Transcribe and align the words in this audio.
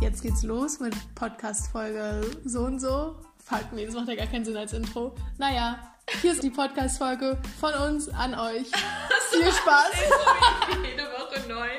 jetzt 0.00 0.22
geht's 0.22 0.42
los 0.42 0.80
mit 0.80 0.94
Podcast-Folge 1.14 2.22
so 2.44 2.62
und 2.62 2.80
so. 2.80 3.16
Fuck, 3.44 3.72
nee, 3.74 3.84
das 3.84 3.94
macht 3.94 4.08
ja 4.08 4.14
gar 4.14 4.26
keinen 4.26 4.46
Sinn 4.46 4.56
als 4.56 4.72
Intro. 4.72 5.14
Naja, 5.36 5.78
hier 6.22 6.32
ist 6.32 6.42
die 6.42 6.48
Podcast-Folge 6.50 7.36
von 7.60 7.74
uns 7.74 8.08
an 8.08 8.34
euch. 8.34 8.66
Viel 9.30 9.52
Spaß! 9.52 9.92
Jede 10.82 11.02
Woche 11.02 11.46
neu. 11.48 11.68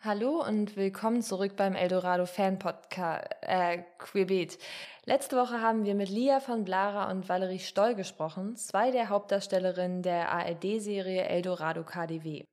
Hallo 0.00 0.44
und 0.46 0.76
willkommen 0.76 1.22
zurück 1.22 1.56
beim 1.56 1.74
Eldorado 1.74 2.26
Fan 2.26 2.58
Podcast 2.58 3.28
äh, 3.40 3.82
Querbet. 3.98 4.58
Letzte 5.06 5.36
Woche 5.36 5.62
haben 5.62 5.86
wir 5.86 5.94
mit 5.94 6.10
Lia 6.10 6.40
von 6.40 6.64
Blara 6.64 7.10
und 7.10 7.28
Valerie 7.28 7.58
Stoll 7.60 7.94
gesprochen, 7.94 8.56
zwei 8.56 8.90
der 8.90 9.08
Hauptdarstellerinnen 9.08 10.02
der 10.02 10.30
ARD-Serie 10.30 11.22
Eldorado 11.24 11.82
KDW. 11.82 12.44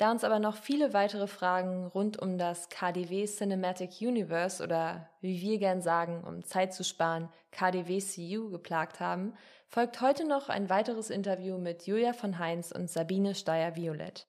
Da 0.00 0.10
uns 0.10 0.24
aber 0.24 0.38
noch 0.38 0.56
viele 0.56 0.94
weitere 0.94 1.26
Fragen 1.26 1.86
rund 1.88 2.18
um 2.18 2.38
das 2.38 2.70
KDW 2.70 3.26
Cinematic 3.26 4.00
Universe 4.00 4.64
oder 4.64 5.10
wie 5.20 5.42
wir 5.42 5.58
gern 5.58 5.82
sagen, 5.82 6.24
um 6.24 6.42
Zeit 6.42 6.72
zu 6.72 6.84
sparen, 6.84 7.28
KDW 7.50 8.00
CU 8.00 8.48
geplagt 8.48 8.98
haben, 8.98 9.34
folgt 9.68 10.00
heute 10.00 10.26
noch 10.26 10.48
ein 10.48 10.70
weiteres 10.70 11.10
Interview 11.10 11.58
mit 11.58 11.86
Julia 11.86 12.14
von 12.14 12.38
Heinz 12.38 12.72
und 12.72 12.88
Sabine 12.88 13.34
Steyer-Violett. 13.34 14.26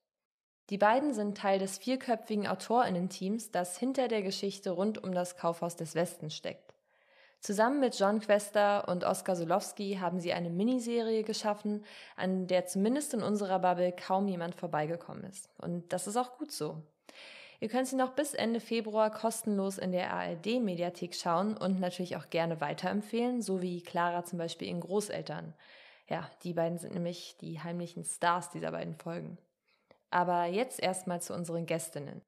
Die 0.71 0.77
beiden 0.77 1.13
sind 1.13 1.37
Teil 1.37 1.57
des 1.57 1.77
vierköpfigen 1.77 2.47
AutorInnen-Teams, 2.47 3.51
das 3.51 3.77
hinter 3.77 4.09
der 4.09 4.23
Geschichte 4.23 4.71
rund 4.71 5.01
um 5.01 5.13
das 5.13 5.37
Kaufhaus 5.37 5.77
des 5.77 5.95
Westens 5.95 6.35
steckt. 6.35 6.70
Zusammen 7.41 7.79
mit 7.79 7.97
John 7.97 8.19
Quester 8.19 8.87
und 8.87 9.03
Oskar 9.03 9.35
Solowski 9.35 9.97
haben 9.99 10.19
sie 10.19 10.31
eine 10.31 10.51
Miniserie 10.51 11.23
geschaffen, 11.23 11.83
an 12.15 12.45
der 12.45 12.67
zumindest 12.67 13.15
in 13.15 13.23
unserer 13.23 13.57
Bubble 13.57 13.93
kaum 13.93 14.27
jemand 14.27 14.53
vorbeigekommen 14.53 15.23
ist. 15.23 15.49
Und 15.57 15.91
das 15.91 16.05
ist 16.05 16.17
auch 16.17 16.37
gut 16.37 16.51
so. 16.51 16.83
Ihr 17.59 17.67
könnt 17.67 17.87
sie 17.87 17.95
noch 17.95 18.11
bis 18.11 18.35
Ende 18.35 18.59
Februar 18.59 19.09
kostenlos 19.09 19.79
in 19.79 19.91
der 19.91 20.13
ARD-Mediathek 20.13 21.15
schauen 21.15 21.57
und 21.57 21.79
natürlich 21.79 22.15
auch 22.15 22.29
gerne 22.29 22.61
weiterempfehlen, 22.61 23.41
so 23.41 23.59
wie 23.59 23.81
Clara 23.81 24.23
zum 24.23 24.37
Beispiel 24.37 24.67
in 24.67 24.79
Großeltern. 24.79 25.55
Ja, 26.09 26.29
die 26.43 26.53
beiden 26.53 26.77
sind 26.77 26.93
nämlich 26.93 27.37
die 27.41 27.59
heimlichen 27.59 28.03
Stars 28.03 28.51
dieser 28.51 28.71
beiden 28.71 28.93
Folgen. 28.93 29.39
Aber 30.11 30.45
jetzt 30.45 30.79
erstmal 30.79 31.23
zu 31.23 31.33
unseren 31.33 31.65
Gästinnen. 31.65 32.21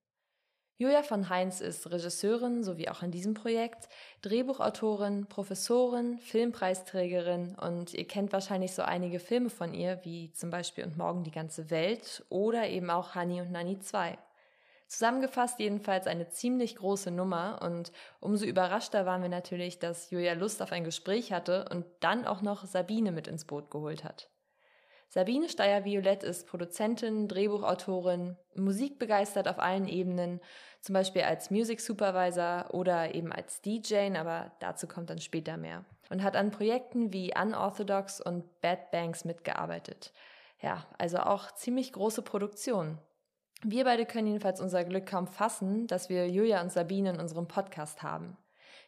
Julia 0.78 1.04
von 1.04 1.30
Heinz 1.30 1.62
ist 1.62 1.92
Regisseurin 1.92 2.64
sowie 2.64 2.90
auch 2.90 3.04
in 3.04 3.12
diesem 3.12 3.36
Projekt, 3.36 3.88
Drehbuchautorin, 4.24 5.28
Professorin, 5.28 6.18
Filmpreisträgerin 6.18 7.56
und 7.56 7.94
ihr 7.94 8.08
kennt 8.08 8.34
wahrscheinlich 8.34 8.74
so 8.74 8.82
einige 8.82 9.20
Filme 9.20 9.52
von 9.52 9.76
ihr, 9.76 10.00
wie 10.04 10.32
zum 10.32 10.50
Beispiel 10.50 10.84
Und 10.84 10.98
Morgen 10.98 11.24
die 11.24 11.32
ganze 11.32 11.70
Welt 11.70 12.26
oder 12.30 12.68
eben 12.68 12.90
auch 12.90 13.14
Honey 13.14 13.40
und 13.40 13.52
Nanny 13.52 13.80
2. 13.80 14.18
Zusammengefasst 14.88 15.60
jedenfalls 15.60 16.08
eine 16.08 16.30
ziemlich 16.30 16.76
große 16.76 17.12
Nummer 17.12 17.62
und 17.62 17.92
umso 18.20 18.46
überraschter 18.46 19.06
waren 19.06 19.22
wir 19.22 19.30
natürlich, 19.30 19.78
dass 19.78 20.10
Julia 20.10 20.34
Lust 20.34 20.62
auf 20.62 20.72
ein 20.72 20.84
Gespräch 20.84 21.32
hatte 21.32 21.70
und 21.70 21.86
dann 22.00 22.26
auch 22.26 22.42
noch 22.42 22.66
Sabine 22.66 23.12
mit 23.12 23.28
ins 23.28 23.46
Boot 23.46 23.70
geholt 23.70 24.04
hat. 24.04 24.33
Sabine 25.14 25.48
Steyer-Violett 25.48 26.24
ist 26.24 26.48
Produzentin, 26.48 27.28
Drehbuchautorin, 27.28 28.36
musikbegeistert 28.56 29.48
auf 29.48 29.60
allen 29.60 29.88
Ebenen, 29.88 30.42
zum 30.82 30.94
Beispiel 30.94 31.22
als 31.22 31.52
Music 31.52 31.82
Supervisor 31.82 32.74
oder 32.74 33.14
eben 33.14 33.32
als 33.32 33.62
DJ, 33.62 34.18
aber 34.18 34.52
dazu 34.60 34.88
kommt 34.88 35.12
dann 35.12 35.20
später 35.20 35.56
mehr. 35.56 35.86
Und 36.10 36.24
hat 36.24 36.36
an 36.36 36.50
Projekten 36.50 37.14
wie 37.14 37.32
Unorthodox 37.40 38.22
und 38.22 38.60
Bad 38.62 38.90
Banks 38.90 39.24
mitgearbeitet. 39.24 40.14
Ja, 40.64 40.84
also 40.98 41.20
auch 41.20 41.52
ziemlich 41.52 41.94
große 41.94 42.24
Produktionen. 42.24 42.98
Wir 43.62 43.84
beide 43.84 44.08
können 44.08 44.26
jedenfalls 44.26 44.62
unser 44.62 44.84
Glück 44.84 45.06
kaum 45.06 45.28
fassen, 45.28 45.86
dass 45.86 46.10
wir 46.10 46.28
Julia 46.28 46.60
und 46.60 46.72
Sabine 46.72 47.12
in 47.12 47.20
unserem 47.20 47.48
Podcast 47.48 48.02
haben. 48.02 48.36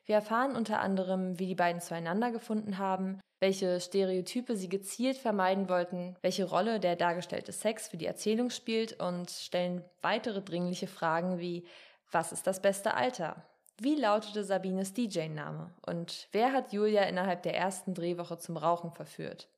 Wir 0.05 0.16
erfahren 0.16 0.55
unter 0.55 0.79
anderem, 0.79 1.39
wie 1.39 1.47
die 1.47 1.55
beiden 1.55 1.81
zueinander 1.81 2.31
gefunden 2.31 2.77
haben, 2.77 3.19
welche 3.39 3.79
Stereotype 3.79 4.55
sie 4.55 4.69
gezielt 4.69 5.17
vermeiden 5.17 5.67
wollten, 5.67 6.16
welche 6.21 6.45
Rolle 6.45 6.79
der 6.79 6.95
dargestellte 6.95 7.51
Sex 7.51 7.88
für 7.88 7.97
die 7.97 8.05
Erzählung 8.05 8.49
spielt 8.49 8.99
und 8.99 9.29
stellen 9.29 9.83
weitere 10.01 10.41
dringliche 10.41 10.88
Fragen 10.88 11.39
wie 11.39 11.66
was 12.11 12.31
ist 12.31 12.47
das 12.47 12.61
beste 12.61 12.93
Alter? 12.93 13.43
Wie 13.77 13.95
lautete 13.95 14.43
Sabines 14.43 14.93
DJ-Name? 14.93 15.71
Und 15.85 16.29
wer 16.31 16.53
hat 16.53 16.72
Julia 16.72 17.03
innerhalb 17.03 17.43
der 17.43 17.57
ersten 17.57 17.93
Drehwoche 17.93 18.37
zum 18.37 18.55
Rauchen 18.55 18.91
verführt? 18.91 19.49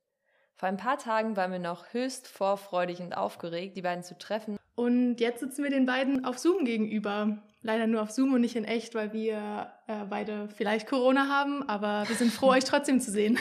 Vor 0.56 0.68
ein 0.68 0.78
paar 0.78 0.98
Tagen 0.98 1.38
waren 1.38 1.52
wir 1.52 1.60
noch 1.60 1.94
höchst 1.94 2.28
vorfreudig 2.28 3.00
und 3.00 3.16
aufgeregt, 3.16 3.78
die 3.78 3.84
beiden 3.84 4.04
zu 4.04 4.18
treffen. 4.18 4.58
Und 4.74 5.18
jetzt 5.18 5.42
sitzen 5.42 5.64
wir 5.64 5.70
den 5.70 5.86
beiden 5.86 6.26
auf 6.26 6.40
Zoom 6.40 6.66
gegenüber. 6.66 7.38
Leider 7.68 7.86
nur 7.86 8.02
auf 8.02 8.12
Zoom 8.12 8.34
und 8.34 8.40
nicht 8.40 8.56
in 8.56 8.64
echt, 8.64 8.96
weil 8.96 9.12
wir 9.12 9.74
äh, 9.88 10.06
beide 10.10 10.48
vielleicht 10.48 10.88
Corona 10.88 11.28
haben, 11.28 11.68
aber 11.68 12.08
wir 12.08 12.16
sind 12.16 12.32
froh, 12.32 12.48
euch 12.52 12.64
trotzdem 12.64 13.02
zu 13.02 13.12
sehen. 13.12 13.38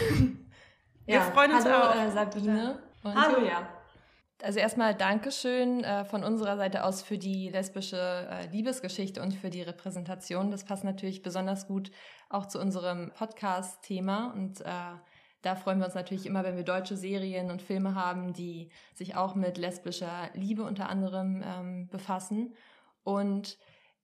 Wir 1.07 1.21
freuen 1.21 1.53
uns 1.53 1.65
hallo, 1.65 1.77
auch. 1.77 1.95
Äh, 1.95 2.11
Sabine 2.11 2.81
und 3.05 3.15
hallo. 3.15 3.39
Julia. 3.39 3.69
Also 4.43 4.59
erstmal 4.59 4.97
Dankeschön 4.97 5.85
äh, 5.85 6.05
von 6.05 6.25
unserer 6.25 6.57
Seite 6.57 6.83
aus 6.83 7.05
für 7.05 7.19
die 7.19 7.51
lesbische 7.51 8.27
äh, 8.29 8.49
Liebesgeschichte 8.49 9.23
und 9.23 9.33
für 9.33 9.49
die 9.49 9.63
Repräsentation. 9.63 10.51
Das 10.51 10.65
passt 10.65 10.83
natürlich 10.83 11.23
besonders 11.23 11.69
gut 11.69 11.93
auch 12.29 12.47
zu 12.47 12.59
unserem 12.59 13.13
Podcast-Thema 13.13 14.33
und 14.35 14.61
äh, 14.63 14.65
da 15.43 15.55
freuen 15.55 15.79
wir 15.79 15.87
uns 15.87 15.95
natürlich 15.95 16.27
immer, 16.27 16.43
wenn 16.43 16.57
wir 16.57 16.65
deutsche 16.65 16.97
Serien 16.97 17.53
und 17.53 17.63
Filme 17.63 17.95
haben, 17.95 18.33
die 18.33 18.71
sich 18.93 19.15
auch 19.15 19.37
mit 19.37 19.57
lesbischer 19.57 20.31
Liebe 20.35 20.65
unter 20.65 20.89
anderem 20.89 21.45
ähm, 21.47 21.87
befassen. 21.87 22.57
Und 23.05 23.57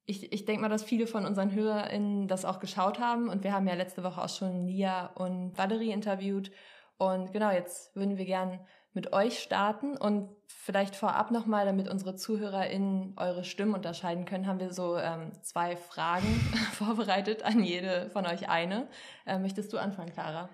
ich, 0.05 0.33
ich 0.33 0.45
denke 0.45 0.63
mal, 0.63 0.69
dass 0.69 0.83
viele 0.83 1.07
von 1.07 1.27
unseren 1.27 1.53
HörerInnen 1.53 2.29
das 2.29 2.45
auch 2.45 2.61
geschaut 2.61 2.99
haben. 2.99 3.29
Und 3.29 3.45
wir 3.45 3.53
haben 3.53 3.69
ja 3.69 3.75
letzte 3.75 4.03
Woche 4.03 4.23
auch 4.23 4.29
schon 4.29 4.67
Lia 4.67 5.07
und 5.15 5.57
Valerie 5.57 5.93
interviewt. 5.93 6.51
Und 6.99 7.33
genau, 7.33 7.51
jetzt 7.51 7.95
würden 7.95 8.17
wir 8.17 8.25
gern 8.25 8.61
mit 8.95 9.13
euch 9.13 9.39
starten 9.39 9.97
und 9.97 10.29
vielleicht 10.47 10.95
vorab 10.95 11.31
nochmal, 11.31 11.65
damit 11.65 11.89
unsere 11.89 12.15
ZuhörerInnen 12.15 13.15
eure 13.17 13.43
Stimmen 13.43 13.75
unterscheiden 13.75 14.27
können, 14.27 14.47
haben 14.47 14.61
wir 14.61 14.73
so 14.73 14.99
ähm, 14.99 15.33
zwei 15.43 15.77
Fragen 15.77 16.27
vorbereitet, 16.73 17.43
an 17.43 17.65
jede 17.65 18.11
von 18.11 18.27
euch 18.27 18.51
eine. 18.51 18.89
Äh, 19.25 19.39
möchtest 19.39 19.73
du 19.73 19.79
anfangen, 19.79 20.13
Clara? 20.13 20.51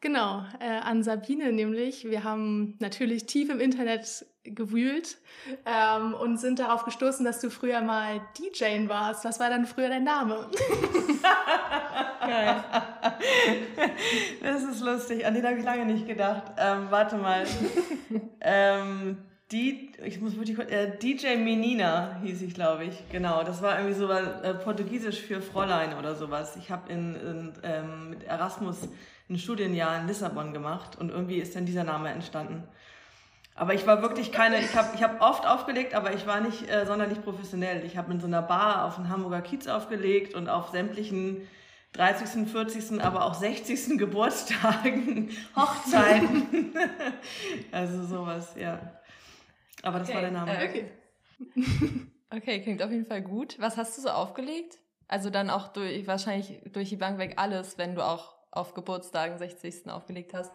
Genau, 0.00 0.44
äh, 0.60 0.78
an 0.78 1.02
Sabine 1.02 1.52
nämlich. 1.52 2.04
Wir 2.04 2.22
haben 2.22 2.76
natürlich 2.78 3.26
tief 3.26 3.50
im 3.50 3.58
Internet 3.58 4.26
gewühlt 4.44 5.18
ähm, 5.66 6.14
und 6.14 6.38
sind 6.38 6.60
darauf 6.60 6.84
gestoßen, 6.84 7.24
dass 7.24 7.40
du 7.40 7.50
früher 7.50 7.80
mal 7.80 8.20
DJ 8.38 8.88
warst. 8.88 9.24
Was 9.24 9.40
war 9.40 9.50
dann 9.50 9.66
früher 9.66 9.88
dein 9.88 10.04
Name? 10.04 10.48
Geil. 12.20 12.64
Das 14.42 14.62
ist 14.62 14.80
lustig. 14.80 15.26
An 15.26 15.34
den 15.34 15.44
habe 15.44 15.58
ich 15.58 15.64
lange 15.64 15.84
nicht 15.84 16.06
gedacht. 16.06 16.44
Ähm, 16.56 16.86
warte 16.90 17.16
mal. 17.16 17.44
ähm, 18.40 19.18
die, 19.50 19.92
ich 20.04 20.20
muss 20.20 20.36
wirklich 20.36 20.58
äh, 20.58 20.96
DJ 20.98 21.36
Menina 21.36 22.20
hieß 22.22 22.42
ich, 22.42 22.54
glaube 22.54 22.84
ich. 22.84 23.08
Genau, 23.10 23.42
das 23.42 23.62
war 23.62 23.78
irgendwie 23.78 23.98
so 23.98 24.10
äh, 24.10 24.54
Portugiesisch 24.54 25.22
für 25.22 25.40
Fräulein 25.40 25.96
oder 25.98 26.14
sowas. 26.14 26.56
Ich 26.56 26.70
habe 26.70 26.92
in, 26.92 27.14
in 27.14 27.52
ähm, 27.62 28.10
mit 28.10 28.24
Erasmus 28.24 28.88
ein 29.28 29.38
Studienjahr 29.38 30.00
in 30.00 30.06
Lissabon 30.06 30.52
gemacht 30.52 30.96
und 30.96 31.10
irgendwie 31.10 31.38
ist 31.38 31.54
dann 31.54 31.66
dieser 31.66 31.84
Name 31.84 32.10
entstanden. 32.10 32.64
Aber 33.58 33.74
ich 33.74 33.86
war 33.86 34.02
wirklich 34.02 34.30
keine, 34.30 34.60
ich 34.60 34.76
habe 34.76 34.94
ich 34.94 35.02
hab 35.02 35.20
oft 35.20 35.44
aufgelegt, 35.44 35.94
aber 35.94 36.14
ich 36.14 36.26
war 36.26 36.40
nicht 36.40 36.70
äh, 36.70 36.86
sonderlich 36.86 37.20
professionell. 37.22 37.84
Ich 37.84 37.96
habe 37.96 38.12
in 38.12 38.20
so 38.20 38.26
einer 38.26 38.40
Bar 38.40 38.84
auf 38.84 38.94
dem 38.94 39.08
Hamburger 39.08 39.42
Kiez 39.42 39.66
aufgelegt 39.66 40.34
und 40.34 40.48
auf 40.48 40.68
sämtlichen 40.68 41.46
30., 41.94 42.48
40., 42.48 43.02
aber 43.02 43.24
auch 43.24 43.34
60. 43.34 43.98
Geburtstagen, 43.98 45.30
Hochzeiten. 45.56 46.72
also 47.72 48.04
sowas, 48.04 48.54
ja. 48.56 48.80
Aber 49.82 49.98
das 49.98 50.08
okay. 50.08 50.14
war 50.14 50.22
der 50.22 50.30
Name. 50.30 50.56
Äh, 50.56 50.68
okay. 50.68 50.90
okay, 52.30 52.62
klingt 52.62 52.82
auf 52.82 52.92
jeden 52.92 53.06
Fall 53.06 53.22
gut. 53.22 53.56
Was 53.58 53.76
hast 53.76 53.98
du 53.98 54.02
so 54.02 54.10
aufgelegt? 54.10 54.78
Also 55.08 55.30
dann 55.30 55.50
auch 55.50 55.68
durch, 55.68 56.06
wahrscheinlich 56.06 56.60
durch 56.72 56.90
die 56.90 56.96
Bank 56.96 57.18
weg 57.18 57.34
alles, 57.38 57.76
wenn 57.76 57.96
du 57.96 58.04
auch 58.04 58.37
auf 58.50 58.74
Geburtstagen 58.74 59.38
60. 59.38 59.88
aufgelegt 59.90 60.34
hast. 60.34 60.52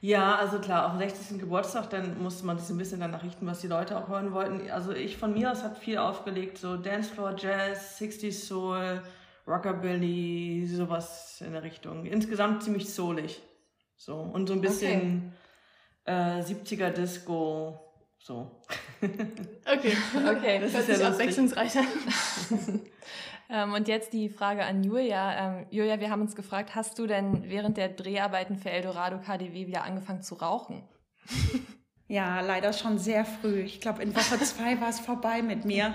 Ja, 0.00 0.34
also 0.34 0.58
klar, 0.58 0.86
auf 0.86 0.98
dem 0.98 1.08
60. 1.08 1.38
Geburtstag, 1.38 1.90
dann 1.90 2.20
musste 2.20 2.44
man 2.44 2.58
sich 2.58 2.68
ein 2.70 2.76
bisschen 2.76 2.98
danach 2.98 3.22
richten, 3.22 3.46
was 3.46 3.60
die 3.60 3.68
Leute 3.68 3.96
auch 3.96 4.08
hören 4.08 4.32
wollten. 4.32 4.68
Also 4.70 4.92
ich 4.92 5.16
von 5.16 5.32
mir 5.32 5.52
aus 5.52 5.62
habe 5.62 5.76
viel 5.76 5.98
aufgelegt, 5.98 6.58
so 6.58 6.76
Dancefloor 6.76 7.36
Jazz, 7.38 8.00
60s 8.00 8.46
Soul, 8.46 9.00
Rockabilly, 9.46 10.66
sowas 10.66 11.40
in 11.40 11.52
der 11.52 11.62
Richtung. 11.62 12.04
Insgesamt 12.04 12.64
ziemlich 12.64 12.92
soulig. 12.92 13.40
So. 13.96 14.16
Und 14.16 14.48
so 14.48 14.54
ein 14.54 14.60
bisschen 14.60 15.34
okay. 16.04 16.38
äh, 16.38 16.42
70er 16.42 16.90
Disco. 16.90 17.78
So. 18.18 18.60
Okay, 19.00 19.96
okay, 20.28 20.60
das, 20.60 20.72
das 20.72 20.88
ist 20.88 21.00
ja 21.00 21.08
abwechslungsreicher. 21.08 21.82
Ähm, 23.52 23.74
und 23.74 23.86
jetzt 23.86 24.14
die 24.14 24.30
Frage 24.30 24.64
an 24.64 24.82
Julia. 24.82 25.58
Ähm, 25.58 25.66
Julia, 25.70 26.00
wir 26.00 26.10
haben 26.10 26.22
uns 26.22 26.34
gefragt, 26.34 26.74
hast 26.74 26.98
du 26.98 27.06
denn 27.06 27.44
während 27.50 27.76
der 27.76 27.90
Dreharbeiten 27.90 28.56
für 28.56 28.70
Eldorado 28.70 29.18
KDW 29.18 29.66
wieder 29.66 29.84
angefangen 29.84 30.22
zu 30.22 30.34
rauchen? 30.36 30.82
Ja, 32.08 32.40
leider 32.42 32.74
schon 32.74 32.98
sehr 32.98 33.24
früh. 33.24 33.60
Ich 33.60 33.80
glaube, 33.80 34.02
in 34.02 34.14
Woche 34.14 34.38
zwei 34.40 34.78
war 34.82 34.90
es 34.90 35.00
vorbei 35.00 35.40
mit 35.40 35.64
mir. 35.64 35.94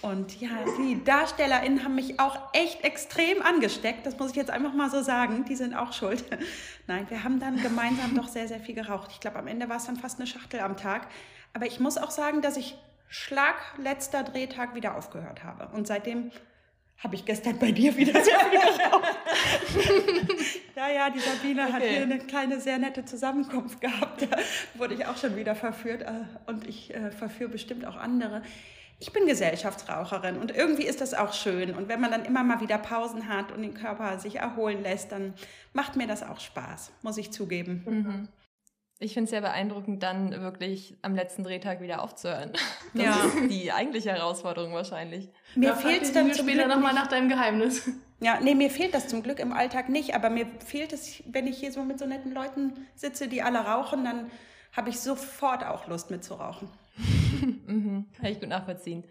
Und 0.00 0.40
ja, 0.40 0.50
die 0.78 1.02
DarstellerInnen 1.02 1.82
haben 1.82 1.96
mich 1.96 2.20
auch 2.20 2.38
echt 2.52 2.84
extrem 2.84 3.42
angesteckt. 3.42 4.06
Das 4.06 4.16
muss 4.20 4.30
ich 4.30 4.36
jetzt 4.36 4.52
einfach 4.52 4.72
mal 4.72 4.88
so 4.88 5.02
sagen. 5.02 5.44
Die 5.48 5.56
sind 5.56 5.74
auch 5.74 5.92
schuld. 5.92 6.24
Nein, 6.86 7.06
wir 7.08 7.24
haben 7.24 7.40
dann 7.40 7.60
gemeinsam 7.60 8.14
doch 8.14 8.28
sehr, 8.28 8.46
sehr 8.46 8.60
viel 8.60 8.76
geraucht. 8.76 9.10
Ich 9.10 9.18
glaube, 9.18 9.36
am 9.40 9.48
Ende 9.48 9.68
war 9.68 9.78
es 9.78 9.86
dann 9.86 9.96
fast 9.96 10.20
eine 10.20 10.28
Schachtel 10.28 10.60
am 10.60 10.76
Tag. 10.76 11.08
Aber 11.54 11.66
ich 11.66 11.80
muss 11.80 11.98
auch 11.98 12.12
sagen, 12.12 12.40
dass 12.40 12.56
ich 12.56 12.76
Schlag 13.08 13.56
letzter 13.78 14.22
Drehtag 14.22 14.76
wieder 14.76 14.96
aufgehört 14.96 15.42
habe. 15.42 15.74
Und 15.74 15.88
seitdem 15.88 16.30
habe 17.02 17.16
ich 17.16 17.24
gestern 17.24 17.58
bei 17.58 17.72
dir 17.72 17.96
wieder 17.96 18.22
sehr 18.22 18.38
viel 18.38 18.60
geraucht. 18.78 19.18
ja, 20.76 20.88
ja, 20.88 21.10
die 21.10 21.18
Sabine 21.18 21.62
okay. 21.62 21.72
hat 21.72 21.82
hier 21.82 22.02
eine 22.02 22.18
kleine, 22.18 22.60
sehr 22.60 22.78
nette 22.78 23.04
Zusammenkunft 23.04 23.80
gehabt. 23.80 24.22
Da 24.22 24.36
wurde 24.74 24.94
ich 24.94 25.06
auch 25.06 25.16
schon 25.16 25.36
wieder 25.36 25.54
verführt. 25.54 26.02
Äh, 26.02 26.12
und 26.46 26.66
ich 26.68 26.94
äh, 26.94 27.10
verführe 27.10 27.50
bestimmt 27.50 27.84
auch 27.86 27.96
andere. 27.96 28.42
Ich 29.00 29.12
bin 29.12 29.26
Gesellschaftsraucherin 29.26 30.36
und 30.36 30.54
irgendwie 30.54 30.84
ist 30.84 31.00
das 31.00 31.12
auch 31.12 31.32
schön. 31.32 31.74
Und 31.74 31.88
wenn 31.88 32.00
man 32.00 32.12
dann 32.12 32.24
immer 32.24 32.44
mal 32.44 32.60
wieder 32.60 32.78
Pausen 32.78 33.28
hat 33.28 33.50
und 33.50 33.62
den 33.62 33.74
Körper 33.74 34.20
sich 34.20 34.36
erholen 34.36 34.80
lässt, 34.80 35.10
dann 35.10 35.34
macht 35.72 35.96
mir 35.96 36.06
das 36.06 36.22
auch 36.22 36.38
Spaß, 36.38 36.92
muss 37.02 37.18
ich 37.18 37.32
zugeben. 37.32 37.82
Mhm. 37.84 38.28
Ich 39.02 39.14
finde 39.14 39.24
es 39.24 39.30
sehr 39.30 39.40
beeindruckend, 39.40 40.02
dann 40.02 40.30
wirklich 40.42 40.96
am 41.02 41.16
letzten 41.16 41.42
Drehtag 41.42 41.80
wieder 41.80 42.02
aufzuhören. 42.02 42.52
Das 42.94 43.02
ja. 43.02 43.24
ist 43.24 43.50
die 43.50 43.72
eigentliche 43.72 44.12
Herausforderung 44.12 44.74
wahrscheinlich. 44.74 45.28
Mir 45.54 45.70
da 45.70 45.76
fehlt 45.76 46.02
es 46.02 46.12
dann 46.12 46.32
zum 46.32 46.46
später 46.46 46.68
nochmal 46.68 46.94
nach 46.94 47.08
deinem 47.08 47.28
Geheimnis. 47.28 47.90
Ja, 48.20 48.38
nee, 48.40 48.54
mir 48.54 48.70
fehlt 48.70 48.94
das 48.94 49.08
zum 49.08 49.24
Glück 49.24 49.40
im 49.40 49.52
Alltag 49.52 49.88
nicht, 49.88 50.14
aber 50.14 50.30
mir 50.30 50.46
fehlt 50.64 50.92
es, 50.92 51.22
wenn 51.26 51.48
ich 51.48 51.58
hier 51.58 51.72
so 51.72 51.82
mit 51.82 51.98
so 51.98 52.06
netten 52.06 52.32
Leuten 52.32 52.74
sitze, 52.94 53.26
die 53.26 53.42
alle 53.42 53.58
rauchen, 53.58 54.04
dann 54.04 54.30
habe 54.72 54.90
ich 54.90 55.00
sofort 55.00 55.64
auch 55.64 55.88
Lust 55.88 56.10
mitzurauchen. 56.10 56.68
mhm, 57.66 58.06
kann 58.16 58.30
ich 58.30 58.38
gut 58.38 58.48
nachvollziehen. 58.48 59.02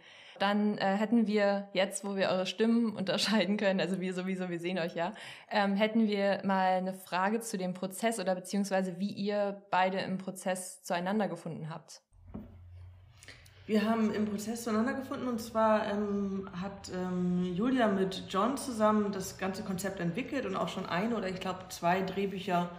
Dann 0.42 0.80
äh, 0.80 0.96
hätten 0.96 1.28
wir 1.28 1.70
jetzt, 1.72 2.04
wo 2.04 2.16
wir 2.16 2.30
eure 2.30 2.48
Stimmen 2.48 2.96
unterscheiden 2.98 3.58
können, 3.58 3.80
also 3.80 4.02
wir 4.02 4.12
sowieso, 4.16 4.50
wir 4.50 4.60
sehen 4.60 4.80
euch 4.80 4.96
ja, 4.96 5.14
ähm, 5.52 5.76
hätten 5.76 6.08
wir 6.08 6.42
mal 6.44 6.78
eine 6.78 6.96
Frage 6.96 7.42
zu 7.42 7.60
dem 7.60 7.76
Prozess 7.76 8.20
oder 8.20 8.34
beziehungsweise 8.34 8.98
wie 8.98 9.12
ihr 9.12 9.62
beide 9.70 10.00
im 10.00 10.18
Prozess 10.18 10.82
zueinander 10.82 11.28
gefunden 11.28 11.70
habt. 11.70 12.02
Wir 13.68 13.88
haben 13.88 14.12
im 14.16 14.26
Prozess 14.26 14.64
zueinander 14.64 14.96
gefunden 14.96 15.28
und 15.28 15.40
zwar 15.40 15.86
ähm, 15.92 16.50
hat 16.60 16.92
ähm, 16.92 17.54
Julia 17.54 17.88
mit 17.88 18.24
John 18.28 18.58
zusammen 18.58 19.12
das 19.12 19.38
ganze 19.38 19.62
Konzept 19.62 20.00
entwickelt 20.00 20.48
und 20.48 20.56
auch 20.56 20.70
schon 20.70 20.88
ein 20.88 21.14
oder 21.14 21.30
ich 21.30 21.40
glaube 21.40 21.60
zwei 21.70 22.02
Drehbücher 22.02 22.72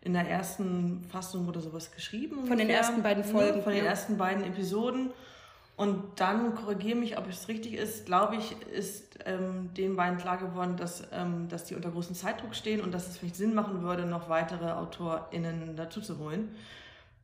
in 0.00 0.14
der 0.14 0.28
ersten 0.28 1.04
Fassung 1.04 1.46
oder 1.46 1.60
sowas 1.60 1.92
geschrieben. 1.92 2.44
Von 2.46 2.58
den 2.58 2.68
ersten 2.68 3.02
beiden 3.04 3.22
Folgen. 3.22 3.62
Von 3.62 3.72
den 3.72 3.86
ersten 3.86 4.18
beiden 4.18 4.42
Episoden. 4.42 5.10
Und 5.78 6.18
dann 6.18 6.56
korrigiere 6.56 6.98
mich, 6.98 7.18
ob 7.18 7.28
es 7.28 7.46
richtig 7.46 7.74
ist, 7.74 8.04
glaube 8.04 8.34
ich, 8.34 8.60
ist 8.62 9.20
ähm, 9.24 9.72
den 9.74 9.94
beiden 9.94 10.18
klar 10.18 10.36
geworden, 10.36 10.76
dass, 10.76 11.04
ähm, 11.12 11.48
dass 11.48 11.66
die 11.66 11.76
unter 11.76 11.92
großem 11.92 12.16
Zeitdruck 12.16 12.56
stehen 12.56 12.80
und 12.80 12.92
dass 12.92 13.06
es 13.06 13.16
vielleicht 13.16 13.36
Sinn 13.36 13.54
machen 13.54 13.80
würde, 13.82 14.04
noch 14.04 14.28
weitere 14.28 14.72
AutorInnen 14.72 15.76
dazu 15.76 16.00
zu 16.00 16.18
holen. 16.18 16.52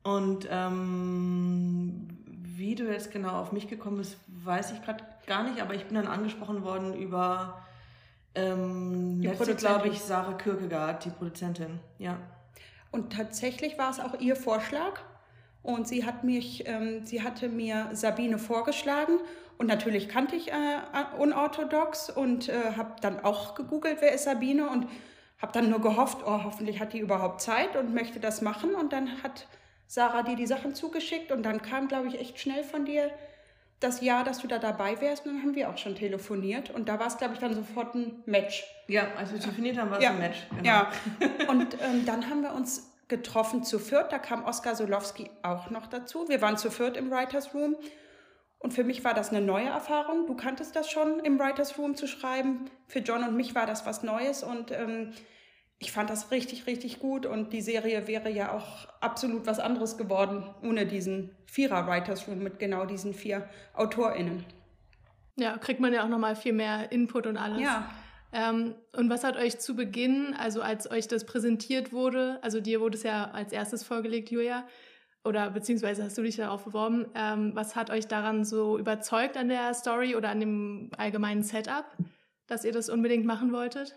Und 0.04 0.46
ähm, 0.52 2.06
wie 2.28 2.76
du 2.76 2.84
jetzt 2.84 3.10
genau 3.10 3.40
auf 3.40 3.50
mich 3.50 3.66
gekommen 3.66 3.96
bist, 3.96 4.18
weiß 4.28 4.70
ich 4.70 4.82
gerade 4.82 5.02
gar 5.26 5.42
nicht, 5.42 5.60
aber 5.60 5.74
ich 5.74 5.86
bin 5.86 5.96
dann 5.96 6.06
angesprochen 6.06 6.62
worden 6.62 6.94
über 6.94 7.60
ähm, 8.36 9.20
letzte, 9.20 9.56
glaube 9.56 9.88
ich, 9.88 10.00
Sarah 10.00 10.34
Kierkegaard, 10.34 11.04
die 11.04 11.10
Produzentin. 11.10 11.80
Ja. 11.98 12.18
Und 12.92 13.12
tatsächlich 13.12 13.78
war 13.78 13.90
es 13.90 13.98
auch 13.98 14.20
ihr 14.20 14.36
Vorschlag. 14.36 15.00
Und 15.64 15.88
sie 15.88 16.04
hat 16.04 16.22
mich, 16.22 16.68
ähm, 16.68 17.04
sie 17.04 17.22
hatte 17.22 17.48
mir 17.48 17.88
Sabine 17.92 18.38
vorgeschlagen 18.38 19.18
und 19.56 19.66
natürlich 19.66 20.08
kannte 20.08 20.36
ich 20.36 20.52
äh, 20.52 20.80
unorthodox 21.18 22.10
und 22.10 22.48
äh, 22.48 22.72
habe 22.76 22.96
dann 23.00 23.24
auch 23.24 23.54
gegoogelt, 23.54 23.98
wer 24.00 24.12
ist 24.12 24.24
Sabine 24.24 24.68
und 24.68 24.86
habe 25.38 25.52
dann 25.52 25.70
nur 25.70 25.80
gehofft, 25.80 26.18
oh, 26.24 26.44
hoffentlich 26.44 26.80
hat 26.80 26.92
die 26.92 26.98
überhaupt 26.98 27.40
Zeit 27.40 27.76
und 27.76 27.94
möchte 27.94 28.20
das 28.20 28.42
machen. 28.42 28.74
Und 28.74 28.92
dann 28.92 29.22
hat 29.22 29.46
Sarah 29.86 30.22
dir 30.22 30.36
die 30.36 30.46
Sachen 30.46 30.74
zugeschickt 30.74 31.32
und 31.32 31.42
dann 31.42 31.62
kam, 31.62 31.88
glaube 31.88 32.08
ich, 32.08 32.20
echt 32.20 32.38
schnell 32.38 32.64
von 32.64 32.84
dir 32.84 33.10
das 33.80 34.00
Jahr, 34.00 34.24
dass 34.24 34.38
du 34.38 34.46
da 34.46 34.58
dabei 34.58 35.00
wärst. 35.00 35.26
Und 35.26 35.34
dann 35.34 35.42
haben 35.42 35.54
wir 35.54 35.68
auch 35.70 35.78
schon 35.78 35.94
telefoniert 35.94 36.70
und 36.70 36.88
da 36.88 36.98
war 36.98 37.06
es, 37.06 37.18
glaube 37.18 37.34
ich, 37.34 37.40
dann 37.40 37.54
sofort 37.54 37.94
ein 37.94 38.22
Match. 38.26 38.64
Ja, 38.88 39.08
als 39.16 39.32
wir 39.32 39.40
telefoniert 39.40 39.78
haben, 39.78 39.90
war 39.90 39.98
es 39.98 40.04
ja. 40.04 40.10
ein 40.10 40.18
Match. 40.18 40.46
Genau. 40.50 40.64
Ja, 40.64 40.90
und 41.48 41.74
ähm, 41.82 42.04
dann 42.06 42.28
haben 42.28 42.42
wir 42.42 42.54
uns 42.54 42.93
getroffen 43.08 43.64
zu 43.64 43.78
viert. 43.78 44.12
Da 44.12 44.18
kam 44.18 44.44
Oskar 44.44 44.74
Solowski 44.74 45.30
auch 45.42 45.70
noch 45.70 45.86
dazu. 45.86 46.28
Wir 46.28 46.40
waren 46.40 46.56
zu 46.56 46.70
viert 46.70 46.96
im 46.96 47.10
Writers 47.10 47.54
Room. 47.54 47.76
Und 48.58 48.72
für 48.72 48.84
mich 48.84 49.04
war 49.04 49.12
das 49.12 49.30
eine 49.30 49.42
neue 49.44 49.68
Erfahrung. 49.68 50.26
Du 50.26 50.34
kanntest 50.34 50.74
das 50.74 50.90
schon, 50.90 51.20
im 51.20 51.38
Writers 51.38 51.78
Room 51.78 51.96
zu 51.96 52.06
schreiben. 52.06 52.70
Für 52.86 53.00
John 53.00 53.22
und 53.22 53.36
mich 53.36 53.54
war 53.54 53.66
das 53.66 53.84
was 53.84 54.02
Neues. 54.02 54.42
Und 54.42 54.70
ähm, 54.70 55.12
ich 55.78 55.92
fand 55.92 56.08
das 56.08 56.30
richtig, 56.30 56.66
richtig 56.66 56.98
gut. 56.98 57.26
Und 57.26 57.52
die 57.52 57.60
Serie 57.60 58.06
wäre 58.06 58.30
ja 58.30 58.52
auch 58.52 58.88
absolut 59.02 59.46
was 59.46 59.60
anderes 59.60 59.98
geworden, 59.98 60.48
ohne 60.62 60.86
diesen 60.86 61.36
Vierer-Writers 61.44 62.26
Room 62.26 62.38
mit 62.38 62.58
genau 62.58 62.86
diesen 62.86 63.12
vier 63.12 63.48
AutorInnen. 63.74 64.46
Ja, 65.36 65.58
kriegt 65.58 65.80
man 65.80 65.92
ja 65.92 66.04
auch 66.04 66.08
nochmal 66.08 66.36
viel 66.36 66.52
mehr 66.52 66.90
Input 66.90 67.26
und 67.26 67.36
alles. 67.36 67.60
Ja. 67.60 67.90
Ähm, 68.34 68.74
und 68.96 69.08
was 69.10 69.22
hat 69.22 69.36
euch 69.36 69.60
zu 69.60 69.76
Beginn, 69.76 70.34
also 70.36 70.60
als 70.60 70.90
euch 70.90 71.06
das 71.06 71.24
präsentiert 71.24 71.92
wurde, 71.92 72.40
also 72.42 72.60
dir 72.60 72.80
wurde 72.80 72.96
es 72.96 73.04
ja 73.04 73.30
als 73.30 73.52
erstes 73.52 73.84
vorgelegt, 73.84 74.28
Julia, 74.28 74.66
oder 75.24 75.50
beziehungsweise 75.50 76.02
hast 76.02 76.18
du 76.18 76.22
dich 76.22 76.36
darauf 76.36 76.64
beworben, 76.64 77.06
ähm, 77.14 77.52
was 77.54 77.76
hat 77.76 77.90
euch 77.90 78.08
daran 78.08 78.44
so 78.44 78.76
überzeugt 78.76 79.36
an 79.36 79.48
der 79.48 79.72
Story 79.72 80.16
oder 80.16 80.30
an 80.30 80.40
dem 80.40 80.90
allgemeinen 80.98 81.44
Setup, 81.44 81.84
dass 82.48 82.64
ihr 82.64 82.72
das 82.72 82.88
unbedingt 82.88 83.24
machen 83.24 83.52
wolltet? 83.52 83.94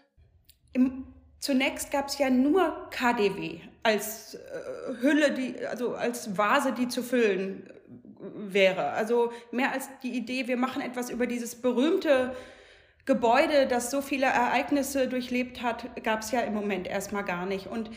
Im, 0.71 1.05
zunächst 1.39 1.91
gab 1.91 2.07
es 2.07 2.19
ja 2.19 2.29
nur 2.29 2.89
KDW 2.91 3.59
als 3.81 4.35
äh, 4.35 5.01
Hülle, 5.01 5.31
die, 5.31 5.65
also 5.65 5.95
als 5.95 6.37
Vase, 6.37 6.73
die 6.73 6.87
zu 6.87 7.01
füllen 7.01 7.65
äh, 7.65 8.53
wäre. 8.53 8.91
Also 8.91 9.31
mehr 9.51 9.71
als 9.71 9.89
die 10.03 10.11
Idee, 10.15 10.47
wir 10.47 10.57
machen 10.57 10.83
etwas 10.83 11.09
über 11.09 11.25
dieses 11.25 11.55
berühmte 11.55 12.35
Gebäude, 13.07 13.67
das 13.67 13.89
so 13.89 14.01
viele 14.01 14.25
Ereignisse 14.25 15.07
durchlebt 15.07 15.63
hat, 15.63 16.03
gab 16.03 16.19
es 16.19 16.31
ja 16.31 16.41
im 16.41 16.53
Moment 16.53 16.87
erstmal 16.87 17.23
gar 17.23 17.45
nicht. 17.45 17.67
Und 17.67 17.89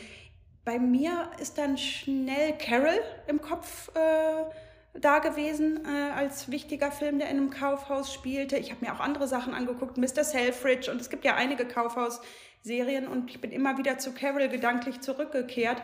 bei 0.63 0.79
mir 0.79 1.29
ist 1.37 1.57
dann 1.57 1.77
schnell 1.77 2.57
Carol 2.57 2.97
im 3.27 3.41
Kopf 3.41 3.91
äh, 3.93 4.45
da 4.93 5.19
gewesen 5.19 5.85
äh, 5.85 6.11
als 6.11 6.49
wichtiger 6.49 6.91
Film, 6.91 7.19
der 7.19 7.29
in 7.29 7.37
einem 7.37 7.49
Kaufhaus 7.49 8.13
spielte. 8.13 8.57
Ich 8.57 8.71
habe 8.71 8.85
mir 8.85 8.93
auch 8.93 9.01
andere 9.01 9.27
Sachen 9.27 9.53
angeguckt, 9.53 9.97
Mr. 9.97 10.23
Selfridge 10.23 10.89
und 10.89 11.01
es 11.01 11.09
gibt 11.09 11.25
ja 11.25 11.35
einige 11.35 11.65
Kaufhausserien 11.65 13.09
und 13.09 13.29
ich 13.29 13.41
bin 13.41 13.51
immer 13.51 13.77
wieder 13.77 13.97
zu 13.97 14.13
Carol 14.13 14.47
gedanklich 14.47 15.01
zurückgekehrt. 15.01 15.83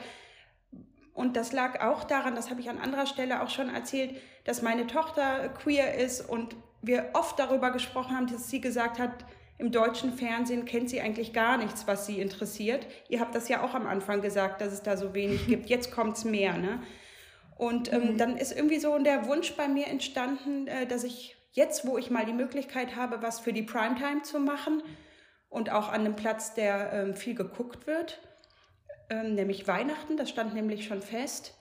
Und 1.13 1.35
das 1.35 1.51
lag 1.51 1.81
auch 1.81 2.05
daran, 2.05 2.35
das 2.35 2.49
habe 2.49 2.61
ich 2.61 2.69
an 2.69 2.77
anderer 2.77 3.07
Stelle 3.07 3.41
auch 3.41 3.49
schon 3.49 3.73
erzählt, 3.73 4.15
dass 4.45 4.61
meine 4.61 4.87
Tochter 4.87 5.49
queer 5.49 5.95
ist 5.95 6.21
und 6.21 6.55
wir 6.81 7.09
oft 7.13 7.39
darüber 7.39 7.71
gesprochen 7.71 8.15
haben, 8.15 8.27
dass 8.27 8.49
sie 8.49 8.61
gesagt 8.61 8.99
hat, 8.99 9.25
im 9.57 9.71
deutschen 9.71 10.13
Fernsehen 10.13 10.65
kennt 10.65 10.89
sie 10.89 11.01
eigentlich 11.01 11.33
gar 11.33 11.57
nichts, 11.57 11.87
was 11.87 12.05
sie 12.05 12.21
interessiert. 12.21 12.85
Ihr 13.09 13.19
habt 13.19 13.33
das 13.33 13.49
ja 13.49 13.63
auch 13.63 13.73
am 13.73 13.87
Anfang 13.87 14.21
gesagt, 14.21 14.61
dass 14.61 14.71
es 14.71 14.83
da 14.83 14.97
so 14.97 15.13
wenig 15.13 15.47
gibt. 15.47 15.67
Jetzt 15.67 15.91
kommt 15.91 16.17
es 16.17 16.25
mehr. 16.25 16.57
Ne? 16.57 16.81
Und 17.57 17.91
ähm, 17.91 18.13
mhm. 18.13 18.17
dann 18.17 18.37
ist 18.37 18.51
irgendwie 18.51 18.79
so 18.79 18.97
der 18.99 19.25
Wunsch 19.25 19.55
bei 19.55 19.67
mir 19.67 19.87
entstanden, 19.87 20.67
äh, 20.67 20.85
dass 20.85 21.03
ich 21.03 21.35
jetzt, 21.53 21.87
wo 21.87 21.97
ich 21.97 22.11
mal 22.11 22.25
die 22.25 22.33
Möglichkeit 22.33 22.95
habe, 22.95 23.23
was 23.23 23.39
für 23.39 23.51
die 23.51 23.63
Primetime 23.63 24.21
zu 24.21 24.39
machen 24.39 24.83
und 25.49 25.71
auch 25.71 25.89
an 25.89 26.01
einem 26.01 26.15
Platz, 26.15 26.53
der 26.53 26.93
ähm, 26.93 27.15
viel 27.15 27.33
geguckt 27.33 27.87
wird, 27.87 28.21
ähm, 29.09 29.33
nämlich 29.33 29.67
Weihnachten, 29.67 30.17
das 30.17 30.29
stand 30.29 30.53
nämlich 30.53 30.85
schon 30.85 31.01
fest, 31.01 31.55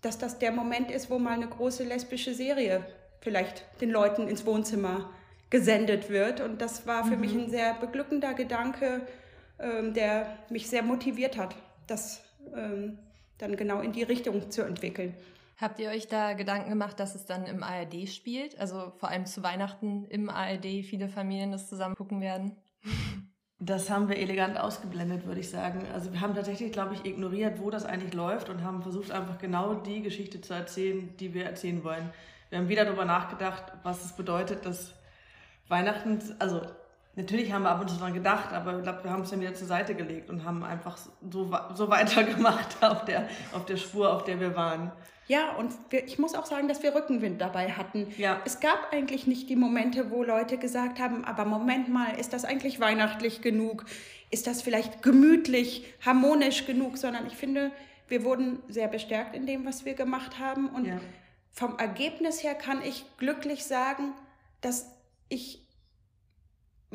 dass 0.00 0.16
das 0.16 0.38
der 0.38 0.52
Moment 0.52 0.90
ist, 0.90 1.10
wo 1.10 1.18
mal 1.18 1.34
eine 1.34 1.48
große 1.48 1.84
lesbische 1.84 2.32
Serie 2.32 2.86
vielleicht 3.24 3.64
den 3.80 3.90
Leuten 3.90 4.28
ins 4.28 4.46
Wohnzimmer 4.46 5.10
gesendet 5.50 6.10
wird. 6.10 6.40
Und 6.40 6.60
das 6.60 6.86
war 6.86 7.04
für 7.04 7.16
mhm. 7.16 7.20
mich 7.20 7.32
ein 7.32 7.50
sehr 7.50 7.74
beglückender 7.74 8.34
Gedanke, 8.34 9.06
ähm, 9.58 9.94
der 9.94 10.38
mich 10.50 10.68
sehr 10.68 10.82
motiviert 10.82 11.36
hat, 11.36 11.56
das 11.86 12.22
ähm, 12.54 12.98
dann 13.38 13.56
genau 13.56 13.80
in 13.80 13.92
die 13.92 14.02
Richtung 14.02 14.50
zu 14.50 14.62
entwickeln. 14.62 15.14
Habt 15.56 15.78
ihr 15.78 15.90
euch 15.90 16.08
da 16.08 16.32
Gedanken 16.32 16.70
gemacht, 16.70 16.98
dass 16.98 17.14
es 17.14 17.26
dann 17.26 17.46
im 17.46 17.62
ARD 17.62 18.08
spielt? 18.08 18.58
Also 18.58 18.92
vor 18.98 19.08
allem 19.08 19.24
zu 19.26 19.42
Weihnachten 19.42 20.04
im 20.06 20.28
ARD 20.28 20.84
viele 20.84 21.08
Familien 21.08 21.52
das 21.52 21.68
zusammen 21.68 21.94
gucken 21.94 22.20
werden? 22.20 22.56
Das 23.60 23.88
haben 23.88 24.08
wir 24.08 24.18
elegant 24.18 24.58
ausgeblendet, 24.58 25.26
würde 25.26 25.40
ich 25.40 25.48
sagen. 25.48 25.86
Also 25.94 26.12
wir 26.12 26.20
haben 26.20 26.34
tatsächlich, 26.34 26.72
glaube 26.72 26.94
ich, 26.94 27.06
ignoriert, 27.06 27.60
wo 27.60 27.70
das 27.70 27.86
eigentlich 27.86 28.12
läuft 28.12 28.50
und 28.50 28.62
haben 28.62 28.82
versucht, 28.82 29.12
einfach 29.12 29.38
genau 29.38 29.74
die 29.74 30.02
Geschichte 30.02 30.40
zu 30.40 30.52
erzählen, 30.52 31.16
die 31.18 31.32
wir 31.32 31.44
erzählen 31.44 31.84
wollen. 31.84 32.10
Wir 32.50 32.58
haben 32.58 32.68
wieder 32.68 32.84
darüber 32.84 33.04
nachgedacht, 33.04 33.64
was 33.82 34.04
es 34.04 34.12
bedeutet, 34.12 34.64
dass 34.66 34.94
Weihnachten, 35.68 36.20
also 36.38 36.62
Natürlich 37.16 37.52
haben 37.52 37.62
wir 37.62 37.70
ab 37.70 37.80
und 37.80 37.88
zu 37.88 37.96
dran 37.96 38.12
gedacht, 38.12 38.52
aber 38.52 38.76
ich 38.78 38.82
glaube, 38.82 39.04
wir 39.04 39.10
haben 39.12 39.22
es 39.22 39.30
dann 39.30 39.40
wieder 39.40 39.54
zur 39.54 39.68
Seite 39.68 39.94
gelegt 39.94 40.30
und 40.30 40.44
haben 40.44 40.64
einfach 40.64 40.96
so, 40.96 41.52
so 41.74 41.88
weitergemacht 41.88 42.76
auf 42.82 43.04
der, 43.04 43.28
auf 43.52 43.64
der 43.66 43.76
Spur, 43.76 44.12
auf 44.12 44.24
der 44.24 44.40
wir 44.40 44.56
waren. 44.56 44.90
Ja, 45.28 45.52
und 45.52 45.72
wir, 45.90 46.04
ich 46.04 46.18
muss 46.18 46.34
auch 46.34 46.44
sagen, 46.44 46.68
dass 46.68 46.82
wir 46.82 46.94
Rückenwind 46.94 47.40
dabei 47.40 47.70
hatten. 47.70 48.12
Ja. 48.18 48.42
Es 48.44 48.60
gab 48.60 48.92
eigentlich 48.92 49.26
nicht 49.26 49.48
die 49.48 49.56
Momente, 49.56 50.10
wo 50.10 50.24
Leute 50.24 50.58
gesagt 50.58 50.98
haben, 50.98 51.24
aber 51.24 51.44
Moment 51.44 51.88
mal, 51.88 52.18
ist 52.18 52.32
das 52.32 52.44
eigentlich 52.44 52.80
weihnachtlich 52.80 53.40
genug? 53.40 53.84
Ist 54.30 54.48
das 54.48 54.60
vielleicht 54.60 55.02
gemütlich, 55.02 55.84
harmonisch 56.04 56.66
genug? 56.66 56.98
Sondern 56.98 57.26
ich 57.26 57.36
finde, 57.36 57.70
wir 58.08 58.24
wurden 58.24 58.58
sehr 58.68 58.88
bestärkt 58.88 59.36
in 59.36 59.46
dem, 59.46 59.64
was 59.64 59.84
wir 59.84 59.94
gemacht 59.94 60.40
haben. 60.40 60.68
Und 60.68 60.86
Ja. 60.86 60.98
Vom 61.54 61.78
Ergebnis 61.78 62.42
her 62.42 62.54
kann 62.54 62.82
ich 62.82 63.04
glücklich 63.16 63.64
sagen, 63.64 64.12
dass 64.60 64.90
ich, 65.28 65.66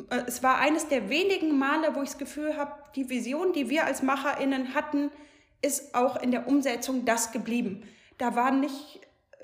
äh, 0.10 0.24
es 0.28 0.44
war 0.44 0.58
eines 0.58 0.90
der 0.90 1.10
wenigen 1.10 1.58
Male, 1.58 1.96
wo 1.96 2.04
ich 2.04 2.10
das 2.10 2.18
Gefühl 2.18 2.58
habe, 2.58 2.74
die 2.96 3.10
Vision, 3.10 3.54
die 3.54 3.70
wir 3.70 3.86
als 3.86 4.04
MacherInnen 4.04 4.74
hatten, 4.74 5.12
ist 5.62 5.96
auch 5.96 6.22
in 6.22 6.32
der 6.32 6.48
Umsetzung 6.48 7.06
das 7.06 7.32
geblieben. 7.32 7.84
Da 8.18 8.36
waren 8.36 8.60
nicht 8.60 9.02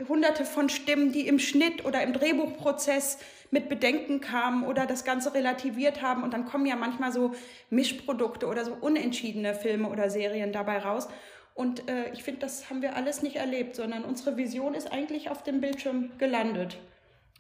hunderte 0.08 0.44
von 0.44 0.68
Stimmen, 0.68 1.14
die 1.14 1.28
im 1.28 1.40
Schnitt 1.40 1.86
oder 1.86 2.04
im 2.04 2.12
Drehbuchprozess 2.12 3.18
mit 3.52 3.70
Bedenken 3.70 4.20
kamen 4.20 4.66
oder 4.66 4.86
das 4.86 5.06
Ganze 5.06 5.34
relativiert 5.34 6.02
haben. 6.02 6.24
Und 6.24 6.34
dann 6.34 6.46
kommen 6.46 6.66
ja 6.66 6.76
manchmal 6.76 7.14
so 7.14 7.34
Mischprodukte 7.70 8.48
oder 8.48 8.66
so 8.66 8.74
unentschiedene 8.74 9.56
Filme 9.56 9.90
oder 9.90 10.10
Serien 10.10 10.52
dabei 10.52 10.80
raus. 10.80 11.08
Und 11.56 11.90
äh, 11.90 12.12
ich 12.12 12.24
finde, 12.24 12.42
das 12.42 12.70
haben 12.70 12.82
wir 12.82 12.96
alles 12.96 13.24
nicht 13.24 13.38
erlebt, 13.38 13.76
sondern 13.76 14.04
unsere 14.04 14.38
Vision 14.38 14.76
ist 14.76 14.92
eigentlich 14.92 15.32
auf 15.32 15.42
dem 15.42 15.62
Bildschirm 15.62 16.12
gelandet. 16.18 16.78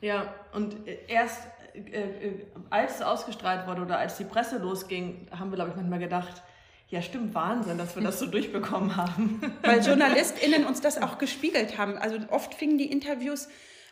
Ja, 0.01 0.33
und 0.53 0.87
äh, 0.87 0.97
erst 1.07 1.47
äh, 1.75 1.99
äh, 1.99 2.45
als 2.69 2.95
es 2.95 3.01
ausgestrahlt 3.01 3.67
wurde 3.67 3.81
oder 3.81 3.99
als 3.99 4.17
die 4.17 4.23
Presse 4.23 4.57
losging, 4.57 5.27
haben 5.37 5.51
wir, 5.51 5.55
glaube 5.55 5.71
ich, 5.71 5.75
manchmal 5.75 5.99
gedacht, 5.99 6.41
ja 6.87 7.01
stimmt, 7.01 7.33
Wahnsinn, 7.33 7.77
dass 7.77 7.95
wir 7.95 8.03
das 8.03 8.19
so 8.19 8.25
durchbekommen 8.31 8.95
haben. 8.95 9.41
Weil 9.61 9.81
JournalistInnen 9.85 10.65
uns 10.65 10.81
das 10.81 11.01
auch 11.01 11.17
gespiegelt 11.17 11.77
haben. 11.77 11.97
Also 11.97 12.17
oft 12.29 12.53
fingen 12.53 12.77
die 12.77 12.89
Interviews 12.91 13.47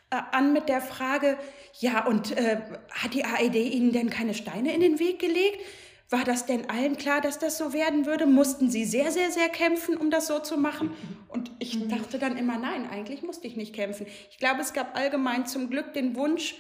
äh, 0.10 0.22
an 0.32 0.54
mit 0.54 0.70
der 0.70 0.82
Frage, 0.82 1.38
ja, 1.80 2.06
und 2.06 2.38
äh, 2.38 2.62
hat 2.92 3.14
die 3.14 3.26
ARD 3.26 3.56
Ihnen 3.56 3.92
denn 3.92 4.10
keine 4.10 4.34
Steine 4.34 4.74
in 4.74 4.80
den 4.80 5.00
Weg 5.00 5.20
gelegt? 5.20 5.60
War 6.14 6.26
das 6.26 6.46
denn 6.46 6.70
allen 6.70 6.96
klar, 6.96 7.22
dass 7.22 7.40
das 7.40 7.58
so 7.58 7.74
werden 7.74 8.06
würde? 8.06 8.28
Mussten 8.28 8.70
Sie 8.70 8.86
sehr, 8.86 9.12
sehr, 9.12 9.32
sehr 9.32 9.50
kämpfen, 9.50 9.98
um 9.98 10.12
das 10.12 10.28
so 10.28 10.38
zu 10.38 10.58
machen? 10.58 10.92
Und 11.28 11.50
ich 11.58 11.88
dachte 11.88 12.20
dann 12.20 12.38
immer, 12.38 12.60
nein, 12.60 12.88
eigentlich 12.88 13.24
musste 13.24 13.48
ich 13.48 13.56
nicht 13.56 13.74
kämpfen. 13.74 14.06
Ich 14.30 14.38
glaube, 14.38 14.62
es 14.62 14.74
gab 14.74 14.96
allgemein 14.96 15.48
zum 15.48 15.72
Glück 15.72 15.92
den 15.94 16.16
Wunsch, 16.16 16.54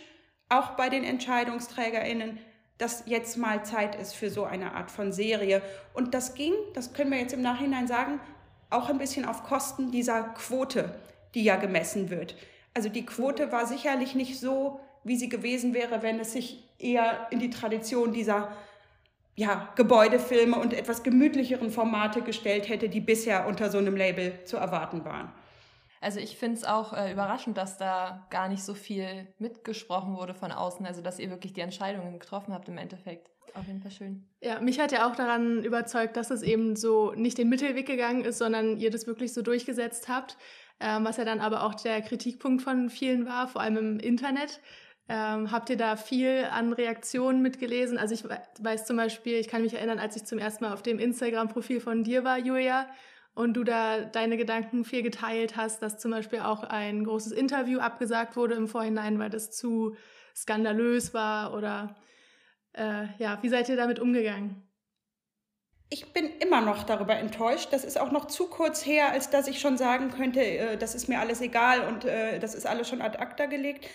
auch 0.50 0.72
bei 0.72 0.89
den 0.89 1.03
EntscheidungsträgerInnen, 1.03 2.39
dass 2.79 3.03
jetzt 3.05 3.38
mal 3.38 3.63
Zeit 3.63 3.93
ist 3.93 4.15
für 4.15 4.31
so 4.31 4.43
eine 4.43 4.74
Art 4.74 4.89
von 4.89 5.13
Serie. 5.13 5.62
Und 5.93 6.15
das 6.15 6.33
ging, 6.33 6.53
das 6.74 6.93
können 6.93 7.12
wir 7.12 7.19
jetzt 7.19 7.36
im 7.36 7.43
Nachhinein 7.43 7.86
sagen, 7.86 8.19
auch 8.72 8.89
ein 8.89 8.98
bisschen 8.98 9.24
auf 9.24 9.43
Kosten 9.43 9.91
dieser 9.91 10.24
Quote, 10.24 10.95
die 11.36 11.43
ja 11.43 11.57
gemessen 11.57 12.10
wird. 12.10 12.36
Also 12.74 12.89
die 12.89 13.05
Quote 13.05 13.51
war 13.51 13.67
sicherlich 13.67 14.15
nicht 14.15 14.39
so, 14.39 14.79
wie 15.03 15.15
sie 15.15 15.29
gewesen 15.29 15.75
wäre, 15.75 16.01
wenn 16.01 16.19
es 16.19 16.33
sich 16.33 16.67
eher 16.79 17.27
in 17.29 17.38
die 17.38 17.51
Tradition 17.51 18.13
dieser 18.13 18.51
ja, 19.36 19.72
Gebäudefilme 19.75 20.58
und 20.58 20.74
etwas 20.74 21.04
gemütlicheren 21.04 21.72
Formate 21.72 22.22
gestellt 22.22 22.70
hätte, 22.70 22.90
die 22.90 23.02
bisher 23.02 23.48
unter 23.48 23.70
so 23.70 23.78
einem 23.78 23.96
Label 23.96 24.44
zu 24.46 24.58
erwarten 24.58 25.06
waren. 25.06 25.32
Also 26.02 26.20
ich 26.20 26.38
finde 26.38 26.58
es 26.58 26.66
auch 26.66 26.94
äh, 26.94 27.13
überraschend, 27.13 27.58
dass 27.58 27.78
da 27.78 28.28
gar 28.30 28.50
nicht 28.50 28.63
so 28.63 28.74
viel 28.74 29.28
mitgesprochen 29.40 30.16
wurde 30.16 30.34
von 30.34 30.52
außen, 30.52 30.86
also 30.86 31.02
dass 31.02 31.18
ihr 31.18 31.30
wirklich 31.30 31.54
die 31.54 31.62
Entscheidungen 31.62 32.20
getroffen 32.20 32.54
habt 32.54 32.68
im 32.68 32.78
Endeffekt. 32.78 33.32
Auf 33.56 33.68
jeden 33.68 33.82
Fall 33.82 33.92
schön. 33.92 34.28
Ja, 34.42 34.60
mich 34.60 34.80
hat 34.80 34.92
ja 34.92 35.08
auch 35.08 35.16
daran 35.16 35.63
überzeugt, 35.63 36.18
dass 36.18 36.30
es 36.30 36.42
eben 36.42 36.75
so 36.75 37.13
nicht 37.13 37.38
den 37.38 37.50
Mittelweg 37.50 37.86
gegangen 37.86 38.25
ist, 38.25 38.40
sondern 38.40 38.78
ihr 38.78 38.90
das 38.90 39.08
wirklich 39.08 39.34
so 39.34 39.42
durchgesetzt 39.42 40.10
habt, 40.10 40.38
ähm, 40.80 41.06
was 41.06 41.18
ja 41.18 41.24
dann 41.25 41.40
aber 41.40 41.63
auch 41.63 41.75
der 41.75 42.02
Kritikpunkt 42.02 42.63
von 42.63 42.90
vielen 42.90 43.25
war, 43.25 43.48
vor 43.48 43.62
allem 43.62 43.78
im 43.78 44.00
Internet. 44.00 44.60
Ähm, 45.10 45.51
habt 45.51 45.69
ihr 45.69 45.77
da 45.77 45.98
viel 45.98 46.45
an 46.50 46.72
Reaktionen 46.72 47.41
mitgelesen? 47.41 47.98
Also 47.98 48.13
ich 48.13 48.24
we- 48.24 48.41
weiß 48.60 48.86
zum 48.86 48.95
Beispiel, 48.98 49.36
ich 49.36 49.50
kann 49.50 49.62
mich 49.62 49.74
erinnern, 49.74 50.00
als 50.00 50.15
ich 50.15 50.24
zum 50.25 50.39
ersten 50.39 50.63
Mal 50.63 50.74
auf 50.74 50.81
dem 50.81 50.98
Instagram-Profil 51.00 51.81
von 51.81 52.03
dir 52.03 52.24
war, 52.24 52.38
Julia, 52.38 52.88
und 53.33 53.55
du 53.55 53.63
da 53.63 54.01
deine 54.01 54.38
Gedanken 54.38 54.86
viel 54.86 55.03
geteilt 55.03 55.57
hast, 55.57 55.81
dass 55.81 55.98
zum 56.00 56.12
Beispiel 56.12 56.39
auch 56.39 56.63
ein 56.63 57.03
großes 57.03 57.33
Interview 57.33 57.79
abgesagt 57.79 58.36
wurde 58.38 58.55
im 58.55 58.67
Vorhinein, 58.67 59.19
weil 59.19 59.29
das 59.29 59.51
zu 59.51 59.95
skandalös 60.36 61.13
war 61.13 61.53
oder 61.53 61.95
äh, 62.74 63.07
ja, 63.17 63.39
wie 63.41 63.50
seid 63.50 63.69
ihr 63.69 63.75
damit 63.75 64.00
umgegangen? 64.00 64.63
Ich 65.89 66.12
bin 66.13 66.27
immer 66.39 66.62
noch 66.62 66.83
darüber 66.83 67.15
enttäuscht. 67.15 67.67
Das 67.72 67.83
ist 67.83 68.00
auch 68.00 68.12
noch 68.12 68.25
zu 68.25 68.48
kurz 68.48 68.86
her, 68.86 69.12
als 69.12 69.29
dass 69.29 69.48
ich 69.48 69.60
schon 69.60 69.77
sagen 69.77 70.10
könnte, 70.12 70.41
äh, 70.41 70.77
das 70.77 70.95
ist 70.95 71.07
mir 71.07 71.19
alles 71.19 71.41
egal 71.41 71.88
und 71.88 72.05
äh, 72.05 72.39
das 72.39 72.55
ist 72.55 72.65
alles 72.65 72.89
schon 72.89 73.01
ad 73.01 73.17
acta 73.19 73.45
gelegt. 73.45 73.86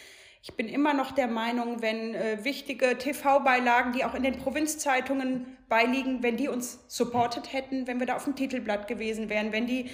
Ich 0.43 0.55
bin 0.55 0.69
immer 0.69 0.95
noch 0.95 1.11
der 1.11 1.27
Meinung, 1.27 1.83
wenn 1.83 2.15
äh, 2.15 2.45
wichtige 2.45 2.97
TV-Beilagen, 2.97 3.93
die 3.93 4.05
auch 4.05 4.15
in 4.15 4.23
den 4.23 4.39
Provinzzeitungen 4.39 5.59
beiliegen, 5.69 6.23
wenn 6.23 6.37
die 6.37 6.49
uns 6.49 6.79
supportet 6.87 7.53
hätten, 7.53 7.87
wenn 7.87 7.99
wir 7.99 8.07
da 8.07 8.17
auf 8.17 8.25
dem 8.25 8.37
Titelblatt 8.37 8.87
gewesen 8.89 9.29
wären, 9.29 9.53
wenn 9.53 9.67
die 9.67 9.91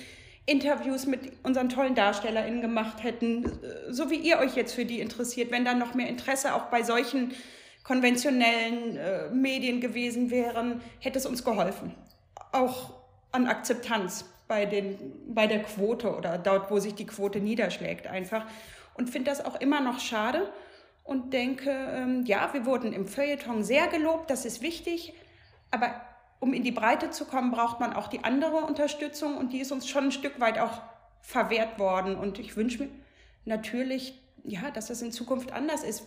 Interviews 0.47 1.07
mit 1.07 1.33
unseren 1.43 1.71
tollen 1.71 1.95
DarstellerInnen 1.95 2.61
gemacht 2.61 3.03
hätten, 3.03 3.45
äh, 3.45 3.93
so 3.93 4.11
wie 4.11 4.17
ihr 4.17 4.39
euch 4.39 4.55
jetzt 4.55 4.75
für 4.75 4.85
die 4.85 5.01
interessiert, 5.01 5.51
wenn 5.51 5.65
dann 5.65 5.79
noch 5.79 5.95
mehr 5.95 6.09
Interesse 6.09 6.55
auch 6.55 6.67
bei 6.67 6.83
solchen 6.83 7.33
konventionellen 7.83 8.97
äh, 8.97 9.31
Medien 9.31 9.81
gewesen 9.81 10.31
wären, 10.31 10.81
hätte 11.01 11.19
es 11.19 11.27
uns 11.27 11.45
geholfen. 11.45 11.95
Auch 12.53 12.95
an 13.33 13.47
Akzeptanz 13.47 14.27
bei, 14.47 14.67
den, 14.67 14.99
bei 15.29 15.47
der 15.47 15.63
Quote 15.63 16.15
oder 16.15 16.39
dort, 16.39 16.71
wo 16.71 16.79
sich 16.79 16.95
die 16.95 17.07
Quote 17.07 17.41
niederschlägt 17.41 18.07
einfach. 18.07 18.47
Und 18.95 19.11
finde 19.11 19.31
das 19.31 19.45
auch 19.45 19.61
immer 19.61 19.81
noch 19.81 20.01
schade 20.01 20.53
und 21.03 21.33
denke, 21.33 21.71
ähm, 21.71 22.25
ja, 22.25 22.53
wir 22.53 22.65
wurden 22.65 22.93
im 22.93 23.07
Feuilleton 23.07 23.63
sehr 23.63 23.89
gelobt, 23.89 24.31
das 24.31 24.45
ist 24.45 24.63
wichtig, 24.63 25.13
aber 25.71 26.01
um 26.41 26.53
in 26.53 26.63
die 26.63 26.73
Breite 26.73 27.11
zu 27.11 27.25
kommen, 27.25 27.51
braucht 27.51 27.81
man 27.81 27.95
auch 27.95 28.09
die 28.09 28.23
andere 28.23 28.57
Unterstützung 28.59 29.37
und 29.39 29.53
die 29.53 29.61
ist 29.61 29.73
uns 29.73 29.89
schon 29.89 30.05
ein 30.05 30.13
Stück 30.13 30.41
weit 30.41 30.59
auch 30.59 30.83
verwehrt 31.23 31.79
worden. 31.79 32.17
Und 32.17 32.39
ich 32.39 32.55
wünsche 32.55 32.83
mir 32.85 32.91
natürlich, 33.47 34.21
ja, 34.45 34.71
dass 34.71 34.89
das 34.89 35.01
in 35.01 35.11
Zukunft 35.11 35.53
anders 35.53 35.83
ist. 35.83 36.07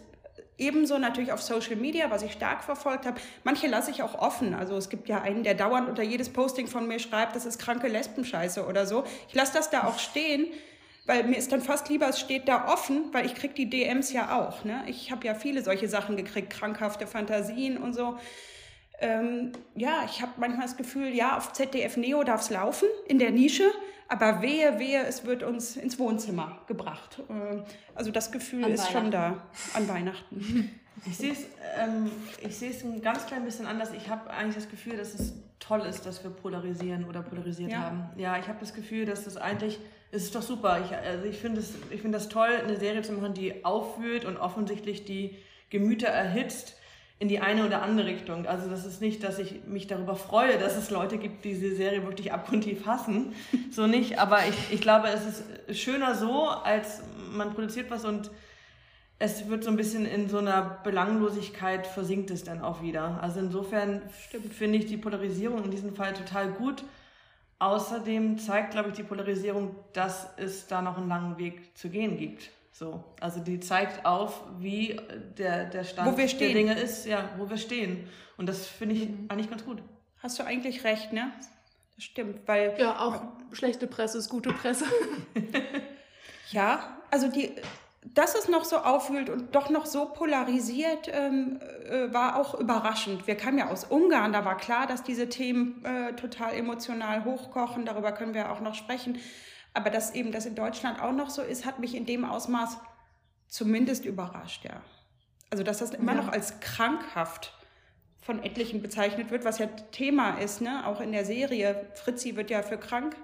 Ebenso 0.59 0.99
natürlich 0.99 1.31
auf 1.31 1.41
Social 1.41 1.75
Media, 1.75 2.11
was 2.11 2.21
ich 2.21 2.33
stark 2.33 2.63
verfolgt 2.63 3.05
habe. 3.05 3.19
Manche 3.43 3.67
lasse 3.67 3.89
ich 3.89 4.03
auch 4.03 4.15
offen. 4.15 4.53
Also 4.53 4.77
es 4.77 4.89
gibt 4.89 5.09
ja 5.09 5.21
einen, 5.21 5.43
der 5.43 5.55
dauernd 5.55 5.89
unter 5.89 6.03
jedes 6.03 6.29
Posting 6.29 6.67
von 6.67 6.87
mir 6.87 6.99
schreibt, 6.99 7.35
das 7.35 7.45
ist 7.45 7.59
kranke 7.59 7.87
Lesbenscheiße 7.87 8.65
oder 8.65 8.85
so. 8.85 9.03
Ich 9.27 9.33
lasse 9.33 9.53
das 9.53 9.71
da 9.71 9.85
auch 9.85 9.97
stehen, 9.97 10.47
weil 11.07 11.23
mir 11.23 11.37
ist 11.37 11.51
dann 11.51 11.61
fast 11.61 11.89
lieber, 11.89 12.07
es 12.07 12.19
steht 12.19 12.47
da 12.47 12.67
offen, 12.67 13.05
weil 13.13 13.25
ich 13.25 13.33
kriege 13.33 13.53
die 13.55 13.69
DMs 13.69 14.13
ja 14.13 14.37
auch. 14.37 14.63
Ne? 14.63 14.83
Ich 14.87 15.09
habe 15.11 15.25
ja 15.25 15.33
viele 15.33 15.63
solche 15.63 15.87
Sachen 15.87 16.15
gekriegt, 16.17 16.51
krankhafte 16.51 17.07
Fantasien 17.07 17.77
und 17.77 17.93
so. 17.93 18.17
Ähm, 18.99 19.51
ja, 19.75 20.03
ich 20.05 20.21
habe 20.21 20.33
manchmal 20.37 20.65
das 20.65 20.77
Gefühl, 20.77 21.09
ja, 21.13 21.37
auf 21.37 21.53
ZDF 21.53 21.97
Neo 21.97 22.23
darf 22.23 22.41
es 22.41 22.49
laufen, 22.49 22.87
in 23.07 23.19
der 23.19 23.31
Nische, 23.31 23.65
aber 24.07 24.41
wehe, 24.41 24.79
wehe, 24.79 25.03
es 25.03 25.25
wird 25.25 25.43
uns 25.43 25.77
ins 25.77 25.97
Wohnzimmer 25.99 26.59
gebracht. 26.67 27.21
Ähm, 27.29 27.63
also 27.95 28.11
das 28.11 28.31
Gefühl 28.31 28.65
An 28.65 28.71
ist 28.71 28.91
schon 28.91 29.11
da 29.11 29.43
an 29.73 29.87
Weihnachten. 29.87 30.71
Ich 31.05 31.17
sehe 31.17 31.31
es 31.31 31.45
ähm, 31.77 32.11
ich 32.41 32.83
ein 32.83 33.01
ganz 33.01 33.25
klein 33.27 33.45
bisschen 33.45 33.67
anders. 33.67 33.91
Ich 33.93 34.09
habe 34.09 34.29
eigentlich 34.31 34.55
das 34.55 34.69
Gefühl, 34.69 34.97
dass 34.97 35.13
es 35.13 35.33
toll 35.59 35.81
ist, 35.81 36.05
dass 36.05 36.23
wir 36.23 36.31
polarisieren 36.31 37.05
oder 37.05 37.21
polarisiert 37.21 37.71
Ja. 37.71 37.81
haben. 37.81 38.09
Ja, 38.15 38.37
ich 38.39 38.47
habe 38.47 38.57
das 38.59 38.73
Gefühl, 38.73 39.05
dass 39.05 39.23
das 39.23 39.37
eigentlich, 39.37 39.79
es 40.11 40.23
ist 40.23 40.35
doch 40.35 40.41
super. 40.41 40.81
Ich, 40.85 40.95
also 40.95 41.25
ich 41.25 41.37
finde 41.37 41.61
ich 41.89 42.01
finde 42.01 42.17
das 42.17 42.29
toll, 42.29 42.49
eine 42.49 42.77
Serie 42.77 43.01
zu 43.01 43.13
machen, 43.13 43.33
die 43.33 43.65
aufwühlt 43.65 44.25
und 44.25 44.37
offensichtlich 44.37 45.05
die 45.05 45.35
Gemüter 45.69 46.07
erhitzt 46.07 46.77
in 47.19 47.27
die 47.27 47.39
eine 47.39 47.65
oder 47.65 47.81
andere 47.81 48.07
Richtung. 48.07 48.45
Also 48.45 48.69
das 48.69 48.85
ist 48.85 49.01
nicht, 49.01 49.23
dass 49.23 49.39
ich 49.39 49.63
mich 49.65 49.87
darüber 49.87 50.15
freue, 50.15 50.59
dass 50.59 50.77
es 50.77 50.91
Leute 50.91 51.17
gibt, 51.17 51.43
die 51.43 51.53
diese 51.53 51.75
Serie 51.75 52.03
wirklich 52.03 52.31
abgrundtief 52.31 52.85
hassen. 52.85 53.33
So 53.71 53.85
nicht. 53.85 54.19
Aber 54.19 54.39
ich, 54.47 54.55
ich 54.71 54.81
glaube, 54.81 55.07
es 55.09 55.25
ist 55.25 55.79
schöner 55.79 56.15
so, 56.15 56.47
als 56.47 57.01
man 57.31 57.53
produziert 57.53 57.91
was 57.91 58.05
und 58.05 58.31
es 59.19 59.49
wird 59.49 59.63
so 59.63 59.69
ein 59.69 59.77
bisschen 59.77 60.05
in 60.05 60.29
so 60.29 60.37
einer 60.37 60.79
Belanglosigkeit 60.83 61.87
versinkt 61.87 62.31
es 62.31 62.43
dann 62.43 62.61
auch 62.61 62.81
wieder. 62.81 63.19
Also 63.21 63.39
insofern 63.39 64.01
finde 64.51 64.77
ich 64.77 64.85
die 64.85 64.97
Polarisierung 64.97 65.63
in 65.63 65.71
diesem 65.71 65.95
Fall 65.95 66.13
total 66.13 66.49
gut. 66.51 66.83
Außerdem 67.59 68.37
zeigt, 68.37 68.71
glaube 68.71 68.89
ich, 68.89 68.95
die 68.95 69.03
Polarisierung, 69.03 69.75
dass 69.93 70.27
es 70.37 70.67
da 70.67 70.81
noch 70.81 70.97
einen 70.97 71.07
langen 71.09 71.37
Weg 71.37 71.75
zu 71.77 71.89
gehen 71.89 72.17
gibt. 72.17 72.49
So, 72.71 73.03
also 73.19 73.39
die 73.39 73.59
zeigt 73.59 74.05
auf, 74.05 74.43
wie 74.59 74.99
der, 75.37 75.65
der 75.65 75.83
Stand 75.83 76.11
Wo 76.13 76.17
wir 76.17 76.27
der. 76.27 76.53
Dinge 76.53 76.79
ist, 76.79 77.07
ja, 77.07 77.27
wo 77.37 77.49
wir 77.49 77.57
stehen. 77.57 78.07
Und 78.37 78.47
das 78.47 78.67
finde 78.67 78.93
ich 78.95 79.09
Mhm. 79.09 79.25
eigentlich 79.29 79.49
ganz 79.49 79.65
gut. 79.65 79.81
Hast 80.21 80.37
du 80.37 80.43
eigentlich 80.43 80.83
recht, 80.83 81.11
ne? 81.11 81.31
Das 81.95 82.03
stimmt, 82.05 82.47
weil 82.47 82.75
Ja, 82.79 82.99
auch 82.99 83.23
schlechte 83.53 83.87
Presse 83.87 84.19
ist 84.19 84.29
gute 84.29 84.53
Presse. 84.53 84.85
Ja, 86.51 86.97
also 87.09 87.29
die, 87.29 87.51
dass 88.03 88.35
es 88.35 88.47
noch 88.47 88.63
so 88.63 88.77
aufwühlt 88.77 89.29
und 89.29 89.55
doch 89.55 89.69
noch 89.69 89.85
so 89.85 90.05
polarisiert, 90.05 91.09
ähm, 91.11 91.59
äh, 91.85 92.13
war 92.13 92.37
auch 92.37 92.55
überraschend. 92.55 93.27
Wir 93.27 93.35
kamen 93.35 93.57
ja 93.57 93.69
aus 93.69 93.83
Ungarn, 93.83 94.33
da 94.33 94.45
war 94.45 94.57
klar, 94.57 94.87
dass 94.87 95.03
diese 95.03 95.29
Themen 95.29 95.83
äh, 95.83 96.13
total 96.13 96.53
emotional 96.53 97.25
hochkochen, 97.25 97.85
darüber 97.85 98.11
können 98.11 98.33
wir 98.33 98.51
auch 98.51 98.61
noch 98.61 98.75
sprechen. 98.75 99.19
Aber 99.73 99.89
dass 99.89 100.15
eben 100.15 100.31
das 100.31 100.45
in 100.45 100.55
Deutschland 100.55 101.01
auch 101.01 101.11
noch 101.11 101.29
so 101.29 101.41
ist, 101.41 101.65
hat 101.65 101.79
mich 101.79 101.95
in 101.95 102.05
dem 102.05 102.25
Ausmaß 102.25 102.77
zumindest 103.47 104.05
überrascht, 104.05 104.65
ja. 104.65 104.81
Also, 105.49 105.63
dass 105.63 105.77
das 105.77 105.91
immer 105.91 106.13
ja. 106.13 106.21
noch 106.21 106.27
als 106.27 106.59
krankhaft 106.59 107.53
von 108.21 108.43
etlichen 108.43 108.81
bezeichnet 108.81 109.31
wird, 109.31 109.45
was 109.45 109.59
ja 109.59 109.67
Thema 109.67 110.31
ist, 110.39 110.59
ne? 110.59 110.85
auch 110.85 110.99
in 110.99 111.13
der 111.13 111.23
Serie. 111.23 111.89
Fritzi 111.93 112.35
wird 112.35 112.49
ja 112.49 112.61
für 112.61 112.77
krank 112.77 113.15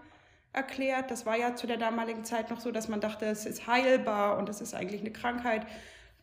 erklärt. 0.54 1.12
Das 1.12 1.26
war 1.26 1.38
ja 1.38 1.56
zu 1.56 1.68
der 1.68 1.78
damaligen 1.78 2.24
Zeit 2.24 2.50
noch 2.50 2.60
so, 2.60 2.72
dass 2.72 2.88
man 2.88 3.02
dachte, 3.02 3.26
es 3.26 3.46
ist 3.46 3.68
heilbar 3.68 4.38
und 4.38 4.48
es 4.50 4.62
ist 4.62 4.74
eigentlich 4.74 5.02
eine 5.02 5.12
Krankheit. 5.12 5.66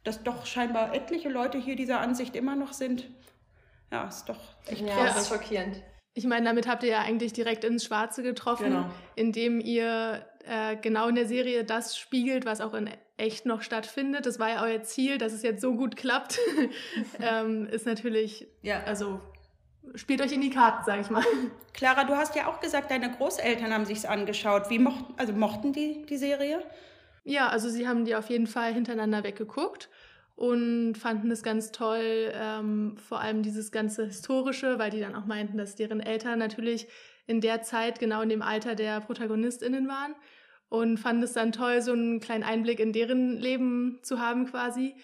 Dass 0.04 0.22
doch 0.22 0.46
scheinbar 0.46 0.94
etliche 0.94 1.28
Leute 1.28 1.58
hier 1.58 1.76
dieser 1.76 2.00
Ansicht 2.00 2.34
immer 2.34 2.56
noch 2.56 2.72
sind. 2.72 3.10
Ja, 3.92 4.08
ist 4.08 4.28
doch 4.28 4.40
echt 4.66 4.80
ja, 4.80 4.94
krass. 4.94 5.28
schockierend. 5.28 5.82
Ich 6.14 6.24
meine, 6.24 6.46
damit 6.46 6.66
habt 6.66 6.82
ihr 6.82 6.90
ja 6.90 7.00
eigentlich 7.00 7.32
direkt 7.32 7.64
ins 7.64 7.84
Schwarze 7.84 8.22
getroffen, 8.22 8.70
genau. 8.70 8.90
indem 9.14 9.60
ihr 9.60 10.24
äh, 10.46 10.76
genau 10.76 11.08
in 11.08 11.14
der 11.16 11.26
Serie 11.26 11.64
das 11.64 11.98
spiegelt, 11.98 12.46
was 12.46 12.60
auch 12.60 12.74
in 12.74 12.88
echt 13.16 13.46
noch 13.46 13.62
stattfindet. 13.62 14.26
Das 14.26 14.38
war 14.38 14.48
ja 14.48 14.62
euer 14.62 14.82
Ziel, 14.82 15.18
dass 15.18 15.32
es 15.32 15.42
jetzt 15.42 15.60
so 15.60 15.74
gut 15.74 15.96
klappt. 15.96 16.38
ähm, 17.20 17.66
ist 17.66 17.86
natürlich, 17.86 18.48
ja. 18.62 18.82
also 18.84 19.20
spielt 19.94 20.20
euch 20.20 20.32
in 20.32 20.40
die 20.40 20.50
Karten, 20.50 20.84
sag 20.84 21.00
ich 21.00 21.10
mal. 21.10 21.24
Clara, 21.72 22.04
du 22.04 22.16
hast 22.16 22.34
ja 22.34 22.46
auch 22.46 22.60
gesagt, 22.60 22.90
deine 22.90 23.10
Großeltern 23.10 23.72
haben 23.72 23.84
sich's 23.84 24.04
angeschaut. 24.04 24.70
Wie 24.70 24.78
mochten, 24.78 25.14
also 25.16 25.32
mochten 25.32 25.72
die 25.72 26.04
die 26.06 26.16
Serie? 26.16 26.62
Ja, 27.24 27.48
also 27.48 27.68
sie 27.68 27.86
haben 27.86 28.04
die 28.04 28.14
auf 28.14 28.30
jeden 28.30 28.46
Fall 28.46 28.72
hintereinander 28.72 29.24
weggeguckt 29.24 29.88
und 30.36 30.94
fanden 30.94 31.30
es 31.30 31.42
ganz 31.42 31.70
toll, 31.70 32.32
ähm, 32.34 32.96
vor 32.96 33.20
allem 33.20 33.42
dieses 33.42 33.72
ganze 33.72 34.06
Historische, 34.06 34.78
weil 34.78 34.90
die 34.90 35.00
dann 35.00 35.14
auch 35.14 35.26
meinten, 35.26 35.58
dass 35.58 35.76
deren 35.76 36.00
Eltern 36.00 36.38
natürlich 36.38 36.88
in 37.26 37.40
der 37.40 37.62
Zeit 37.62 38.00
genau 38.00 38.22
in 38.22 38.30
dem 38.30 38.42
Alter 38.42 38.74
der 38.74 39.00
ProtagonistInnen 39.00 39.86
waren 39.86 40.14
und 40.70 40.98
fanden 40.98 41.22
es 41.22 41.34
dann 41.34 41.52
toll, 41.52 41.82
so 41.82 41.92
einen 41.92 42.20
kleinen 42.20 42.42
Einblick 42.42 42.80
in 42.80 42.92
deren 42.92 43.36
Leben 43.36 43.98
zu 44.02 44.18
haben 44.18 44.46
quasi. 44.46 44.94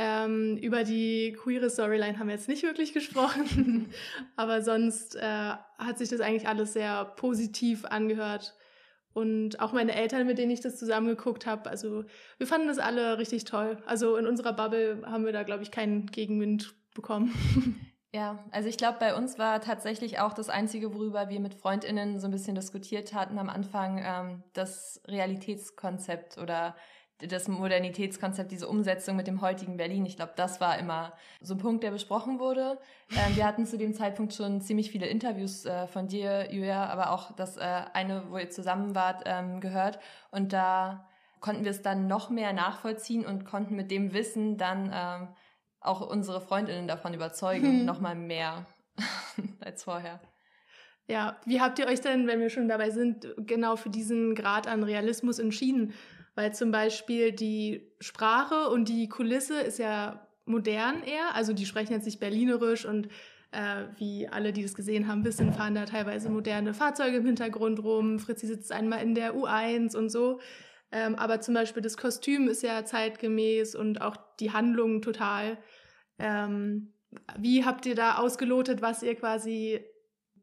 Ähm, 0.00 0.56
über 0.58 0.84
die 0.84 1.32
queere 1.32 1.68
Storyline 1.68 2.20
haben 2.20 2.28
wir 2.28 2.34
jetzt 2.36 2.48
nicht 2.48 2.62
wirklich 2.62 2.92
gesprochen, 2.92 3.92
aber 4.36 4.62
sonst 4.62 5.16
äh, 5.16 5.20
hat 5.22 5.98
sich 5.98 6.08
das 6.08 6.20
eigentlich 6.20 6.46
alles 6.46 6.72
sehr 6.72 7.04
positiv 7.04 7.84
angehört. 7.84 8.54
Und 9.12 9.58
auch 9.58 9.72
meine 9.72 9.96
Eltern, 9.96 10.28
mit 10.28 10.38
denen 10.38 10.52
ich 10.52 10.60
das 10.60 10.78
zusammengeguckt 10.78 11.46
habe, 11.46 11.68
also 11.68 12.04
wir 12.36 12.46
fanden 12.46 12.68
das 12.68 12.78
alle 12.78 13.18
richtig 13.18 13.44
toll. 13.44 13.82
Also 13.86 14.16
in 14.16 14.28
unserer 14.28 14.52
Bubble 14.52 15.02
haben 15.04 15.24
wir 15.24 15.32
da, 15.32 15.42
glaube 15.42 15.64
ich, 15.64 15.72
keinen 15.72 16.06
Gegenwind 16.06 16.74
bekommen. 16.94 17.34
Ja, 18.14 18.42
also 18.52 18.70
ich 18.70 18.78
glaube, 18.78 18.96
bei 18.98 19.14
uns 19.14 19.38
war 19.38 19.60
tatsächlich 19.60 20.18
auch 20.18 20.32
das 20.32 20.48
Einzige, 20.48 20.94
worüber 20.94 21.28
wir 21.28 21.40
mit 21.40 21.54
Freundinnen 21.54 22.18
so 22.18 22.26
ein 22.26 22.30
bisschen 22.30 22.54
diskutiert 22.54 23.12
hatten 23.12 23.38
am 23.38 23.50
Anfang, 23.50 24.02
ähm, 24.02 24.42
das 24.54 25.02
Realitätskonzept 25.06 26.38
oder 26.38 26.74
das 27.18 27.48
Modernitätskonzept, 27.48 28.52
diese 28.52 28.68
Umsetzung 28.68 29.16
mit 29.16 29.26
dem 29.26 29.40
heutigen 29.40 29.76
Berlin, 29.76 30.06
ich 30.06 30.16
glaube, 30.16 30.32
das 30.36 30.60
war 30.60 30.78
immer 30.78 31.12
so 31.40 31.54
ein 31.54 31.58
Punkt, 31.58 31.82
der 31.82 31.90
besprochen 31.90 32.38
wurde. 32.38 32.78
Ähm, 33.10 33.36
wir 33.36 33.44
hatten 33.44 33.66
zu 33.66 33.76
dem 33.76 33.92
Zeitpunkt 33.92 34.34
schon 34.34 34.60
ziemlich 34.60 34.90
viele 34.90 35.06
Interviews 35.06 35.64
äh, 35.64 35.88
von 35.88 36.06
dir, 36.06 36.52
Julia, 36.52 36.86
aber 36.86 37.10
auch 37.10 37.32
das 37.32 37.56
äh, 37.56 37.82
eine, 37.92 38.30
wo 38.30 38.38
ihr 38.38 38.50
zusammen 38.50 38.94
wart, 38.94 39.22
ähm, 39.26 39.60
gehört. 39.60 39.98
Und 40.30 40.52
da 40.52 41.08
konnten 41.40 41.64
wir 41.64 41.72
es 41.72 41.82
dann 41.82 42.06
noch 42.06 42.30
mehr 42.30 42.52
nachvollziehen 42.52 43.26
und 43.26 43.44
konnten 43.44 43.74
mit 43.74 43.90
dem 43.90 44.12
Wissen 44.12 44.56
dann 44.56 44.90
ähm, 44.94 45.28
auch 45.80 46.00
unsere 46.00 46.40
Freundinnen 46.40 46.86
davon 46.86 47.14
überzeugen, 47.14 47.80
hm. 47.80 47.84
noch 47.84 48.00
mal 48.00 48.14
mehr 48.14 48.66
als 49.60 49.84
vorher. 49.84 50.20
Ja, 51.08 51.38
wie 51.46 51.60
habt 51.60 51.78
ihr 51.78 51.86
euch 51.86 52.00
denn, 52.00 52.26
wenn 52.26 52.38
wir 52.38 52.50
schon 52.50 52.68
dabei 52.68 52.90
sind, 52.90 53.26
genau 53.38 53.76
für 53.76 53.88
diesen 53.88 54.34
Grad 54.34 54.66
an 54.66 54.84
Realismus 54.84 55.38
entschieden? 55.38 55.94
Weil 56.38 56.54
zum 56.54 56.70
Beispiel 56.70 57.32
die 57.32 57.90
Sprache 57.98 58.68
und 58.68 58.88
die 58.88 59.08
Kulisse 59.08 59.58
ist 59.60 59.80
ja 59.80 60.24
modern 60.44 61.02
eher, 61.02 61.34
also 61.34 61.52
die 61.52 61.66
sprechen 61.66 61.94
jetzt 61.94 62.04
nicht 62.04 62.20
berlinerisch 62.20 62.84
und 62.84 63.08
äh, 63.50 63.86
wie 63.96 64.28
alle, 64.28 64.52
die 64.52 64.62
das 64.62 64.76
gesehen 64.76 65.08
haben, 65.08 65.24
wissen, 65.24 65.52
fahren 65.52 65.74
da 65.74 65.84
teilweise 65.84 66.30
moderne 66.30 66.74
Fahrzeuge 66.74 67.16
im 67.16 67.26
Hintergrund 67.26 67.82
rum. 67.82 68.20
Fritzi 68.20 68.46
sitzt 68.46 68.70
einmal 68.70 69.02
in 69.02 69.16
der 69.16 69.34
U1 69.34 69.96
und 69.96 70.10
so. 70.10 70.38
Ähm, 70.92 71.16
aber 71.16 71.40
zum 71.40 71.54
Beispiel 71.54 71.82
das 71.82 71.96
Kostüm 71.96 72.46
ist 72.46 72.62
ja 72.62 72.84
zeitgemäß 72.84 73.74
und 73.74 74.00
auch 74.00 74.16
die 74.38 74.52
Handlung 74.52 75.02
total. 75.02 75.58
Ähm, 76.20 76.92
wie 77.36 77.64
habt 77.64 77.84
ihr 77.84 77.96
da 77.96 78.18
ausgelotet, 78.18 78.80
was 78.80 79.02
ihr 79.02 79.16
quasi 79.16 79.80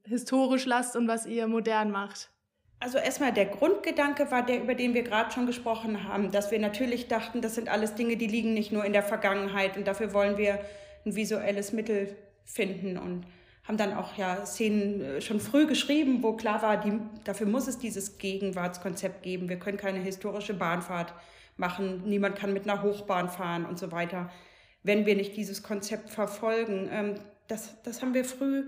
historisch 0.03 0.65
lasst 0.65 0.97
und 0.97 1.07
was 1.07 1.25
ihr 1.25 1.47
modern 1.47 1.89
macht? 1.89 2.34
Also 2.79 2.97
erstmal 2.97 3.31
der 3.31 3.45
Grundgedanke 3.45 4.29
war 4.31 4.45
der, 4.45 4.61
über 4.61 4.75
den 4.75 4.93
wir 4.93 5.03
gerade 5.03 5.31
schon 5.31 5.45
gesprochen 5.45 6.03
haben, 6.07 6.31
dass 6.31 6.51
wir 6.51 6.59
natürlich 6.59 7.07
dachten, 7.07 7.41
das 7.41 7.55
sind 7.55 7.69
alles 7.69 7.95
Dinge, 7.95 8.17
die 8.17 8.27
liegen 8.27 8.53
nicht 8.53 8.71
nur 8.71 8.85
in 8.85 8.93
der 8.93 9.03
Vergangenheit 9.03 9.77
und 9.77 9.87
dafür 9.87 10.13
wollen 10.13 10.37
wir 10.37 10.59
ein 11.05 11.15
visuelles 11.15 11.71
Mittel 11.71 12.15
finden 12.43 12.97
und 12.97 13.25
haben 13.63 13.77
dann 13.77 13.93
auch 13.93 14.15
ja 14.17 14.45
Szenen 14.45 15.01
äh, 15.01 15.21
schon 15.21 15.39
früh 15.39 15.65
geschrieben, 15.65 16.21
wo 16.21 16.33
klar 16.33 16.61
war, 16.61 16.77
die, 16.77 16.99
dafür 17.23 17.47
muss 17.47 17.67
es 17.67 17.79
dieses 17.79 18.17
Gegenwartskonzept 18.17 19.23
geben. 19.23 19.49
Wir 19.49 19.57
können 19.57 19.77
keine 19.77 19.99
historische 19.99 20.53
Bahnfahrt 20.53 21.13
machen, 21.57 22.03
niemand 22.05 22.35
kann 22.35 22.53
mit 22.53 22.69
einer 22.69 22.83
Hochbahn 22.83 23.29
fahren 23.29 23.65
und 23.65 23.79
so 23.79 23.91
weiter, 23.91 24.29
wenn 24.83 25.05
wir 25.05 25.15
nicht 25.15 25.35
dieses 25.35 25.63
Konzept 25.63 26.09
verfolgen. 26.09 26.89
Ähm, 26.91 27.15
das, 27.47 27.81
das 27.83 28.01
haben 28.01 28.13
wir 28.13 28.25
früh 28.25 28.65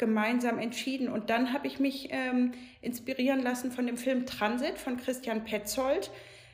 gemeinsam 0.00 0.58
entschieden. 0.58 1.08
Und 1.08 1.30
dann 1.30 1.52
habe 1.52 1.68
ich 1.68 1.78
mich 1.78 2.08
ähm, 2.10 2.52
inspirieren 2.80 3.40
lassen 3.40 3.70
von 3.70 3.86
dem 3.86 3.98
Film 3.98 4.26
Transit 4.26 4.78
von 4.78 4.96
Christian 4.96 5.44
Petzold, 5.44 6.10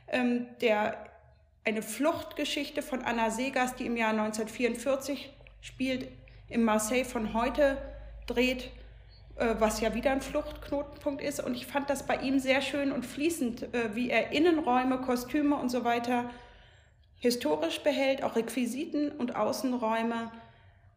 ähm, 0.08 0.46
der 0.60 1.06
eine 1.64 1.80
Fluchtgeschichte 1.80 2.82
von 2.82 3.02
Anna 3.02 3.30
Segas, 3.30 3.76
die 3.76 3.86
im 3.86 3.96
Jahr 3.96 4.10
1944 4.10 5.32
spielt, 5.60 6.08
im 6.48 6.64
Marseille 6.64 7.04
von 7.04 7.34
heute 7.34 7.78
dreht, 8.26 8.70
äh, 9.36 9.54
was 9.58 9.80
ja 9.80 9.94
wieder 9.94 10.10
ein 10.10 10.22
Fluchtknotenpunkt 10.22 11.22
ist. 11.22 11.40
Und 11.40 11.54
ich 11.54 11.66
fand 11.66 11.88
das 11.88 12.04
bei 12.04 12.16
ihm 12.16 12.40
sehr 12.40 12.60
schön 12.60 12.90
und 12.90 13.06
fließend, 13.06 13.74
äh, 13.74 13.94
wie 13.94 14.10
er 14.10 14.32
Innenräume, 14.32 14.98
Kostüme 15.00 15.54
und 15.56 15.70
so 15.70 15.84
weiter 15.84 16.30
historisch 17.18 17.80
behält, 17.80 18.24
auch 18.24 18.34
Requisiten 18.34 19.12
und 19.12 19.36
Außenräume 19.36 20.32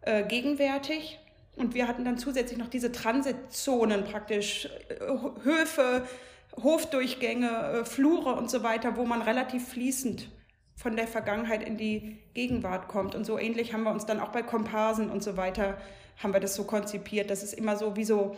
äh, 0.02 0.24
gegenwärtig. 0.24 1.20
Und 1.60 1.74
wir 1.76 1.88
hatten 1.88 2.06
dann 2.06 2.18
zusätzlich 2.18 2.58
noch 2.58 2.70
diese 2.70 2.92
Transitzonen 2.92 4.06
praktisch, 4.06 4.70
äh, 4.88 5.44
Höfe, 5.44 6.08
Hofdurchgänge, 6.56 7.50
äh, 7.50 7.86
Flure 7.86 8.34
und 8.34 8.50
so 8.50 8.64
weiter, 8.64 8.96
wo 8.96 9.06
man 9.06 9.22
relativ 9.22 9.68
fließend 9.68 10.30
von 10.76 10.96
der 10.96 11.08
Vergangenheit 11.08 11.62
in 11.62 11.76
die 11.76 12.18
Gegenwart 12.34 12.88
kommt. 12.88 13.14
Und 13.14 13.26
so 13.26 13.38
ähnlich 13.38 13.74
haben 13.74 13.84
wir 13.84 13.92
uns 13.92 14.06
dann 14.06 14.22
auch 14.22 14.30
bei 14.30 14.42
Komparsen 14.42 15.10
und 15.10 15.22
so 15.22 15.36
weiter, 15.36 15.78
haben 16.18 16.34
wir 16.34 16.40
das 16.40 16.56
so 16.56 16.64
konzipiert, 16.64 17.30
dass 17.30 17.44
es 17.44 17.54
immer 17.54 17.76
so 17.76 17.98
wie 17.98 18.06
so 18.06 18.38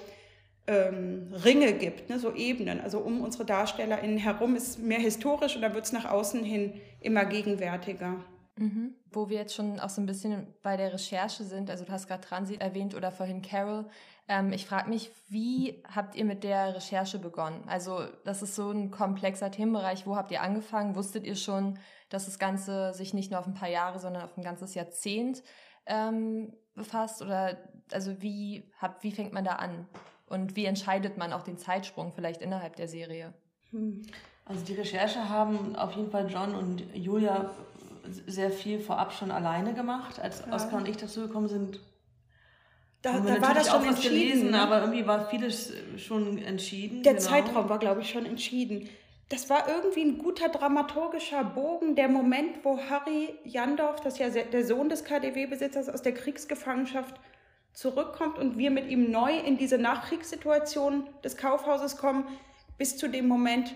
ähm, 0.66 1.32
Ringe 1.46 1.74
gibt, 1.74 2.10
ne, 2.10 2.18
so 2.18 2.34
Ebenen. 2.34 2.82
Also 2.82 3.00
um 3.00 3.22
unsere 3.22 3.46
DarstellerInnen 3.46 4.18
herum 4.18 4.56
ist 4.56 4.80
mehr 4.80 5.00
historisch 5.00 5.56
und 5.56 5.62
dann 5.62 5.76
wird 5.76 5.86
es 5.86 5.92
nach 5.92 6.06
außen 6.06 6.44
hin 6.44 6.74
immer 7.00 7.26
gegenwärtiger. 7.26 8.24
Mhm. 8.58 8.96
Wo 9.12 9.30
wir 9.30 9.38
jetzt 9.38 9.56
schon 9.56 9.80
auch 9.80 9.90
so 9.90 10.02
ein 10.02 10.06
bisschen 10.06 10.48
bei 10.64 10.78
der 10.78 10.94
Recherche 10.94 11.44
sind, 11.44 11.70
also 11.70 11.84
du 11.84 11.92
hast 11.92 12.08
gerade 12.08 12.22
Transit 12.22 12.62
erwähnt 12.62 12.96
oder 12.96 13.12
vorhin 13.12 13.42
Carol. 13.42 13.86
Ähm, 14.28 14.54
ich 14.54 14.66
frage 14.66 14.90
mich, 14.90 15.12
wie 15.30 15.84
habt 15.94 16.16
ihr 16.16 16.24
mit 16.24 16.44
der 16.44 16.76
Recherche 16.76 17.20
begonnen? 17.20 17.64
Also 17.68 18.06
das 18.24 18.42
ist 18.42 18.56
so 18.56 18.72
ein 18.72 18.90
komplexer 18.90 19.52
Themenbereich. 19.52 20.08
Wo 20.08 20.16
habt 20.16 20.32
ihr 20.32 20.42
angefangen? 20.42 20.96
Wusstet 20.96 21.26
ihr 21.26 21.36
schon, 21.36 21.78
dass 22.10 22.26
das 22.26 22.40
Ganze 22.40 22.94
sich 22.94 23.14
nicht 23.14 23.32
nur 23.32 23.40
auf 23.40 23.48
ein 23.48 23.54
paar 23.54 23.70
Jahre, 23.70 24.00
sondern 24.00 24.24
auf 24.24 24.38
ein 24.38 24.44
ganzes 24.44 24.74
Jahrzehnt 24.74 25.44
ähm, 25.86 26.54
befasst? 26.76 27.22
Oder 27.22 27.58
also 27.92 28.22
wie, 28.22 28.72
habt, 28.80 29.04
wie 29.04 29.12
fängt 29.12 29.34
man 29.34 29.44
da 29.44 29.54
an? 29.54 29.88
Und 30.28 30.56
wie 30.56 30.64
entscheidet 30.66 31.18
man 31.18 31.34
auch 31.34 31.44
den 31.44 31.58
Zeitsprung 31.58 32.14
vielleicht 32.14 32.42
innerhalb 32.42 32.78
der 32.78 32.88
Serie? 32.88 33.34
Hm. 33.72 34.04
Also 34.46 34.64
die 34.66 34.74
Recherche 34.74 35.30
haben 35.30 35.76
auf 35.76 35.92
jeden 35.94 36.10
Fall 36.10 36.30
John 36.30 36.56
und 36.56 36.84
Julia 36.96 37.52
sehr 38.28 38.52
viel 38.52 38.80
vorab 38.80 39.14
schon 39.14 39.32
alleine 39.32 39.74
gemacht. 39.74 40.20
Als 40.20 40.44
ja. 40.46 40.54
Oskar 40.54 40.80
und 40.80 40.88
ich 40.88 40.98
dazu 40.98 41.22
gekommen 41.22 41.48
sind, 41.48 41.80
da, 43.02 43.14
haben 43.14 43.26
wir 43.26 43.36
da 43.36 43.42
war 43.42 43.54
das 43.54 43.70
schon 43.70 43.84
entschieden, 43.84 44.16
gelesen, 44.16 44.52
ne? 44.52 44.62
aber 44.62 44.82
irgendwie 44.82 45.08
war 45.08 45.28
vieles 45.30 45.74
schon 45.98 46.38
entschieden. 46.38 47.04
Der 47.04 47.14
genau. 47.14 47.26
Zeitraum 47.26 47.70
war, 47.70 47.80
glaube 47.80 48.02
ich, 48.02 48.10
schon 48.10 48.26
entschieden. 48.26 48.90
Das 49.30 49.50
war 49.50 49.68
irgendwie 49.70 50.02
ein 50.02 50.18
guter 50.18 50.50
dramaturgischer 50.50 51.44
Bogen. 51.44 51.96
Der 51.96 52.10
Moment, 52.10 52.64
wo 52.64 52.78
Harry 52.78 53.30
Jandorf, 53.46 54.02
das 54.02 54.20
ist 54.20 54.20
ja 54.20 54.44
der 54.44 54.66
Sohn 54.66 54.90
des 54.90 55.04
KDW-Besitzers, 55.06 55.90
aus 55.90 56.02
der 56.02 56.14
Kriegsgefangenschaft 56.14 57.16
zurückkommt 57.74 58.38
und 58.38 58.58
wir 58.58 58.70
mit 58.70 58.90
ihm 58.90 59.10
neu 59.10 59.38
in 59.38 59.58
diese 59.58 59.78
Nachkriegssituation 59.78 61.08
des 61.24 61.38
Kaufhauses 61.38 61.98
kommen, 61.98 62.26
bis 62.78 62.98
zu 62.98 63.08
dem 63.08 63.28
Moment, 63.28 63.74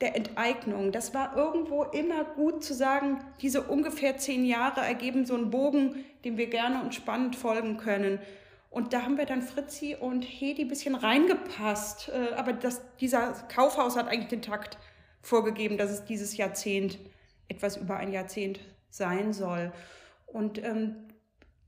der 0.00 0.14
Enteignung. 0.14 0.92
Das 0.92 1.14
war 1.14 1.36
irgendwo 1.36 1.84
immer 1.84 2.24
gut 2.24 2.62
zu 2.62 2.74
sagen, 2.74 3.18
diese 3.40 3.62
ungefähr 3.62 4.18
zehn 4.18 4.44
Jahre 4.44 4.80
ergeben 4.80 5.24
so 5.24 5.34
einen 5.34 5.50
Bogen, 5.50 6.04
dem 6.24 6.36
wir 6.36 6.48
gerne 6.48 6.82
und 6.82 6.94
spannend 6.94 7.36
folgen 7.36 7.78
können. 7.78 8.18
Und 8.68 8.92
da 8.92 9.02
haben 9.02 9.16
wir 9.16 9.24
dann 9.24 9.40
Fritzi 9.40 9.96
und 9.98 10.22
Hedi 10.22 10.62
ein 10.62 10.68
bisschen 10.68 10.94
reingepasst. 10.94 12.10
Äh, 12.10 12.34
aber 12.34 12.52
das, 12.52 12.82
dieser 13.00 13.32
Kaufhaus 13.54 13.96
hat 13.96 14.08
eigentlich 14.08 14.28
den 14.28 14.42
Takt 14.42 14.76
vorgegeben, 15.22 15.78
dass 15.78 15.90
es 15.90 16.04
dieses 16.04 16.36
Jahrzehnt, 16.36 16.98
etwas 17.48 17.76
über 17.76 17.96
ein 17.96 18.12
Jahrzehnt 18.12 18.60
sein 18.90 19.32
soll. 19.32 19.72
Und 20.26 20.62
ähm, 20.62 20.96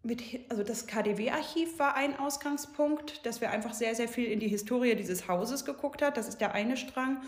mit, 0.02 0.22
also 0.50 0.62
das 0.62 0.86
KDW-Archiv 0.86 1.78
war 1.78 1.94
ein 1.94 2.18
Ausgangspunkt, 2.18 3.24
dass 3.24 3.40
wir 3.40 3.50
einfach 3.50 3.74
sehr, 3.74 3.94
sehr 3.94 4.08
viel 4.08 4.26
in 4.26 4.40
die 4.40 4.48
Historie 4.48 4.94
dieses 4.94 5.28
Hauses 5.28 5.64
geguckt 5.64 6.02
hat. 6.02 6.16
Das 6.16 6.28
ist 6.28 6.40
der 6.40 6.52
eine 6.52 6.76
Strang. 6.76 7.22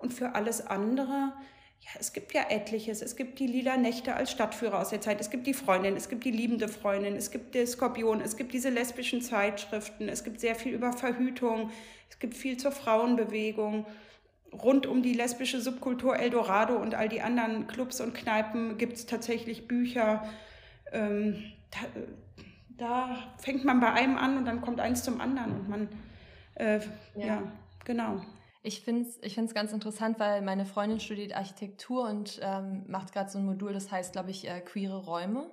Und 0.00 0.14
für 0.14 0.34
alles 0.34 0.66
andere, 0.66 1.32
ja, 1.80 1.90
es 1.98 2.12
gibt 2.12 2.32
ja 2.34 2.42
etliches. 2.48 3.02
Es 3.02 3.16
gibt 3.16 3.38
die 3.38 3.46
Lila 3.46 3.76
Nächte 3.76 4.14
als 4.14 4.30
Stadtführer 4.30 4.80
aus 4.80 4.90
der 4.90 5.00
Zeit. 5.00 5.20
Es 5.20 5.30
gibt 5.30 5.46
die 5.46 5.54
Freundin, 5.54 5.96
es 5.96 6.08
gibt 6.08 6.24
die 6.24 6.30
liebende 6.30 6.68
Freundin, 6.68 7.16
es 7.16 7.30
gibt 7.30 7.54
der 7.54 7.66
Skorpion, 7.66 8.20
es 8.20 8.36
gibt 8.36 8.52
diese 8.52 8.70
lesbischen 8.70 9.22
Zeitschriften, 9.22 10.08
es 10.08 10.24
gibt 10.24 10.40
sehr 10.40 10.54
viel 10.54 10.72
über 10.72 10.92
Verhütung, 10.92 11.70
es 12.08 12.18
gibt 12.18 12.34
viel 12.34 12.56
zur 12.56 12.72
Frauenbewegung. 12.72 13.86
Rund 14.52 14.86
um 14.86 15.02
die 15.02 15.14
lesbische 15.14 15.60
Subkultur 15.60 16.18
Eldorado 16.18 16.76
und 16.76 16.94
all 16.94 17.08
die 17.08 17.20
anderen 17.20 17.68
Clubs 17.68 18.00
und 18.00 18.14
Kneipen 18.14 18.78
gibt 18.78 18.94
es 18.94 19.06
tatsächlich 19.06 19.68
Bücher. 19.68 20.28
Ähm, 20.92 21.52
da, 21.70 21.78
da, 22.76 23.34
fängt 23.38 23.64
man 23.64 23.78
bei 23.78 23.92
einem 23.92 24.16
an 24.16 24.38
und 24.38 24.46
dann 24.46 24.60
kommt 24.60 24.80
eins 24.80 25.04
zum 25.04 25.20
anderen 25.20 25.52
und 25.52 25.68
man, 25.68 25.88
äh, 26.54 26.80
ja. 27.14 27.26
ja, 27.26 27.42
genau. 27.84 28.22
Ich 28.62 28.82
finde 28.82 29.08
es 29.08 29.18
ich 29.22 29.34
find's 29.34 29.54
ganz 29.54 29.72
interessant, 29.72 30.18
weil 30.18 30.42
meine 30.42 30.66
Freundin 30.66 31.00
studiert 31.00 31.34
Architektur 31.34 32.08
und 32.08 32.38
ähm, 32.42 32.84
macht 32.88 33.12
gerade 33.12 33.30
so 33.30 33.38
ein 33.38 33.46
Modul, 33.46 33.72
das 33.72 33.90
heißt, 33.90 34.12
glaube 34.12 34.30
ich, 34.30 34.48
äh, 34.48 34.60
queere 34.60 34.98
Räume. 35.04 35.50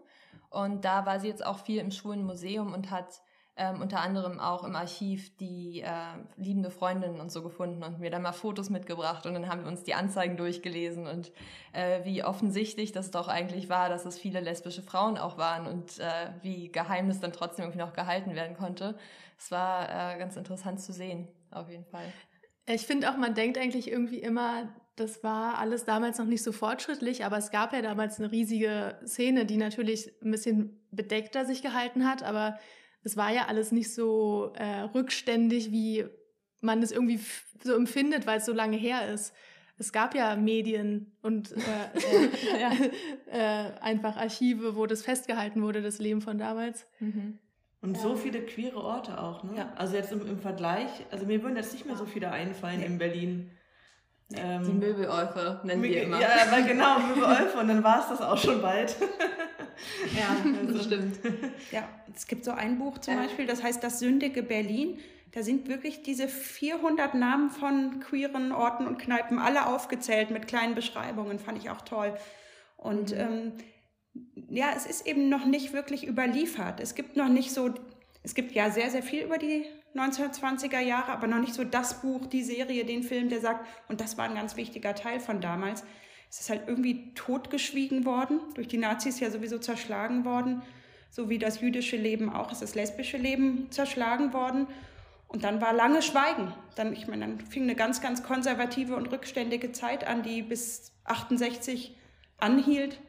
Und 0.50 0.86
da 0.86 1.06
war 1.06 1.20
sie 1.20 1.28
jetzt 1.28 1.46
auch 1.46 1.60
viel 1.60 1.80
im 1.80 1.92
Schwulen 1.92 2.24
Museum 2.26 2.74
und 2.74 2.92
hat 2.92 3.22
ähm, 3.58 3.82
unter 3.82 4.00
anderem 4.02 4.40
auch 4.40 4.64
im 4.64 4.76
Archiv 4.76 5.36
die 5.38 5.82
äh, 5.82 5.90
liebende 6.38 6.70
Freundin 6.70 7.20
und 7.20 7.32
so 7.32 7.42
gefunden 7.42 7.84
und 7.84 8.00
mir 8.00 8.12
dann 8.12 8.22
mal 8.22 8.32
Fotos 8.32 8.70
mitgebracht 8.70 9.26
und 9.26 9.34
dann 9.34 9.50
haben 9.50 9.64
wir 9.64 9.68
uns 9.68 9.84
die 9.84 9.96
Anzeigen 9.96 10.38
durchgelesen 10.38 11.08
und 11.08 11.32
äh, 11.74 12.06
wie 12.06 12.24
offensichtlich 12.24 12.92
das 12.92 13.10
doch 13.10 13.28
eigentlich 13.28 13.68
war, 13.68 13.90
dass 13.90 14.06
es 14.06 14.20
viele 14.20 14.42
lesbische 14.42 14.84
Frauen 14.84 15.18
auch 15.18 15.38
waren 15.38 15.66
und 15.66 16.00
äh, 16.00 16.30
wie 16.44 16.72
Geheimnis 16.72 17.20
dann 17.20 17.34
trotzdem 17.34 17.66
irgendwie 17.66 17.80
noch 17.80 17.94
gehalten 17.94 18.36
werden 18.36 18.56
konnte. 18.56 18.96
Es 19.40 19.50
war 19.50 19.90
äh, 19.90 20.20
ganz 20.20 20.36
interessant 20.36 20.80
zu 20.80 20.94
sehen, 20.94 21.28
auf 21.50 21.70
jeden 21.70 21.86
Fall. 21.86 22.06
Ich 22.68 22.86
finde 22.86 23.10
auch, 23.10 23.18
man 23.18 23.34
denkt 23.34 23.58
eigentlich 23.58 23.90
irgendwie 23.90 24.20
immer, 24.20 24.74
das 24.98 25.24
war 25.24 25.58
alles 25.58 25.86
damals 25.86 26.18
noch 26.18 26.26
nicht 26.26 26.44
so 26.44 26.52
fortschrittlich, 26.52 27.24
aber 27.24 27.38
es 27.38 27.52
gab 27.52 27.72
ja 27.72 27.82
damals 27.82 28.20
eine 28.20 28.32
riesige 28.32 29.00
Szene, 29.06 29.46
die 29.46 29.58
natürlich 29.58 30.12
ein 30.22 30.32
bisschen 30.32 30.80
bedeckter 30.92 31.46
sich 31.46 31.62
gehalten 31.62 32.08
hat, 32.08 32.24
aber 32.24 32.60
es 33.04 33.16
war 33.16 33.32
ja 33.32 33.46
alles 33.46 33.72
nicht 33.72 33.94
so 33.94 34.52
äh, 34.56 34.82
rückständig, 34.82 35.72
wie 35.72 36.06
man 36.60 36.82
es 36.82 36.92
irgendwie 36.92 37.20
so 37.64 37.76
empfindet, 37.76 38.26
weil 38.28 38.40
es 38.40 38.46
so 38.46 38.54
lange 38.54 38.76
her 38.76 39.14
ist. 39.14 39.34
Es 39.78 39.92
gab 39.92 40.16
ja 40.16 40.36
Medien 40.36 41.16
und 41.22 41.52
äh, 41.52 42.60
ja. 42.60 42.72
äh, 43.32 43.80
einfach 43.80 44.18
Archive, 44.18 44.76
wo 44.76 44.88
das 44.88 45.04
festgehalten 45.04 45.62
wurde, 45.62 45.82
das 45.82 46.00
Leben 46.00 46.22
von 46.22 46.38
damals. 46.38 46.86
Mhm. 47.00 47.38
Und 47.82 47.96
ja. 47.96 48.02
so 48.02 48.16
viele 48.16 48.42
queere 48.42 48.84
Orte 48.84 49.22
auch, 49.22 49.44
ne? 49.44 49.58
Ja. 49.58 49.74
Also 49.76 49.96
jetzt 49.96 50.12
im, 50.12 50.26
im, 50.28 50.40
Vergleich, 50.40 50.90
also 51.12 51.26
mir 51.26 51.44
würden 51.44 51.56
jetzt 51.56 51.74
nicht 51.74 51.86
mehr 51.86 51.96
so 51.96 52.06
viele 52.06 52.32
einfallen 52.32 52.82
in 52.82 52.98
Berlin. 52.98 53.52
Ähm, 54.34 54.64
die 54.64 54.74
Möbelolfe 54.74 55.62
nennen 55.64 55.84
wir 55.84 56.04
immer. 56.04 56.20
Ja, 56.20 56.30
weil 56.50 56.64
genau, 56.68 57.00
Möbelolfe 57.00 57.58
und 57.60 57.68
dann 57.68 57.84
war 57.84 58.02
es 58.02 58.10
das 58.10 58.22
auch 58.22 58.38
schon 58.38 58.62
bald. 58.62 58.96
ja, 60.16 60.36
also. 60.60 60.74
das 60.74 60.86
stimmt. 60.86 61.20
Ja, 61.72 61.88
es 62.14 62.26
gibt 62.28 62.46
so 62.46 62.52
ein 62.52 62.80
Buch 62.80 62.98
zum 62.98 63.16
Beispiel, 63.16 63.46
das 63.46 63.64
heißt 63.64 63.84
Das 63.84 64.00
sündige 64.00 64.44
Berlin. 64.44 65.00
Da 65.34 65.44
sind 65.44 65.68
wirklich 65.68 66.02
diese 66.02 66.28
400 66.28 67.14
Namen 67.14 67.52
von 67.52 68.00
queeren 68.00 68.52
Orten 68.52 68.88
und 68.88 68.98
Kneipen 68.98 69.40
alle 69.40 69.68
aufgezählt 69.68 70.32
mit 70.32 70.48
kleinen 70.48 70.74
Beschreibungen, 70.74 71.38
fand 71.38 71.60
ich 71.60 71.70
auch 71.70 71.82
toll. 71.82 72.18
Und 72.76 73.12
mhm. 73.12 73.20
ähm, 73.20 73.52
ja, 74.50 74.72
es 74.76 74.86
ist 74.86 75.06
eben 75.08 75.30
noch 75.30 75.46
nicht 75.46 75.74
wirklich 75.74 76.08
überliefert. 76.08 76.80
Es 76.80 76.96
gibt 76.96 77.16
noch 77.16 77.30
nicht 77.30 77.52
so, 77.52 77.74
es 78.24 78.36
gibt 78.36 78.54
ja 78.54 78.70
sehr, 78.72 78.90
sehr 78.90 79.04
viel 79.04 79.24
über 79.24 79.38
die 79.38 79.66
1920er 79.96 80.80
Jahre, 80.80 81.12
aber 81.12 81.28
noch 81.28 81.40
nicht 81.40 81.54
so 81.54 81.64
das 81.64 82.02
Buch, 82.02 82.28
die 82.28 82.44
Serie, 82.44 82.86
den 82.86 83.04
Film, 83.04 83.30
der 83.30 83.42
sagt, 83.42 83.66
und 83.88 84.02
das 84.02 84.18
war 84.18 84.26
ein 84.26 84.36
ganz 84.36 84.56
wichtiger 84.56 84.96
Teil 84.96 85.20
von 85.20 85.42
damals. 85.42 85.84
Es 86.30 86.42
ist 86.42 86.50
halt 86.50 86.64
irgendwie 86.68 87.14
totgeschwiegen 87.14 88.06
worden, 88.06 88.40
durch 88.56 88.68
die 88.68 88.78
Nazis 88.78 89.20
ja 89.20 89.32
sowieso 89.32 89.58
zerschlagen 89.60 90.26
worden, 90.26 90.62
so 91.10 91.30
wie 91.30 91.40
das 91.40 91.62
jüdische 91.62 91.98
Leben 91.98 92.30
auch, 92.30 92.52
ist 92.52 92.62
das 92.62 92.76
lesbische 92.76 93.18
Leben 93.18 93.72
zerschlagen 93.72 94.34
worden. 94.34 94.68
Und 95.28 95.44
dann 95.44 95.62
war 95.62 95.74
lange 95.74 96.02
Schweigen. 96.02 96.54
Dann, 96.76 96.94
ich 96.94 97.08
meine, 97.08 97.26
dann 97.26 97.40
fing 97.42 97.64
eine 97.64 97.76
ganz, 97.76 98.02
ganz 98.02 98.24
konservative 98.24 98.96
und 98.96 99.12
rückständige 99.12 99.72
Zeit 99.72 100.06
an, 100.08 100.24
die 100.24 100.42
bis 100.42 100.94
68 101.06 101.96
anhielt. 102.38 103.00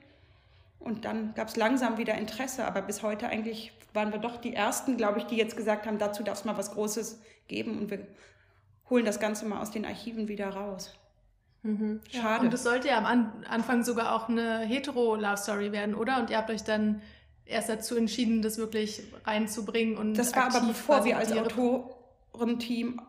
Und 0.79 1.05
dann 1.05 1.35
gab 1.35 1.49
es 1.49 1.57
langsam 1.57 1.99
wieder 1.99 2.15
Interesse, 2.15 2.65
aber 2.65 2.83
bis 2.83 3.03
heute 3.03 3.29
eigentlich 3.29 3.73
waren 3.95 4.13
wir 4.13 4.21
doch 4.21 4.37
die 4.37 4.55
Ersten, 4.55 4.97
glaube 4.97 5.19
ich, 5.19 5.25
die 5.25 5.37
jetzt 5.37 5.57
gesagt 5.57 5.87
haben, 5.87 5.99
dazu 5.99 6.23
darf 6.23 6.39
es 6.39 6.45
mal 6.45 6.57
was 6.57 6.73
Großes 6.73 7.21
geben 7.49 7.79
und 7.79 7.91
wir 7.91 8.07
holen 8.89 9.05
das 9.05 9.21
Ganze 9.21 9.47
mal 9.47 9.61
aus 9.61 9.71
den 9.71 9.85
Archiven 9.85 10.29
wieder 10.29 10.51
raus. 10.51 10.95
Mhm. 11.63 12.01
Schade. 12.11 12.25
Ja, 12.25 12.41
und 12.41 12.55
es 12.55 12.63
sollte 12.63 12.89
ja 12.89 12.99
am 12.99 13.07
An 13.07 13.45
Anfang 13.49 13.83
sogar 13.83 14.15
auch 14.15 14.29
eine 14.29 14.61
hetero-Love-Story 14.61 15.73
werden, 15.73 15.95
oder? 15.95 16.19
Und 16.19 16.31
ihr 16.31 16.37
habt 16.37 16.51
euch 16.51 16.63
dann 16.63 17.03
erst 17.45 17.69
dazu 17.69 17.97
entschieden, 17.97 18.43
das 18.43 18.59
wirklich 18.59 19.03
reinzubringen 19.25 19.97
und 19.97 20.15
Das 20.15 20.35
war 20.37 20.55
aber 20.55 20.67
bevor 20.67 21.05
wir 21.05 21.17
als 21.17 21.33
Autorenteam 21.33 23.01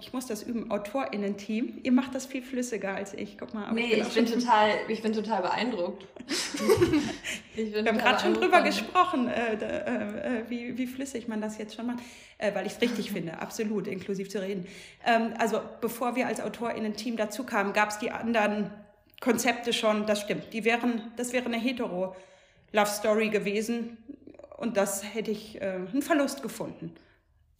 ich 0.00 0.12
muss 0.12 0.26
das 0.26 0.44
üben, 0.44 0.70
AutorInnen-Team. 0.70 1.80
Ihr 1.82 1.90
macht 1.90 2.14
das 2.14 2.26
viel 2.26 2.42
flüssiger 2.42 2.94
als 2.94 3.14
ich. 3.14 3.36
Guck 3.36 3.52
mal. 3.52 3.72
Nee, 3.72 3.94
ich, 3.94 4.00
ich 4.00 4.14
bin, 4.14 4.26
total, 4.26 4.70
ich 4.86 5.02
bin 5.02 5.12
total 5.12 5.42
beeindruckt. 5.42 6.06
bin 7.56 7.74
Wir 7.74 7.84
haben 7.84 7.98
gerade 7.98 8.20
schon 8.20 8.34
drüber 8.34 8.62
gesprochen, 8.62 9.26
äh, 9.26 9.54
äh, 9.54 10.38
äh, 10.38 10.44
wie, 10.48 10.78
wie 10.78 10.86
flüssig 10.86 11.26
man 11.26 11.40
das 11.40 11.58
jetzt 11.58 11.74
schon 11.74 11.86
macht, 11.86 11.98
äh, 12.38 12.54
weil 12.54 12.64
ich 12.64 12.74
es 12.74 12.80
richtig 12.80 13.10
finde, 13.10 13.40
absolut, 13.40 13.88
inklusiv 13.88 14.30
zu 14.30 14.40
reden. 14.40 14.68
Ähm, 15.04 15.34
also 15.36 15.60
bevor 15.80 16.14
wir 16.14 16.28
als 16.28 16.40
AutorInnen-Team 16.40 17.16
dazu 17.16 17.42
kamen, 17.42 17.72
gab 17.72 17.90
es 17.90 17.98
die 17.98 18.12
anderen 18.12 18.70
Konzepte 19.20 19.72
schon, 19.72 20.06
das 20.06 20.20
stimmt. 20.20 20.52
Die 20.52 20.64
wären, 20.64 21.10
das 21.16 21.32
wäre 21.32 21.46
eine 21.46 21.58
hetero-Love-Story 21.58 23.30
gewesen 23.30 23.96
und 24.58 24.76
das 24.76 25.02
hätte 25.12 25.32
ich 25.32 25.60
äh, 25.60 25.64
einen 25.92 26.02
Verlust 26.02 26.44
gefunden 26.44 26.94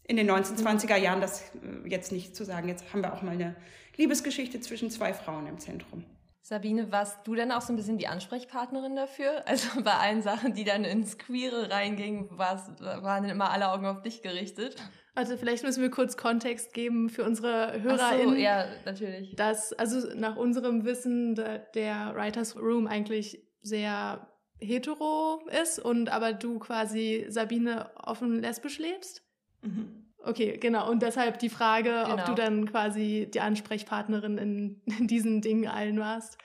in 0.09 0.17
den 0.17 0.31
1920er 0.31 0.97
Jahren, 0.97 1.21
das 1.21 1.43
äh, 1.43 1.89
jetzt 1.89 2.13
nicht 2.13 2.37
zu 2.37 2.45
sagen. 2.45 2.69
Jetzt 2.69 2.93
haben 2.93 3.03
wir 3.03 3.13
auch 3.13 3.23
mal 3.23 3.33
eine 3.33 3.57
Liebesgeschichte 3.97 4.61
zwischen 4.61 4.91
zwei 4.91 5.13
Frauen 5.13 5.47
im 5.47 5.59
Zentrum. 5.59 6.05
Sabine, 6.43 6.93
warst 6.93 7.27
du 7.27 7.35
denn 7.35 7.51
auch 7.51 7.61
so 7.61 7.73
ein 7.73 7.77
bisschen 7.77 7.99
die 7.99 8.07
Ansprechpartnerin 8.07 8.95
dafür? 8.95 9.43
Also 9.47 9.83
bei 9.83 9.95
allen 9.95 10.23
Sachen, 10.23 10.55
die 10.55 10.63
dann 10.63 10.85
ins 10.85 11.19
Queere 11.19 11.71
reingingen, 11.71 12.39
waren 12.39 13.23
dann 13.23 13.31
immer 13.31 13.51
alle 13.51 13.73
Augen 13.73 13.87
auf 13.87 14.03
dich 14.03 14.23
gerichtet? 14.23 14.77
Also 15.17 15.37
vielleicht 15.37 15.65
müssen 15.65 15.83
wir 15.83 15.91
kurz 15.91 16.17
Kontext 16.17 16.73
geben 16.73 17.09
für 17.09 17.25
unsere 17.25 17.83
HörerInnen. 17.83 18.35
So, 18.35 18.41
ja, 18.41 18.67
natürlich. 18.85 19.35
Dass, 19.35 19.73
also 19.73 20.15
nach 20.15 20.37
unserem 20.37 20.85
Wissen 20.85 21.35
der 21.35 22.15
Writers 22.15 22.55
Room 22.55 22.87
eigentlich 22.87 23.43
sehr 23.63 24.29
hetero 24.61 25.41
ist 25.63 25.79
und 25.79 26.11
aber 26.11 26.33
du 26.33 26.59
quasi 26.59 27.27
Sabine 27.29 27.91
offen 27.97 28.41
lesbisch 28.41 28.79
lebst? 28.79 29.26
Mhm. 29.67 30.07
Okay, 30.27 30.59
genau. 30.61 30.91
Und 30.91 31.03
deshalb 31.03 31.39
die 31.39 31.49
Frage, 31.49 31.91
genau. 32.05 32.15
ob 32.15 32.25
du 32.25 32.35
genau. 32.35 32.49
dann 32.49 32.67
quasi 32.67 33.29
die 33.33 33.41
Ansprechpartnerin 33.41 34.39
in, 34.39 34.81
in 34.99 35.07
diesen 35.07 35.41
Dingen 35.41 35.69
allen 35.69 36.01
warst. 36.01 36.39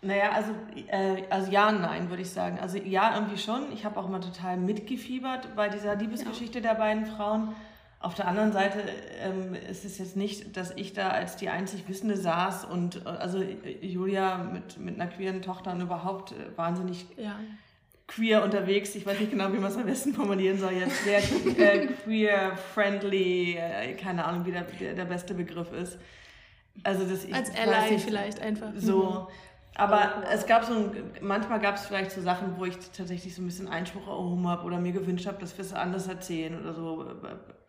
Naja, 0.00 0.30
also, 0.32 0.52
äh, 0.88 1.24
also 1.30 1.50
ja 1.50 1.68
und 1.68 1.80
nein, 1.80 2.08
würde 2.08 2.22
ich 2.22 2.30
sagen. 2.30 2.58
Also 2.60 2.78
ja, 2.78 3.14
irgendwie 3.14 3.38
schon. 3.38 3.72
Ich 3.72 3.84
habe 3.84 3.98
auch 3.98 4.08
mal 4.08 4.20
total 4.20 4.56
mitgefiebert 4.56 5.54
bei 5.54 5.68
dieser 5.68 5.96
Liebesgeschichte 5.96 6.58
ja. 6.58 6.70
der 6.70 6.74
beiden 6.74 7.06
Frauen. 7.06 7.54
Auf 8.00 8.14
der 8.14 8.26
anderen 8.26 8.52
Seite 8.52 8.82
ähm, 9.20 9.54
ist 9.54 9.84
es 9.84 9.98
jetzt 9.98 10.16
nicht, 10.16 10.56
dass 10.56 10.72
ich 10.72 10.92
da 10.92 11.10
als 11.10 11.36
die 11.36 11.48
einzig 11.48 11.88
Wissende 11.88 12.16
saß 12.16 12.64
und 12.64 13.06
äh, 13.06 13.08
also 13.08 13.40
Julia 13.80 14.38
mit, 14.38 14.78
mit 14.78 15.00
einer 15.00 15.08
queeren 15.08 15.40
Tochter 15.40 15.70
und 15.72 15.80
überhaupt 15.80 16.32
äh, 16.32 16.56
wahnsinnig 16.56 17.06
ja 17.16 17.36
queer 18.06 18.42
unterwegs. 18.42 18.94
Ich 18.94 19.06
weiß 19.06 19.18
nicht 19.20 19.30
genau, 19.30 19.52
wie 19.52 19.58
man 19.58 19.70
es 19.70 19.76
am 19.76 19.86
besten 19.86 20.14
formulieren 20.14 20.58
soll 20.58 20.72
jetzt. 20.72 21.04
Sehr 21.04 21.18
äh, 21.18 21.86
queer-friendly, 21.86 23.56
äh, 23.56 23.94
keine 23.94 24.24
Ahnung, 24.24 24.46
wie 24.46 24.52
der, 24.52 24.62
der, 24.62 24.94
der, 24.94 25.04
beste 25.04 25.34
Begriff 25.34 25.72
ist. 25.72 25.98
Also 26.82 27.04
das, 27.04 27.30
Als 27.32 27.50
Ally 27.56 27.98
vielleicht 27.98 28.40
einfach. 28.40 28.72
So. 28.76 29.02
Mhm. 29.02 29.26
Aber 29.74 30.24
es 30.30 30.46
gab 30.46 30.64
so, 30.64 30.74
ein, 30.74 30.90
manchmal 31.22 31.58
gab 31.58 31.76
es 31.76 31.86
vielleicht 31.86 32.10
so 32.10 32.20
Sachen, 32.20 32.58
wo 32.58 32.66
ich 32.66 32.76
tatsächlich 32.94 33.34
so 33.34 33.40
ein 33.40 33.46
bisschen 33.46 33.68
Einspruch 33.68 34.06
erhoben 34.06 34.46
habe 34.46 34.64
oder 34.64 34.78
mir 34.78 34.92
gewünscht 34.92 35.26
habe, 35.26 35.38
dass 35.38 35.56
wir 35.56 35.64
es 35.64 35.72
anders 35.72 36.08
erzählen 36.08 36.60
oder 36.60 36.74
so. 36.74 37.06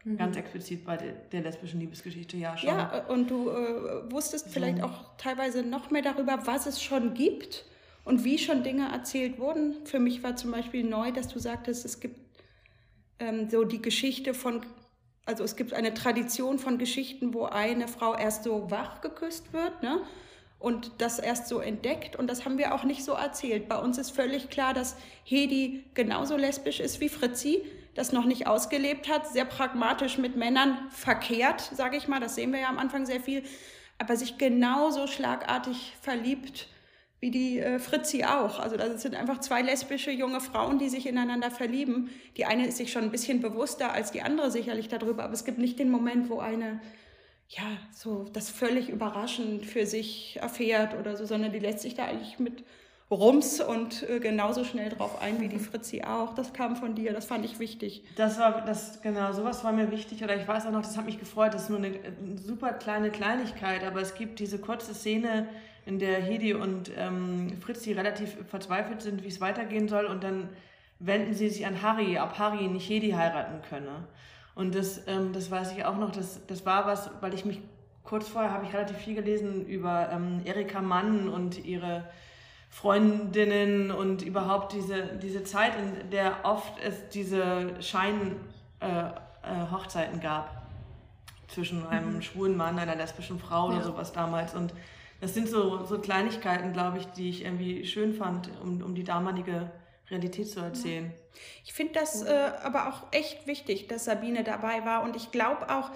Mhm. 0.03 0.17
Ganz 0.17 0.35
explizit 0.35 0.83
bei 0.83 0.97
der, 0.97 1.13
der, 1.31 1.41
lesbischen 1.41 1.79
Liebesgeschichte, 1.79 2.35
ja 2.35 2.57
schon. 2.57 2.69
Ja, 2.69 3.05
und 3.07 3.29
du 3.29 3.49
äh, 3.49 4.11
wusstest 4.11 4.47
so. 4.47 4.51
vielleicht 4.51 4.83
auch 4.83 5.15
teilweise 5.17 5.63
noch 5.63 5.91
mehr 5.91 6.01
darüber, 6.01 6.39
was 6.43 6.65
es 6.65 6.83
schon 6.83 7.13
gibt 7.13 7.65
und 8.05 8.23
wie 8.23 8.37
schon 8.37 8.63
Dinge 8.63 8.91
erzählt 8.91 9.39
wurden. 9.39 9.85
Für 9.85 9.99
mich 9.99 10.23
war 10.23 10.35
zum 10.35 10.51
Beispiel 10.51 10.83
neu, 10.83 11.11
dass 11.11 11.27
du 11.27 11.39
sagtest, 11.39 11.85
es 11.85 11.99
gibt 11.99 12.17
ähm, 13.19 13.49
so 13.49 13.63
die 13.63 13.81
Geschichte 13.81 14.33
von, 14.33 14.65
also 15.25 15.43
es 15.43 15.55
gibt 15.55 15.73
eine 15.73 15.93
Tradition 15.93 16.59
von 16.59 16.77
Geschichten, 16.77 17.33
wo 17.33 17.45
eine 17.45 17.87
Frau 17.87 18.15
erst 18.15 18.43
so 18.43 18.69
wach 18.69 19.01
geküsst 19.01 19.53
wird, 19.53 19.83
ne? 19.83 20.01
und 20.59 20.91
das 20.99 21.19
erst 21.19 21.47
so 21.47 21.59
entdeckt. 21.59 22.15
Und 22.15 22.27
das 22.27 22.45
haben 22.45 22.57
wir 22.57 22.73
auch 22.73 22.85
nicht 22.85 23.03
so 23.03 23.11
erzählt. 23.11 23.67
Bei 23.67 23.77
uns 23.77 23.97
ist 23.97 24.11
völlig 24.11 24.49
klar, 24.49 24.73
dass 24.73 24.95
Hedi 25.25 25.83
genauso 25.93 26.37
lesbisch 26.37 26.79
ist 26.79 27.01
wie 27.01 27.09
Fritzi, 27.09 27.63
das 27.95 28.13
noch 28.13 28.25
nicht 28.25 28.47
ausgelebt 28.47 29.09
hat, 29.09 29.27
sehr 29.27 29.43
pragmatisch 29.43 30.17
mit 30.17 30.37
Männern 30.37 30.89
verkehrt, 30.89 31.59
sage 31.61 31.97
ich 31.97 32.07
mal. 32.07 32.21
Das 32.21 32.35
sehen 32.35 32.53
wir 32.53 32.61
ja 32.61 32.69
am 32.69 32.79
Anfang 32.79 33.05
sehr 33.05 33.19
viel. 33.19 33.43
Aber 33.97 34.15
sich 34.15 34.37
genauso 34.37 35.05
schlagartig 35.07 35.93
verliebt 36.01 36.69
wie 37.23 37.31
die 37.31 37.59
äh, 37.59 37.79
Fritzi 37.79 38.25
auch. 38.25 38.59
Also 38.59 38.75
das 38.75 39.01
sind 39.01 39.15
einfach 39.15 39.39
zwei 39.39 39.61
lesbische 39.61 40.11
junge 40.11 40.41
Frauen, 40.41 40.77
die 40.77 40.89
sich 40.89 41.07
ineinander 41.07 41.51
verlieben. 41.51 42.09
Die 42.35 42.43
eine 42.43 42.67
ist 42.67 42.75
sich 42.75 42.91
schon 42.91 43.03
ein 43.03 43.11
bisschen 43.11 43.39
bewusster 43.39 43.93
als 43.93 44.11
die 44.11 44.21
andere 44.21 44.51
sicherlich 44.51 44.89
darüber, 44.89 45.23
aber 45.23 45.31
es 45.31 45.45
gibt 45.45 45.57
nicht 45.57 45.79
den 45.79 45.89
Moment, 45.89 46.29
wo 46.29 46.39
eine 46.39 46.81
ja, 47.47 47.63
so 47.93 48.25
das 48.33 48.49
völlig 48.49 48.89
überraschend 48.89 49.65
für 49.65 49.85
sich 49.85 50.37
erfährt 50.41 50.99
oder 50.99 51.15
so, 51.15 51.25
sondern 51.25 51.53
die 51.53 51.59
lässt 51.59 51.79
sich 51.79 51.95
da 51.95 52.03
eigentlich 52.03 52.39
mit 52.39 52.65
Rums 53.09 53.61
und 53.61 54.03
äh, 54.09 54.19
genauso 54.19 54.65
schnell 54.65 54.89
drauf 54.89 55.21
ein 55.21 55.39
wie 55.39 55.47
die 55.47 55.59
Fritzi 55.59 56.03
auch. 56.03 56.33
Das 56.35 56.51
kam 56.51 56.75
von 56.75 56.93
dir, 56.93 57.13
das 57.13 57.23
fand 57.23 57.45
ich 57.45 57.57
wichtig. 57.57 58.03
Das 58.17 58.37
war, 58.37 58.65
das, 58.65 59.01
genau, 59.01 59.31
sowas 59.31 59.63
war 59.63 59.71
mir 59.71 59.91
wichtig. 59.91 60.25
Oder 60.25 60.35
ich 60.35 60.45
weiß 60.45 60.65
auch 60.65 60.71
noch, 60.71 60.81
das 60.81 60.97
hat 60.97 61.05
mich 61.05 61.19
gefreut, 61.19 61.53
das 61.53 61.63
ist 61.63 61.69
nur 61.69 61.77
eine, 61.77 61.87
eine 61.87 62.37
super 62.37 62.73
kleine 62.73 63.11
Kleinigkeit, 63.11 63.85
aber 63.85 64.01
es 64.01 64.15
gibt 64.15 64.39
diese 64.39 64.59
kurze 64.59 64.93
Szene, 64.93 65.47
in 65.85 65.99
der 65.99 66.21
Hedi 66.21 66.53
und 66.53 66.91
ähm, 66.97 67.57
Fritzi 67.61 67.93
relativ 67.93 68.35
verzweifelt 68.47 69.01
sind, 69.01 69.23
wie 69.23 69.27
es 69.27 69.41
weitergehen 69.41 69.87
soll, 69.87 70.05
und 70.05 70.23
dann 70.23 70.49
wenden 70.99 71.33
sie 71.33 71.49
sich 71.49 71.65
an 71.65 71.81
Harry, 71.81 72.19
ob 72.19 72.37
Harry 72.39 72.67
nicht 72.67 72.89
Hedi 72.89 73.11
heiraten 73.11 73.61
könne. 73.69 74.05
Und 74.55 74.75
das, 74.75 75.07
ähm, 75.07 75.33
das 75.33 75.51
weiß 75.51 75.73
ich 75.73 75.83
auch 75.85 75.97
noch, 75.97 76.11
das, 76.11 76.45
das 76.47 76.65
war 76.65 76.85
was, 76.85 77.09
weil 77.21 77.33
ich 77.33 77.45
mich 77.45 77.61
kurz 78.03 78.27
vorher 78.27 78.51
habe 78.51 78.65
ich 78.65 78.73
relativ 78.73 78.97
viel 78.97 79.15
gelesen 79.15 79.65
über 79.65 80.09
ähm, 80.11 80.41
Erika 80.45 80.81
Mann 80.81 81.29
und 81.29 81.63
ihre 81.65 82.03
Freundinnen 82.69 83.91
und 83.91 84.23
überhaupt 84.23 84.73
diese, 84.73 85.03
diese 85.21 85.43
Zeit, 85.43 85.73
in 85.75 86.09
der 86.09 86.37
oft 86.43 86.73
es 86.83 87.07
diese 87.09 87.81
Schein-Hochzeiten 87.81 90.15
äh, 90.15 90.17
äh, 90.17 90.21
gab 90.21 90.63
zwischen 91.47 91.87
einem 91.87 92.15
mhm. 92.15 92.21
schwulen 92.21 92.57
Mann, 92.57 92.77
einer 92.79 92.95
lesbischen 92.95 93.39
Frau 93.39 93.69
ja. 93.69 93.77
oder 93.77 93.85
sowas 93.85 94.11
damals. 94.11 94.53
Und 94.55 94.73
das 95.23 95.33
sind 95.33 95.47
so, 95.47 95.85
so 95.85 95.99
Kleinigkeiten, 95.99 96.73
glaube 96.73 96.97
ich, 96.97 97.05
die 97.05 97.29
ich 97.29 97.45
irgendwie 97.45 97.85
schön 97.85 98.13
fand, 98.13 98.49
um, 98.61 98.81
um 98.81 98.93
die 98.93 99.05
damalige 99.05 99.71
Realität 100.11 100.49
zu 100.49 100.59
erzählen. 100.59 101.13
Ich 101.63 101.71
finde 101.71 101.93
das 101.93 102.23
äh, 102.23 102.51
aber 102.61 102.89
auch 102.89 103.03
echt 103.11 103.47
wichtig, 103.47 103.87
dass 103.87 104.03
Sabine 104.03 104.43
dabei 104.43 104.83
war. 104.85 105.01
Und 105.01 105.15
ich 105.15 105.31
glaube 105.31 105.69
auch, 105.73 105.91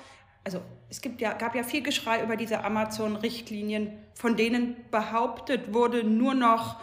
also 0.45 0.61
es 0.89 1.01
gibt 1.01 1.19
ja, 1.19 1.33
gab 1.33 1.55
ja 1.55 1.63
viel 1.63 1.83
Geschrei 1.83 2.23
über 2.23 2.37
diese 2.37 2.63
Amazon-Richtlinien, 2.63 3.91
von 4.13 4.37
denen 4.37 4.77
behauptet 4.91 5.73
wurde, 5.73 6.05
nur 6.05 6.33
noch, 6.33 6.79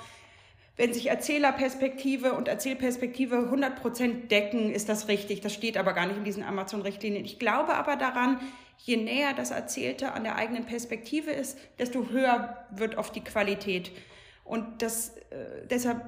wenn 0.77 0.93
sich 0.93 1.07
Erzählerperspektive 1.07 2.35
und 2.35 2.47
Erzählperspektive 2.47 3.37
100% 3.37 4.27
decken, 4.29 4.71
ist 4.71 4.91
das 4.91 5.09
richtig. 5.09 5.41
Das 5.41 5.55
steht 5.55 5.79
aber 5.79 5.95
gar 5.95 6.05
nicht 6.05 6.19
in 6.19 6.25
diesen 6.25 6.45
Amazon-Richtlinien. 6.45 7.25
Ich 7.25 7.39
glaube 7.39 7.75
aber 7.75 7.97
daran, 7.97 8.39
je 8.79 8.97
näher 8.97 9.33
das 9.35 9.51
Erzählte 9.51 10.13
an 10.13 10.25
der 10.25 10.37
eigenen 10.37 10.67
Perspektive 10.67 11.31
ist, 11.31 11.59
desto 11.79 12.11
höher 12.11 12.67
wird 12.71 12.97
oft 12.97 13.15
die 13.17 13.25
Qualität. 13.25 13.91
Und 14.45 14.83
das, 14.83 15.17
äh, 15.31 15.67
deshalb 15.69 16.03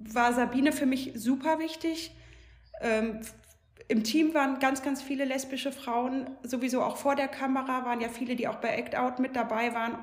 war 0.00 0.32
Sabine 0.32 0.72
für 0.72 0.86
mich 0.86 1.12
super 1.14 1.58
wichtig. 1.58 2.14
Ähm, 2.80 3.20
Im 3.88 4.02
Team 4.02 4.34
waren 4.34 4.58
ganz, 4.58 4.82
ganz 4.82 5.02
viele 5.02 5.24
lesbische 5.24 5.72
Frauen, 5.72 6.30
sowieso 6.42 6.82
auch 6.82 6.96
vor 6.96 7.14
der 7.14 7.28
Kamera 7.28 7.84
waren 7.84 8.00
ja 8.00 8.08
viele, 8.08 8.34
die 8.34 8.48
auch 8.48 8.56
bei 8.56 8.70
Act 8.70 8.96
Out 8.96 9.18
mit 9.18 9.36
dabei 9.36 9.74
waren. 9.74 9.98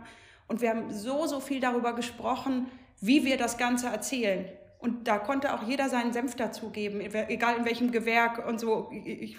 Und 0.47 0.61
wir 0.61 0.69
haben 0.69 0.91
so, 0.91 1.27
so 1.27 1.39
viel 1.39 1.59
darüber 1.59 1.93
gesprochen, 1.93 2.67
wie 2.99 3.25
wir 3.25 3.37
das 3.37 3.57
Ganze 3.57 3.87
erzählen. 3.87 4.45
Und 4.79 5.07
da 5.07 5.17
konnte 5.17 5.53
auch 5.53 5.63
jeder 5.63 5.89
seinen 5.89 6.11
Senf 6.11 6.35
dazugeben, 6.35 7.01
egal 7.01 7.57
in 7.57 7.65
welchem 7.65 7.91
Gewerk 7.91 8.47
und 8.47 8.59
so. 8.59 8.91
Ich, 9.05 9.37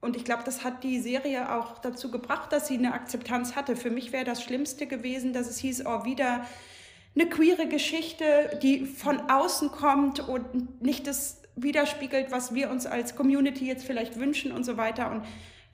und 0.00 0.16
ich 0.16 0.24
glaube, 0.24 0.42
das 0.44 0.64
hat 0.64 0.82
die 0.82 0.98
Serie 0.98 1.54
auch 1.54 1.78
dazu 1.78 2.10
gebracht, 2.10 2.52
dass 2.52 2.68
sie 2.68 2.78
eine 2.78 2.94
Akzeptanz 2.94 3.54
hatte. 3.54 3.76
Für 3.76 3.90
mich 3.90 4.12
wäre 4.12 4.24
das 4.24 4.42
Schlimmste 4.42 4.86
gewesen, 4.86 5.32
dass 5.32 5.48
es 5.48 5.58
hieß, 5.58 5.84
oh, 5.84 6.04
wieder 6.04 6.46
eine 7.14 7.28
queere 7.28 7.66
Geschichte, 7.66 8.58
die 8.62 8.86
von 8.86 9.28
außen 9.28 9.70
kommt 9.70 10.20
und 10.20 10.80
nicht 10.80 11.06
das 11.06 11.42
widerspiegelt, 11.56 12.30
was 12.30 12.54
wir 12.54 12.70
uns 12.70 12.86
als 12.86 13.14
Community 13.14 13.66
jetzt 13.66 13.84
vielleicht 13.84 14.18
wünschen 14.18 14.52
und 14.52 14.64
so 14.64 14.78
weiter. 14.78 15.10
Und 15.10 15.24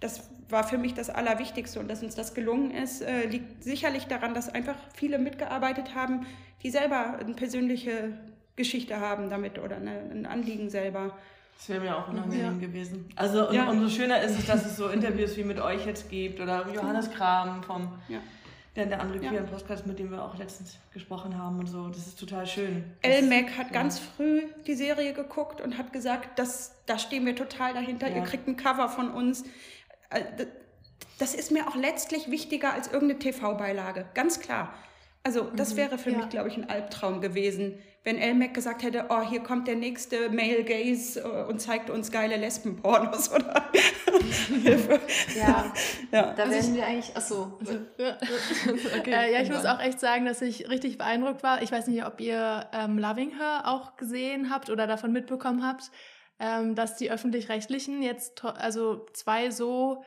das 0.00 0.28
war 0.48 0.66
für 0.66 0.78
mich 0.78 0.94
das 0.94 1.08
Allerwichtigste. 1.08 1.78
Und 1.78 1.88
dass 1.88 2.02
uns 2.02 2.16
das 2.16 2.34
gelungen 2.34 2.72
ist, 2.72 3.02
äh, 3.02 3.26
liegt 3.26 3.62
sicherlich 3.62 4.06
daran, 4.06 4.34
dass 4.34 4.48
einfach 4.48 4.76
viele 4.94 5.18
mitgearbeitet 5.18 5.94
haben, 5.94 6.26
die 6.62 6.70
selber 6.70 7.18
eine 7.18 7.34
persönliche 7.34 8.16
Geschichte 8.56 8.98
haben 8.98 9.30
damit 9.30 9.58
oder 9.58 9.76
eine, 9.76 9.98
ein 10.10 10.26
Anliegen 10.26 10.70
selber. 10.70 11.16
Das 11.56 11.68
wäre 11.68 11.80
mir 11.80 11.96
auch 11.96 12.08
unangenehm 12.08 12.60
ja. 12.60 12.66
gewesen. 12.66 13.08
Also 13.16 13.48
und 13.48 13.54
ja. 13.54 13.70
umso 13.70 13.88
schöner 13.88 14.20
ist 14.20 14.38
es, 14.38 14.46
dass 14.46 14.64
es 14.66 14.76
so 14.76 14.88
Interviews 14.88 15.36
wie 15.36 15.44
mit 15.44 15.58
euch 15.58 15.86
jetzt 15.86 16.10
gibt 16.10 16.40
oder 16.40 16.66
Johannes 16.72 17.10
Kram 17.10 17.62
vom 17.62 17.88
ja 18.08 18.20
der, 18.76 18.86
der 18.86 19.00
andere 19.00 19.18
queeren 19.18 19.46
ja. 19.46 19.50
Podcast, 19.50 19.86
mit 19.86 19.98
dem 19.98 20.10
wir 20.10 20.22
auch 20.22 20.36
letztens 20.36 20.78
gesprochen 20.92 21.36
haben 21.38 21.58
und 21.58 21.66
so. 21.66 21.88
Das 21.88 22.06
ist 22.06 22.20
total 22.20 22.46
schön. 22.46 22.84
Elmec 23.02 23.56
hat 23.56 23.68
ja. 23.68 23.72
ganz 23.72 23.98
früh 23.98 24.42
die 24.66 24.74
Serie 24.74 25.14
geguckt 25.14 25.60
und 25.60 25.78
hat 25.78 25.92
gesagt, 25.92 26.38
das, 26.38 26.74
da 26.84 26.98
stehen 26.98 27.24
wir 27.24 27.34
total 27.34 27.72
dahinter. 27.72 28.08
Ja. 28.08 28.16
Ihr 28.16 28.22
kriegt 28.22 28.46
ein 28.46 28.56
Cover 28.56 28.88
von 28.88 29.10
uns. 29.10 29.44
Äh, 30.10 30.46
das 31.18 31.34
ist 31.34 31.50
mir 31.50 31.66
auch 31.66 31.74
letztlich 31.74 32.30
wichtiger 32.30 32.74
als 32.74 32.88
irgendeine 32.88 33.18
TV-Beilage. 33.18 34.06
Ganz 34.12 34.40
klar. 34.40 34.74
Also 35.22 35.50
das 35.56 35.72
mhm. 35.72 35.78
wäre 35.78 35.98
für 35.98 36.10
mich, 36.10 36.28
glaube 36.28 36.48
ich, 36.48 36.56
ein 36.56 36.68
Albtraum 36.68 37.20
gewesen, 37.22 37.78
wenn 38.06 38.18
Elmec 38.18 38.54
gesagt 38.54 38.84
hätte, 38.84 39.06
oh, 39.08 39.20
hier 39.20 39.40
kommt 39.40 39.66
der 39.66 39.74
nächste 39.74 40.30
Male 40.30 40.62
Gaze 40.62 41.20
äh, 41.20 41.50
und 41.50 41.60
zeigt 41.60 41.90
uns 41.90 42.12
geile 42.12 42.36
Lesbenpornos 42.36 43.32
oder 43.34 43.68
Hilfe. 44.62 45.00
Ja, 45.36 45.72
ja. 46.12 46.32
da 46.34 46.48
werden 46.48 46.76
wir 46.76 46.86
eigentlich, 46.86 47.16
achso. 47.16 47.58
Also, 47.58 47.72
ja. 47.98 48.16
okay. 48.96 49.10
äh, 49.12 49.32
ja, 49.32 49.42
ich 49.42 49.50
muss 49.50 49.64
auch 49.64 49.80
echt 49.80 49.98
sagen, 49.98 50.24
dass 50.24 50.40
ich 50.40 50.70
richtig 50.70 50.98
beeindruckt 50.98 51.42
war. 51.42 51.62
Ich 51.62 51.72
weiß 51.72 51.88
nicht, 51.88 52.06
ob 52.06 52.20
ihr 52.20 52.68
ähm, 52.72 52.96
Loving 52.96 53.36
Her 53.36 53.62
auch 53.64 53.96
gesehen 53.96 54.50
habt 54.50 54.70
oder 54.70 54.86
davon 54.86 55.10
mitbekommen 55.10 55.66
habt, 55.66 55.90
ähm, 56.38 56.76
dass 56.76 56.94
die 56.94 57.10
Öffentlich-Rechtlichen 57.10 58.02
jetzt 58.02 58.44
also 58.44 59.04
zwei 59.14 59.50
so 59.50 60.04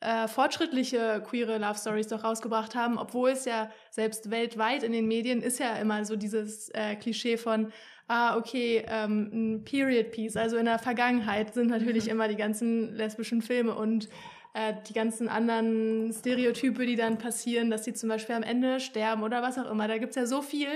äh, 0.00 0.28
fortschrittliche 0.28 1.22
queere 1.26 1.58
Love 1.58 1.78
Stories 1.78 2.08
doch 2.08 2.24
rausgebracht 2.24 2.74
haben, 2.74 2.98
obwohl 2.98 3.30
es 3.30 3.44
ja 3.44 3.70
selbst 3.90 4.30
weltweit 4.30 4.82
in 4.82 4.92
den 4.92 5.08
Medien 5.08 5.42
ist 5.42 5.58
ja 5.58 5.76
immer 5.76 6.04
so 6.04 6.16
dieses 6.16 6.70
äh, 6.70 6.96
Klischee 6.96 7.36
von 7.36 7.72
ah, 8.08 8.36
okay, 8.36 8.84
ähm, 8.88 9.30
ein 9.32 9.64
Period 9.64 10.10
Piece, 10.10 10.36
also 10.36 10.56
in 10.56 10.64
der 10.64 10.78
Vergangenheit 10.78 11.54
sind 11.54 11.68
natürlich 11.68 12.06
mhm. 12.06 12.12
immer 12.12 12.28
die 12.28 12.36
ganzen 12.36 12.94
lesbischen 12.94 13.42
Filme 13.42 13.74
und 13.74 14.08
äh, 14.54 14.74
die 14.88 14.94
ganzen 14.94 15.28
anderen 15.28 16.12
Stereotype, 16.12 16.86
die 16.86 16.96
dann 16.96 17.18
passieren, 17.18 17.70
dass 17.70 17.84
sie 17.84 17.92
zum 17.92 18.08
Beispiel 18.08 18.34
am 18.34 18.42
Ende 18.42 18.80
sterben 18.80 19.22
oder 19.22 19.42
was 19.42 19.58
auch 19.58 19.70
immer. 19.70 19.86
Da 19.88 19.98
gibt's 19.98 20.16
ja 20.16 20.26
so 20.26 20.42
viel. 20.42 20.68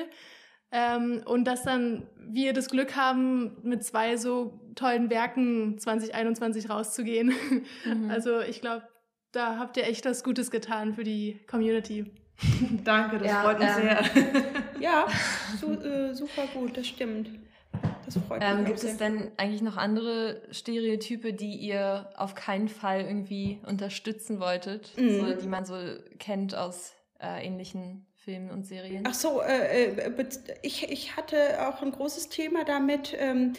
Ähm, 0.75 1.23
und 1.27 1.45
dass 1.45 1.65
dann 1.65 2.07
wir 2.17 2.53
das 2.55 2.71
Glück 2.71 2.97
haben, 2.97 3.59
mit 3.63 3.85
zwei 3.85 4.17
so 4.17 4.61
tollen 4.75 5.11
Werken 5.11 5.79
2021 5.79 6.71
rauszugehen. 6.71 7.35
Mhm. 7.85 8.11
Also 8.11 8.41
ich 8.41 8.61
glaube, 8.61 8.85
da 9.33 9.59
habt 9.59 9.77
ihr 9.77 9.85
echt 9.85 10.05
was 10.05 10.23
Gutes 10.23 10.51
getan 10.51 10.95
für 10.95 11.05
die 11.05 11.41
Community. 11.47 12.11
Danke, 12.85 13.19
das 13.19 13.29
ja, 13.29 13.43
freut 13.43 13.59
mich 13.59 13.69
ähm, 13.69 13.75
sehr. 13.75 14.43
ja, 14.81 15.07
su 15.59 15.73
äh, 15.73 16.15
super 16.15 16.47
gut, 16.55 16.77
das 16.77 16.87
stimmt. 16.87 17.31
Das 18.05 18.19
freut 18.27 18.43
ähm, 18.43 18.59
mich. 18.59 18.67
Gibt 18.67 18.85
es 18.85 18.97
denn 18.97 19.31
eigentlich 19.37 19.63
noch 19.63 19.77
andere 19.77 20.43
Stereotype, 20.51 21.33
die 21.33 21.55
ihr 21.55 22.11
auf 22.17 22.35
keinen 22.35 22.69
Fall 22.69 23.03
irgendwie 23.03 23.61
unterstützen 23.67 24.41
wolltet, 24.41 24.93
mhm. 24.97 25.21
so, 25.21 25.35
die 25.35 25.47
man 25.47 25.65
so 25.65 25.77
kennt 26.19 26.55
aus 26.55 26.95
äh, 27.21 27.47
ähnlichen 27.47 28.07
Filmen 28.17 28.51
und 28.51 28.67
Serien? 28.67 29.05
Ach 29.07 29.15
so, 29.15 29.41
äh, 29.41 29.87
äh 29.87 30.27
ich, 30.63 30.91
ich 30.91 31.17
hatte 31.17 31.67
auch 31.69 31.83
ein 31.83 31.93
großes 31.93 32.29
Thema 32.29 32.65
damit, 32.65 33.17
ähm, 33.19 33.55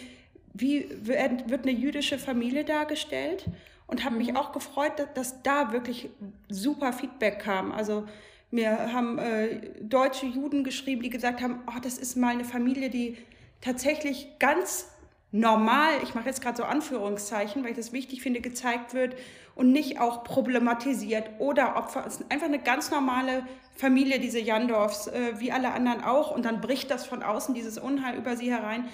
wie 0.54 0.88
wird 1.02 1.64
eine 1.64 1.72
jüdische 1.72 2.20
Familie 2.20 2.64
dargestellt? 2.64 3.46
Und 3.94 4.04
habe 4.04 4.16
mhm. 4.16 4.26
mich 4.26 4.36
auch 4.36 4.52
gefreut, 4.52 4.94
dass, 4.98 5.14
dass, 5.14 5.44
da 5.44 5.72
wirklich 5.72 6.10
super 6.50 6.94
Feedback 6.94 7.38
kam. 7.38 7.72
Also 7.72 8.08
mir 8.50 8.92
haben 8.92 9.20
äh, 9.20 9.62
deutsche 9.82 10.26
Juden 10.26 10.64
geschrieben, 10.64 11.04
die 11.04 11.12
gesagt 11.12 11.42
haben, 11.42 11.62
oh, 11.68 11.80
das 11.80 12.00
ist 12.00 12.18
mal 12.18 12.30
eine 12.30 12.44
Familie, 12.44 12.90
die 12.90 13.18
tatsächlich 13.62 14.40
ganz 14.40 14.90
normal, 15.32 15.92
ich 16.02 16.16
mache 16.16 16.26
jetzt 16.26 16.42
gerade 16.42 16.58
so 16.58 16.64
Anführungszeichen, 16.64 17.64
weil 17.64 17.72
ich 17.72 17.78
das 17.78 17.94
wichtig 17.94 18.24
finde, 18.24 18.42
gezeigt 18.42 18.96
wird 18.96 19.16
und 19.54 19.72
nicht 19.72 20.00
auch 20.00 20.24
problematisiert 20.24 21.30
oder 21.38 21.76
Opfer. 21.76 22.04
Es 22.08 22.16
ist 22.16 22.32
einfach 22.32 22.48
eine 22.48 22.60
ganz 22.60 22.90
normale 22.90 23.46
Familie, 23.76 24.20
diese 24.20 24.40
Jandorfs, 24.40 25.06
äh, 25.06 25.40
wie 25.40 25.52
alle 25.52 25.72
anderen 25.72 26.04
auch. 26.04 26.32
Und 26.32 26.46
dann 26.46 26.62
bricht 26.62 26.90
das 26.90 27.06
von 27.06 27.22
außen, 27.22 27.54
dieses 27.54 27.78
Unheil 27.78 28.18
über 28.18 28.38
sie 28.38 28.52
herein. 28.52 28.86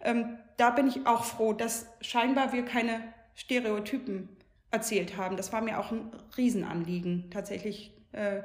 Ähm, 0.00 0.38
da 0.56 0.70
bin 0.70 0.88
ich 0.88 1.06
auch 1.06 1.24
froh, 1.24 1.52
dass 1.52 1.86
scheinbar 2.00 2.54
wir 2.54 2.64
keine 2.64 3.02
Stereotypen 3.34 4.37
erzählt 4.70 5.16
haben. 5.16 5.36
Das 5.36 5.52
war 5.52 5.60
mir 5.60 5.78
auch 5.78 5.92
ein 5.92 6.10
Riesenanliegen 6.36 7.30
tatsächlich. 7.30 7.92
Äh, 8.12 8.42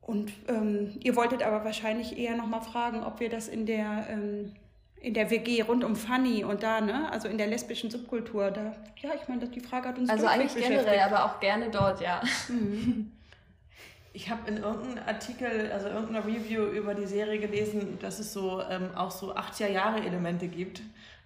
und 0.00 0.32
ähm, 0.48 0.98
ihr 1.02 1.16
wolltet 1.16 1.42
aber 1.42 1.64
wahrscheinlich 1.64 2.16
eher 2.16 2.36
noch 2.36 2.46
mal 2.46 2.60
fragen, 2.60 3.02
ob 3.02 3.20
wir 3.20 3.28
das 3.28 3.48
in 3.48 3.66
der 3.66 4.06
ähm, 4.08 4.52
in 5.00 5.14
der 5.14 5.30
WG 5.30 5.62
rund 5.62 5.84
um 5.84 5.94
Fanny 5.94 6.42
und 6.42 6.62
da, 6.62 6.80
ne, 6.80 7.10
also 7.12 7.28
in 7.28 7.38
der 7.38 7.46
lesbischen 7.46 7.90
Subkultur, 7.90 8.50
da, 8.50 8.72
ja, 8.96 9.10
ich 9.14 9.28
meine, 9.28 9.46
die 9.46 9.60
Frage 9.60 9.88
hat 9.88 9.98
uns 9.98 10.10
Also 10.10 10.26
eigentlich 10.26 10.54
generell, 10.54 10.98
aber 11.00 11.24
auch 11.24 11.38
gerne 11.38 11.70
dort, 11.70 12.00
ja. 12.00 12.20
Mhm. 12.48 13.12
Ich 14.12 14.30
habe 14.30 14.48
in 14.50 14.56
irgendeinem 14.56 15.06
Artikel, 15.06 15.70
also 15.70 15.88
irgendeiner 15.88 16.26
Review 16.26 16.64
über 16.64 16.94
die 16.94 17.04
Serie 17.04 17.38
gelesen, 17.38 17.98
dass 18.00 18.18
es 18.18 18.32
so 18.32 18.62
ähm, 18.62 18.88
auch 18.96 19.10
so 19.10 19.36
80er-Jahre-Elemente 19.36 20.48
gibt. 20.48 20.80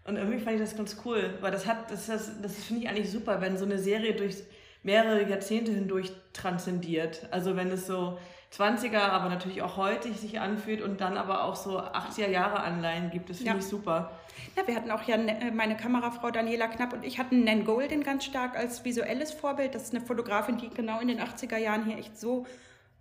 Und 0.04 0.16
irgendwie 0.16 0.38
fand 0.38 0.56
ich 0.56 0.62
das 0.62 0.76
ganz 0.76 0.96
cool, 1.04 1.34
weil 1.40 1.52
das 1.52 1.66
hat, 1.66 1.90
das, 1.90 2.06
das, 2.06 2.40
das 2.40 2.56
finde 2.56 2.82
ich 2.82 2.88
eigentlich 2.88 3.10
super, 3.10 3.40
wenn 3.40 3.58
so 3.58 3.64
eine 3.64 3.78
Serie 3.78 4.14
durch 4.14 4.36
mehrere 4.82 5.28
Jahrzehnte 5.28 5.72
hindurch 5.72 6.10
transzendiert. 6.32 7.26
Also 7.30 7.56
wenn 7.56 7.70
es 7.70 7.86
so 7.86 8.18
20er, 8.56 8.98
aber 8.98 9.28
natürlich 9.28 9.62
auch 9.62 9.76
heutig 9.76 10.18
sich 10.18 10.40
anfühlt 10.40 10.82
und 10.82 11.00
dann 11.00 11.16
aber 11.16 11.44
auch 11.44 11.54
so 11.54 11.78
80er 11.78 12.28
Jahre 12.28 12.60
Anleihen 12.60 13.10
gibt. 13.10 13.30
Das 13.30 13.38
finde 13.38 13.52
ja. 13.52 13.58
ich 13.58 13.64
super. 13.64 14.10
Ja, 14.56 14.66
wir 14.66 14.74
hatten 14.74 14.90
auch 14.90 15.02
ja 15.02 15.16
ne, 15.16 15.52
meine 15.54 15.76
Kamerafrau 15.76 16.30
Daniela 16.30 16.66
Knapp 16.66 16.92
und 16.92 17.04
ich 17.04 17.18
hatten 17.18 17.44
Nan 17.44 17.64
Golden 17.64 18.02
ganz 18.02 18.24
stark 18.24 18.56
als 18.56 18.84
visuelles 18.84 19.32
Vorbild. 19.32 19.74
Das 19.74 19.84
ist 19.84 19.94
eine 19.94 20.04
Fotografin, 20.04 20.56
die 20.56 20.70
genau 20.70 20.98
in 21.00 21.08
den 21.08 21.20
80er 21.20 21.58
Jahren 21.58 21.84
hier 21.84 21.98
echt 21.98 22.18
so 22.18 22.46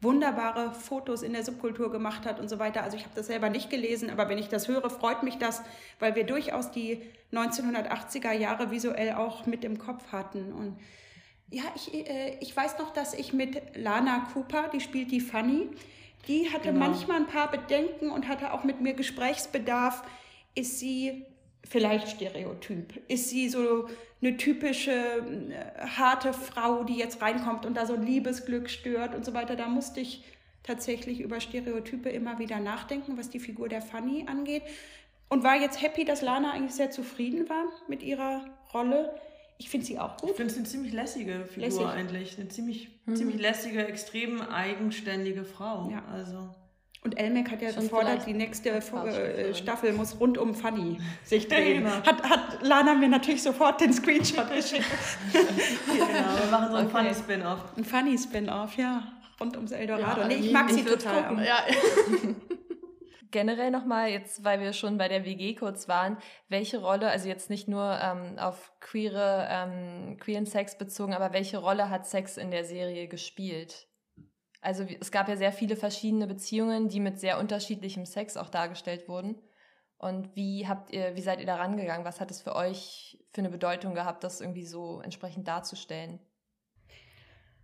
wunderbare 0.01 0.71
Fotos 0.73 1.23
in 1.23 1.33
der 1.33 1.43
Subkultur 1.43 1.91
gemacht 1.91 2.25
hat 2.25 2.39
und 2.39 2.49
so 2.49 2.57
weiter. 2.59 2.83
Also 2.83 2.95
ich 2.95 3.03
habe 3.03 3.15
das 3.15 3.27
selber 3.27 3.49
nicht 3.49 3.69
gelesen, 3.69 4.09
aber 4.09 4.29
wenn 4.29 4.37
ich 4.37 4.47
das 4.47 4.67
höre, 4.67 4.89
freut 4.89 5.23
mich 5.23 5.37
das, 5.37 5.61
weil 5.99 6.15
wir 6.15 6.25
durchaus 6.25 6.71
die 6.71 7.01
1980er 7.33 8.31
Jahre 8.31 8.71
visuell 8.71 9.13
auch 9.13 9.45
mit 9.45 9.65
im 9.65 9.77
Kopf 9.77 10.11
hatten. 10.11 10.53
Und 10.53 10.79
ja, 11.49 11.63
ich, 11.75 11.93
äh, 11.93 12.37
ich 12.39 12.55
weiß 12.55 12.79
noch, 12.79 12.91
dass 12.91 13.13
ich 13.13 13.33
mit 13.33 13.75
Lana 13.75 14.27
Cooper, 14.33 14.69
die 14.71 14.79
spielt 14.79 15.11
die 15.11 15.19
Fanny, 15.19 15.69
die 16.27 16.49
hatte 16.51 16.71
genau. 16.71 16.87
manchmal 16.87 17.17
ein 17.17 17.27
paar 17.27 17.51
Bedenken 17.51 18.09
und 18.09 18.27
hatte 18.27 18.53
auch 18.53 18.63
mit 18.63 18.81
mir 18.81 18.93
Gesprächsbedarf. 18.93 20.03
Ist 20.55 20.79
sie 20.79 21.25
vielleicht 21.69 22.09
Stereotyp? 22.09 23.01
Ist 23.07 23.29
sie 23.29 23.47
so 23.47 23.87
eine 24.21 24.35
typische 24.37 24.91
äh, 24.91 25.85
harte 25.97 26.33
Frau, 26.33 26.83
die 26.83 26.97
jetzt 26.97 27.21
reinkommt 27.21 27.65
und 27.65 27.77
da 27.77 27.85
so 27.85 27.93
ein 27.93 28.05
Liebesglück 28.05 28.69
stört 28.69 29.15
und 29.15 29.23
so 29.23 29.33
weiter? 29.33 29.55
Da 29.55 29.67
musste 29.67 30.01
ich 30.01 30.23
tatsächlich 30.63 31.21
über 31.21 31.39
Stereotype 31.39 32.09
immer 32.09 32.39
wieder 32.39 32.59
nachdenken, 32.59 33.17
was 33.17 33.29
die 33.29 33.39
Figur 33.39 33.69
der 33.69 33.81
Fanny 33.81 34.25
angeht. 34.27 34.63
Und 35.29 35.43
war 35.43 35.55
jetzt 35.55 35.81
happy, 35.81 36.05
dass 36.05 36.21
Lana 36.21 36.51
eigentlich 36.51 36.73
sehr 36.73 36.89
zufrieden 36.89 37.47
war 37.49 37.65
mit 37.87 38.01
ihrer 38.01 38.45
Rolle. 38.73 39.13
Ich 39.59 39.69
finde 39.69 39.85
sie 39.85 39.99
auch 39.99 40.17
gut. 40.17 40.31
Ich 40.31 40.35
finde 40.37 40.53
sie 40.53 40.59
eine 40.59 40.67
ziemlich 40.67 40.93
lässige 40.93 41.45
Figur 41.45 41.65
Lässig. 41.65 41.85
eigentlich. 41.85 42.39
Eine 42.39 42.47
ziemlich, 42.49 42.89
mhm. 43.05 43.15
ziemlich 43.15 43.39
lässige, 43.39 43.85
extrem 43.85 44.41
eigenständige 44.41 45.43
Frau. 45.43 45.89
Ja. 45.91 46.03
Also. 46.11 46.49
Und 47.01 47.17
Elmek 47.17 47.49
hat 47.49 47.61
ja 47.61 47.71
Schon 47.71 47.83
gefordert, 47.83 48.25
die 48.25 48.33
nächste 48.33 48.71
äh, 48.71 49.53
Staffel 49.53 49.93
muss 49.93 50.19
rund 50.19 50.37
um 50.37 50.53
Funny 50.53 50.99
sich 51.23 51.47
drehen. 51.49 51.83
genau. 51.83 51.95
hat, 52.05 52.23
hat 52.29 52.61
Lana 52.61 52.93
mir 52.93 53.07
natürlich 53.07 53.41
sofort 53.41 53.79
den 53.79 53.93
Screenshot 53.93 54.51
geschickt. 54.53 54.83
genau, 55.31 55.97
wir 55.97 56.51
machen 56.51 56.71
so 56.71 56.77
einen 56.77 56.87
okay. 56.87 56.97
Funny-Spin-Off. 56.97 57.77
Ein 57.77 57.85
Funny-Spin-Off, 57.85 58.77
ja. 58.77 59.13
Rund 59.39 59.55
ums 59.55 59.71
Eldorado. 59.71 60.21
Ja, 60.21 60.27
nee, 60.27 60.35
ich 60.35 60.51
mag 60.51 60.69
sie 60.69 60.83
total. 60.83 61.41
Ja. 61.45 61.63
generell 63.31 63.71
nochmal, 63.71 64.09
jetzt 64.09 64.43
weil 64.43 64.59
wir 64.59 64.73
schon 64.73 64.97
bei 64.97 65.07
der 65.07 65.25
WG 65.25 65.55
kurz 65.55 65.87
waren, 65.87 66.17
welche 66.47 66.79
Rolle, 66.79 67.09
also 67.09 67.27
jetzt 67.27 67.49
nicht 67.49 67.67
nur 67.67 67.97
ähm, 68.01 68.37
auf 68.39 68.71
queere, 68.79 69.47
ähm, 69.49 70.17
queeren 70.19 70.45
Sex 70.45 70.77
bezogen, 70.77 71.13
aber 71.13 71.33
welche 71.33 71.59
Rolle 71.59 71.89
hat 71.89 72.07
Sex 72.07 72.37
in 72.37 72.51
der 72.51 72.65
Serie 72.65 73.07
gespielt? 73.07 73.87
Also 74.61 74.85
es 74.99 75.11
gab 75.11 75.29
ja 75.29 75.37
sehr 75.37 75.53
viele 75.53 75.75
verschiedene 75.75 76.27
Beziehungen, 76.27 76.89
die 76.89 76.99
mit 76.99 77.19
sehr 77.19 77.39
unterschiedlichem 77.39 78.05
Sex 78.05 78.35
auch 78.35 78.49
dargestellt 78.49 79.07
wurden. 79.07 79.41
Und 79.97 80.35
wie 80.35 80.67
habt 80.67 80.91
ihr, 80.91 81.15
wie 81.15 81.21
seid 81.21 81.39
ihr 81.39 81.45
da 81.45 81.55
rangegangen? 81.55 82.05
Was 82.05 82.21
hat 82.21 82.31
es 82.31 82.41
für 82.41 82.55
euch 82.55 83.17
für 83.33 83.41
eine 83.41 83.49
Bedeutung 83.49 83.93
gehabt, 83.93 84.23
das 84.23 84.41
irgendwie 84.41 84.65
so 84.65 85.01
entsprechend 85.01 85.47
darzustellen? 85.47 86.19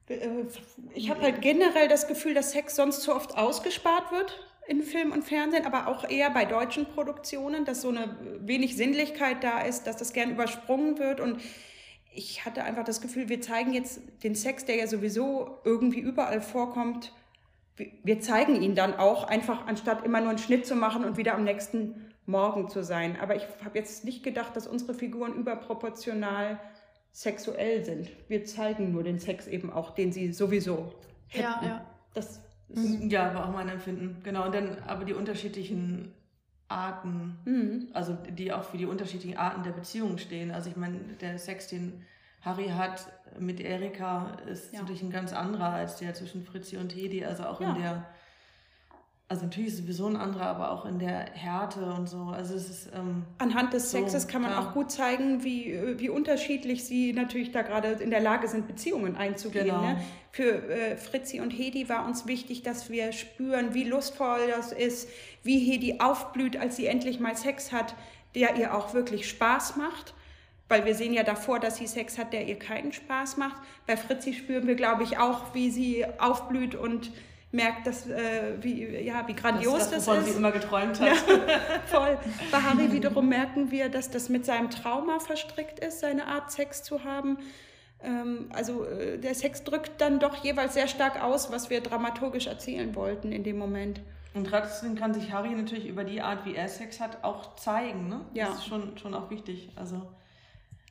Äh, 0.07 0.45
ich 0.93 1.09
habe 1.09 1.21
halt 1.21 1.41
generell 1.41 1.87
das 1.87 2.07
Gefühl, 2.07 2.33
dass 2.33 2.51
Sex 2.51 2.75
sonst 2.75 3.01
zu 3.01 3.15
oft 3.15 3.37
ausgespart 3.37 4.11
wird 4.11 4.37
in 4.67 4.81
Film 4.81 5.11
und 5.11 5.23
Fernsehen, 5.23 5.65
aber 5.65 5.87
auch 5.87 6.09
eher 6.09 6.29
bei 6.29 6.45
deutschen 6.45 6.85
Produktionen, 6.87 7.65
dass 7.65 7.81
so 7.81 7.89
eine 7.89 8.17
wenig 8.41 8.75
Sinnlichkeit 8.75 9.43
da 9.43 9.61
ist, 9.61 9.85
dass 9.85 9.97
das 9.97 10.11
gern 10.11 10.31
übersprungen 10.31 10.97
wird. 10.97 11.19
Und 11.19 11.41
ich 12.15 12.45
hatte 12.45 12.63
einfach 12.63 12.83
das 12.83 13.01
Gefühl, 13.01 13.29
wir 13.29 13.41
zeigen 13.41 13.73
jetzt 13.73 14.01
den 14.23 14.35
Sex, 14.35 14.65
der 14.65 14.75
ja 14.75 14.87
sowieso 14.87 15.59
irgendwie 15.63 15.99
überall 15.99 16.41
vorkommt, 16.41 17.13
wir 18.03 18.21
zeigen 18.21 18.61
ihn 18.61 18.73
dann 18.73 18.93
auch, 18.93 19.25
einfach 19.25 19.67
anstatt 19.67 20.05
immer 20.05 20.21
nur 20.21 20.29
einen 20.29 20.37
Schnitt 20.37 20.65
zu 20.65 20.75
machen 20.75 21.03
und 21.03 21.17
wieder 21.17 21.35
am 21.35 21.43
nächsten 21.43 22.09
Morgen 22.25 22.69
zu 22.69 22.83
sein. 22.83 23.19
Aber 23.19 23.35
ich 23.35 23.45
habe 23.65 23.77
jetzt 23.77 24.05
nicht 24.05 24.23
gedacht, 24.23 24.55
dass 24.55 24.65
unsere 24.65 24.93
Figuren 24.93 25.33
überproportional 25.33 26.59
sexuell 27.11 27.83
sind. 27.83 28.09
Wir 28.29 28.45
zeigen 28.45 28.93
nur 28.93 29.03
den 29.03 29.19
Sex 29.19 29.47
eben 29.47 29.71
auch, 29.71 29.91
den 29.91 30.13
sie 30.13 30.31
sowieso 30.31 30.93
hätten. 31.27 31.43
Ja, 31.43 31.61
ja. 31.63 31.85
Das 32.13 32.39
Mhm. 32.69 33.09
Ja, 33.09 33.33
war 33.33 33.47
auch 33.47 33.53
mein 33.53 33.69
Empfinden. 33.69 34.21
Genau. 34.23 34.45
Und 34.45 34.55
dann 34.55 34.77
aber 34.87 35.05
die 35.05 35.13
unterschiedlichen 35.13 36.13
Arten, 36.67 37.37
mhm. 37.45 37.87
also 37.93 38.17
die 38.29 38.51
auch 38.51 38.63
für 38.63 38.77
die 38.77 38.85
unterschiedlichen 38.85 39.37
Arten 39.37 39.63
der 39.63 39.71
Beziehungen 39.71 40.17
stehen. 40.17 40.51
Also 40.51 40.69
ich 40.69 40.75
meine, 40.75 40.97
der 41.21 41.37
Sex, 41.37 41.67
den 41.67 42.03
Harry 42.41 42.69
hat 42.69 43.07
mit 43.39 43.59
Erika, 43.59 44.37
ist 44.47 44.73
ja. 44.73 44.81
natürlich 44.81 45.03
ein 45.03 45.11
ganz 45.11 45.33
anderer 45.33 45.69
als 45.69 45.97
der 45.97 46.13
zwischen 46.13 46.43
Fritzi 46.43 46.77
und 46.77 46.95
Hedi. 46.95 47.23
Also 47.23 47.45
auch 47.45 47.61
ja. 47.61 47.69
in 47.69 47.81
der 47.81 48.05
also 49.27 49.45
natürlich 49.45 49.69
ist 49.69 49.73
es 49.73 49.79
sowieso 49.81 50.05
ein 50.05 50.17
anderer, 50.17 50.45
aber 50.45 50.71
auch 50.71 50.85
in 50.85 50.99
der 50.99 51.25
Härte 51.33 51.83
und 51.93 52.07
so. 52.07 52.25
Also 52.25 52.53
es 52.53 52.69
ist 52.69 52.89
ähm, 52.93 53.23
anhand 53.39 53.73
des 53.73 53.89
so, 53.89 53.97
Sexes 53.97 54.27
kann 54.27 54.43
man 54.43 54.51
ja. 54.51 54.59
auch 54.59 54.73
gut 54.73 54.91
zeigen, 54.91 55.43
wie, 55.43 55.71
äh, 55.71 55.99
wie 55.99 56.09
unterschiedlich 56.09 56.85
sie 56.85 57.11
natürlich 57.11 57.51
da 57.51 57.63
gerade 57.63 57.87
in 57.87 58.11
der 58.11 58.19
Lage 58.19 58.47
sind, 58.47 58.67
Beziehungen 58.67 59.15
einzugehen. 59.15 59.65
Genau. 59.65 59.81
Ne? 59.81 59.99
Für 60.31 60.69
äh, 60.69 60.97
Fritzi 60.97 61.39
und 61.39 61.49
Hedi 61.49 61.89
war 61.89 62.05
uns 62.05 62.27
wichtig, 62.27 62.61
dass 62.61 62.91
wir 62.91 63.11
spüren, 63.13 63.73
wie 63.73 63.85
lustvoll 63.85 64.47
das 64.55 64.71
ist, 64.71 65.09
wie 65.41 65.57
Hedi 65.57 65.99
aufblüht, 65.99 66.55
als 66.57 66.75
sie 66.75 66.85
endlich 66.85 67.19
mal 67.19 67.35
Sex 67.35 67.71
hat, 67.71 67.95
der 68.35 68.57
ihr 68.57 68.75
auch 68.75 68.93
wirklich 68.93 69.27
Spaß 69.27 69.75
macht. 69.75 70.13
Weil 70.67 70.85
wir 70.85 70.93
sehen 70.93 71.13
ja 71.13 71.23
davor, 71.23 71.59
dass 71.59 71.77
sie 71.77 71.87
Sex 71.87 72.19
hat, 72.19 72.31
der 72.31 72.47
ihr 72.47 72.59
keinen 72.59 72.91
Spaß 72.93 73.37
macht. 73.37 73.55
Bei 73.87 73.97
Fritzi 73.97 74.33
spüren 74.33 74.67
wir, 74.67 74.75
glaube 74.75 75.03
ich, 75.03 75.17
auch, 75.17 75.55
wie 75.55 75.71
sie 75.71 76.05
aufblüht 76.19 76.75
und 76.75 77.11
merkt, 77.55 77.87
dass, 77.87 78.07
äh, 78.07 78.53
wie, 78.61 78.85
ja, 78.97 79.27
wie 79.27 79.33
grandios 79.33 79.79
das, 79.79 79.89
das, 79.91 80.05
das 80.05 80.17
ist. 80.19 80.25
sie 80.31 80.37
immer 80.37 80.51
geträumt 80.51 80.99
hat. 80.99 81.07
Ja, 81.07 81.15
voll. 81.85 82.17
Bei 82.51 82.59
Harry 82.59 82.91
wiederum 82.91 83.29
merken 83.29 83.71
wir, 83.71 83.89
dass 83.89 84.09
das 84.09 84.29
mit 84.29 84.45
seinem 84.45 84.69
Trauma 84.69 85.19
verstrickt 85.19 85.79
ist, 85.79 85.99
seine 85.99 86.27
Art 86.27 86.51
Sex 86.51 86.83
zu 86.83 87.03
haben. 87.03 87.37
Ähm, 88.01 88.49
also 88.53 88.85
äh, 88.85 89.17
der 89.17 89.35
Sex 89.35 89.63
drückt 89.63 90.01
dann 90.01 90.19
doch 90.19 90.43
jeweils 90.43 90.73
sehr 90.73 90.87
stark 90.87 91.23
aus, 91.23 91.51
was 91.51 91.69
wir 91.69 91.81
dramaturgisch 91.81 92.47
erzählen 92.47 92.93
wollten 92.95 93.31
in 93.31 93.43
dem 93.43 93.57
Moment. 93.57 94.01
Und 94.33 94.47
trotzdem 94.47 94.95
kann 94.95 95.13
sich 95.13 95.31
Harry 95.31 95.49
natürlich 95.49 95.87
über 95.87 96.03
die 96.03 96.21
Art, 96.21 96.45
wie 96.45 96.55
er 96.55 96.67
Sex 96.67 96.99
hat, 96.99 97.23
auch 97.23 97.55
zeigen. 97.55 98.09
Ne? 98.09 98.21
Ja. 98.33 98.47
Das 98.47 98.57
ist 98.57 98.65
schon, 98.67 98.97
schon 98.97 99.13
auch 99.13 99.29
wichtig. 99.29 99.69
Also 99.77 100.01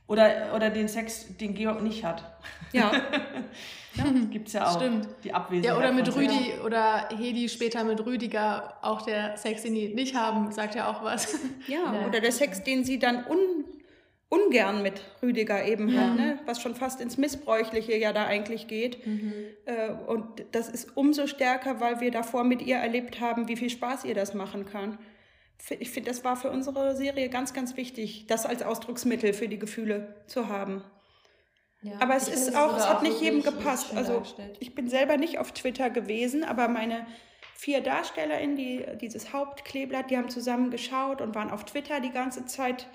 oder, 0.06 0.54
oder 0.54 0.70
den 0.70 0.88
Sex, 0.88 1.36
den 1.36 1.54
Georg 1.54 1.82
nicht 1.82 2.04
hat. 2.04 2.24
Ja. 2.72 2.92
ja 3.94 4.04
Gibt 4.30 4.48
es 4.48 4.54
ja 4.54 4.68
auch. 4.68 4.76
Stimmt. 4.76 5.08
Die 5.24 5.32
Abwesenheit. 5.32 5.70
Ja, 5.70 5.78
oder 5.78 5.92
mit 5.92 6.14
Rüdi 6.14 6.50
ja. 6.56 6.64
oder 6.64 7.08
Hedi 7.16 7.48
später 7.48 7.84
mit 7.84 8.04
Rüdiger, 8.04 8.76
auch 8.82 9.02
der 9.02 9.36
Sex, 9.36 9.62
den 9.62 9.74
die 9.74 9.94
nicht 9.94 10.14
haben, 10.14 10.52
sagt 10.52 10.74
ja 10.74 10.90
auch 10.90 11.02
was. 11.02 11.38
Ja, 11.66 11.94
ja. 11.94 12.06
oder 12.06 12.20
der 12.20 12.32
Sex, 12.32 12.62
den 12.62 12.84
sie 12.84 12.98
dann 12.98 13.24
un, 13.26 13.64
ungern 14.28 14.82
mit 14.82 15.00
Rüdiger 15.22 15.64
eben 15.64 15.88
ja. 15.88 16.02
hat, 16.02 16.16
ne? 16.16 16.38
was 16.44 16.60
schon 16.60 16.74
fast 16.74 17.00
ins 17.00 17.16
Missbräuchliche 17.16 17.96
ja 17.96 18.12
da 18.12 18.26
eigentlich 18.26 18.66
geht. 18.66 19.06
Mhm. 19.06 19.32
Äh, 19.64 19.90
und 20.06 20.26
das 20.52 20.68
ist 20.68 20.94
umso 20.96 21.26
stärker, 21.26 21.80
weil 21.80 22.00
wir 22.00 22.10
davor 22.10 22.44
mit 22.44 22.60
ihr 22.60 22.76
erlebt 22.76 23.20
haben, 23.20 23.48
wie 23.48 23.56
viel 23.56 23.70
Spaß 23.70 24.04
ihr 24.04 24.14
das 24.14 24.34
machen 24.34 24.66
kann 24.66 24.98
ich 25.78 25.90
finde, 25.90 26.10
das 26.10 26.24
war 26.24 26.36
für 26.36 26.50
unsere 26.50 26.96
Serie 26.96 27.28
ganz, 27.28 27.54
ganz 27.54 27.76
wichtig, 27.76 28.26
das 28.26 28.46
als 28.46 28.62
Ausdrucksmittel 28.62 29.32
für 29.32 29.48
die 29.48 29.58
Gefühle 29.58 30.22
zu 30.26 30.48
haben. 30.48 30.82
Ja, 31.82 31.92
aber 32.00 32.16
es 32.16 32.28
ist 32.28 32.56
auch, 32.56 32.76
es 32.76 32.88
hat 32.88 33.02
nicht 33.02 33.20
jedem 33.20 33.42
gepasst. 33.42 33.94
Also 33.94 34.22
ich 34.58 34.74
bin 34.74 34.88
selber 34.88 35.16
nicht 35.16 35.38
auf 35.38 35.52
Twitter 35.52 35.90
gewesen, 35.90 36.42
aber 36.42 36.68
meine 36.68 37.06
vier 37.54 37.82
DarstellerInnen, 37.82 38.56
die 38.56 38.84
dieses 39.00 39.32
Hauptkleeblatt, 39.32 40.10
die 40.10 40.16
haben 40.16 40.28
zusammen 40.28 40.70
geschaut 40.70 41.20
und 41.20 41.34
waren 41.34 41.50
auf 41.50 41.64
Twitter 41.64 42.00
die 42.00 42.10
ganze 42.10 42.46
Zeit 42.46 42.86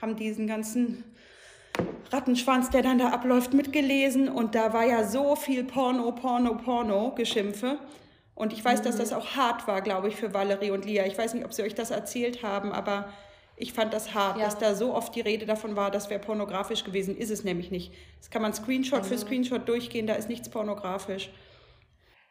haben 0.00 0.16
diesen 0.16 0.46
ganzen 0.46 1.04
Rattenschwanz, 2.10 2.70
der 2.70 2.82
dann 2.82 2.98
da 2.98 3.10
abläuft, 3.10 3.54
mitgelesen. 3.54 4.28
Und 4.28 4.54
da 4.54 4.72
war 4.72 4.84
ja 4.84 5.04
so 5.04 5.36
viel 5.36 5.64
Porno, 5.64 6.12
Porno, 6.12 6.56
Porno, 6.56 7.14
Geschimpfe. 7.14 7.78
Und 8.34 8.52
ich 8.52 8.64
weiß, 8.64 8.80
mhm. 8.80 8.84
dass 8.84 8.96
das 8.96 9.12
auch 9.12 9.36
hart 9.36 9.68
war, 9.68 9.82
glaube 9.82 10.08
ich, 10.08 10.16
für 10.16 10.32
Valerie 10.32 10.70
und 10.70 10.84
Lia. 10.84 11.06
Ich 11.06 11.18
weiß 11.18 11.34
nicht, 11.34 11.44
ob 11.44 11.52
sie 11.52 11.62
euch 11.62 11.74
das 11.74 11.90
erzählt 11.90 12.42
haben, 12.42 12.72
aber 12.72 13.12
ich 13.56 13.72
fand 13.72 13.92
das 13.92 14.14
hart, 14.14 14.38
ja. 14.38 14.44
dass 14.44 14.58
da 14.58 14.74
so 14.74 14.94
oft 14.94 15.14
die 15.14 15.20
Rede 15.20 15.46
davon 15.46 15.76
war, 15.76 15.90
das 15.90 16.10
wäre 16.10 16.20
pornografisch 16.20 16.84
gewesen. 16.84 17.16
Ist 17.16 17.30
es 17.30 17.44
nämlich 17.44 17.70
nicht. 17.70 17.92
Das 18.18 18.30
kann 18.30 18.42
man 18.42 18.54
Screenshot 18.54 19.00
also. 19.00 19.10
für 19.10 19.18
Screenshot 19.18 19.68
durchgehen, 19.68 20.06
da 20.06 20.14
ist 20.14 20.28
nichts 20.28 20.48
pornografisch. 20.48 21.30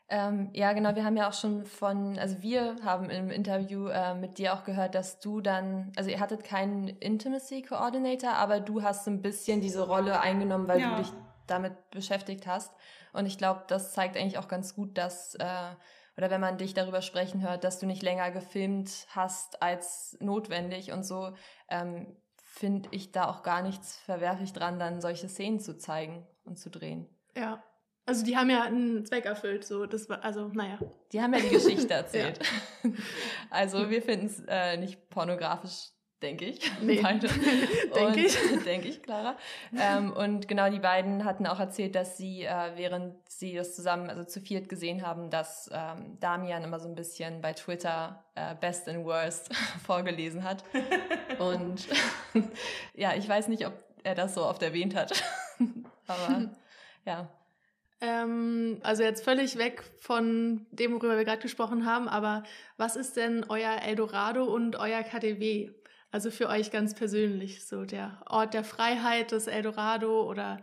Ähm, 0.09 0.49
ja, 0.51 0.73
genau. 0.73 0.93
Wir 0.93 1.05
haben 1.05 1.15
ja 1.15 1.29
auch 1.29 1.33
schon 1.33 1.63
von, 1.63 2.19
also 2.19 2.41
wir 2.41 2.75
haben 2.83 3.09
im 3.09 3.29
Interview 3.29 3.87
äh, 3.87 4.13
mit 4.13 4.39
dir 4.39 4.53
auch 4.53 4.65
gehört, 4.65 4.93
dass 4.93 5.21
du 5.21 5.39
dann, 5.39 5.93
also 5.95 6.09
ihr 6.09 6.19
hattet 6.19 6.43
keinen 6.43 6.89
Intimacy 6.89 7.61
Coordinator, 7.61 8.33
aber 8.33 8.59
du 8.59 8.83
hast 8.83 9.07
ein 9.07 9.21
bisschen 9.21 9.61
diese 9.61 9.87
Rolle 9.87 10.19
eingenommen, 10.19 10.67
weil 10.67 10.81
ja. 10.81 10.97
du 10.97 11.03
dich 11.03 11.13
damit 11.47 11.91
beschäftigt 11.91 12.45
hast. 12.45 12.73
Und 13.13 13.25
ich 13.25 13.37
glaube, 13.37 13.63
das 13.67 13.93
zeigt 13.93 14.17
eigentlich 14.17 14.37
auch 14.37 14.47
ganz 14.47 14.75
gut, 14.75 14.97
dass, 14.97 15.35
äh, 15.35 15.75
oder 16.17 16.29
wenn 16.29 16.41
man 16.41 16.57
dich 16.57 16.73
darüber 16.73 17.01
sprechen 17.01 17.41
hört, 17.41 17.63
dass 17.63 17.79
du 17.79 17.85
nicht 17.85 18.03
länger 18.03 18.31
gefilmt 18.31 19.07
hast 19.09 19.61
als 19.61 20.17
notwendig 20.19 20.91
und 20.91 21.03
so, 21.03 21.33
ähm, 21.69 22.15
finde 22.43 22.89
ich 22.91 23.11
da 23.11 23.29
auch 23.29 23.43
gar 23.43 23.61
nichts 23.61 23.97
verwerflich 23.97 24.53
dran, 24.53 24.77
dann 24.77 25.01
solche 25.01 25.29
Szenen 25.29 25.59
zu 25.59 25.77
zeigen 25.77 26.27
und 26.43 26.59
zu 26.59 26.69
drehen. 26.69 27.07
Ja, 27.35 27.63
also 28.05 28.25
die 28.25 28.35
haben 28.35 28.49
ja 28.49 28.63
einen 28.63 29.05
Zweck 29.05 29.25
erfüllt, 29.25 29.63
so 29.63 29.85
das 29.85 30.09
war, 30.09 30.23
also 30.23 30.49
naja. 30.49 30.79
Die 31.11 31.21
haben 31.21 31.33
ja 31.33 31.39
die 31.39 31.49
Geschichte 31.49 31.93
erzählt. 31.93 32.39
ja. 32.83 32.89
Also 33.49 33.89
wir 33.89 34.01
finden 34.01 34.25
es 34.25 34.41
äh, 34.47 34.77
nicht 34.77 35.09
pornografisch, 35.09 35.90
denke 36.21 36.45
ich. 36.45 36.71
Nee. 36.81 37.01
Beide. 37.01 37.27
denke 37.95 38.19
ich. 38.19 38.37
denke 38.65 38.87
ich, 38.87 39.01
Clara. 39.01 39.37
Ähm, 39.77 40.13
und 40.13 40.47
genau 40.47 40.69
die 40.69 40.79
beiden 40.79 41.25
hatten 41.25 41.45
auch 41.45 41.59
erzählt, 41.59 41.95
dass 41.95 42.17
sie, 42.17 42.43
äh, 42.43 42.71
während 42.75 43.15
sie 43.29 43.53
das 43.53 43.75
zusammen, 43.75 44.09
also 44.09 44.23
zu 44.23 44.41
viert 44.41 44.69
gesehen 44.69 45.05
haben, 45.05 45.29
dass 45.29 45.69
ähm, 45.73 46.17
Damian 46.19 46.63
immer 46.63 46.79
so 46.79 46.87
ein 46.87 46.95
bisschen 46.95 47.41
bei 47.41 47.53
Twitter 47.53 48.23
äh, 48.35 48.55
Best 48.55 48.87
and 48.87 49.05
Worst 49.05 49.49
vorgelesen 49.85 50.43
hat. 50.43 50.63
Und 51.39 51.87
ja, 52.95 53.13
ich 53.15 53.27
weiß 53.27 53.47
nicht, 53.47 53.65
ob 53.65 53.73
er 54.03 54.15
das 54.15 54.33
so 54.33 54.45
oft 54.45 54.61
erwähnt 54.63 54.95
hat. 54.95 55.23
Aber 56.07 56.49
ja. 57.05 57.29
Ähm, 58.01 58.79
also 58.81 59.03
jetzt 59.03 59.23
völlig 59.23 59.57
weg 59.59 59.83
von 59.99 60.65
dem, 60.71 60.91
worüber 60.93 61.17
wir 61.17 61.23
gerade 61.23 61.41
gesprochen 61.41 61.85
haben, 61.85 62.09
aber 62.09 62.43
was 62.77 62.95
ist 62.95 63.15
denn 63.15 63.45
euer 63.47 63.79
Eldorado 63.83 64.43
und 64.43 64.75
euer 64.75 65.03
KDW? 65.03 65.69
Also 66.11 66.29
für 66.29 66.49
euch 66.49 66.71
ganz 66.71 66.93
persönlich, 66.93 67.65
so 67.65 67.85
der 67.85 68.21
Ort 68.29 68.53
der 68.53 68.63
Freiheit, 68.63 69.31
das 69.31 69.47
Eldorado 69.47 70.29
oder 70.29 70.61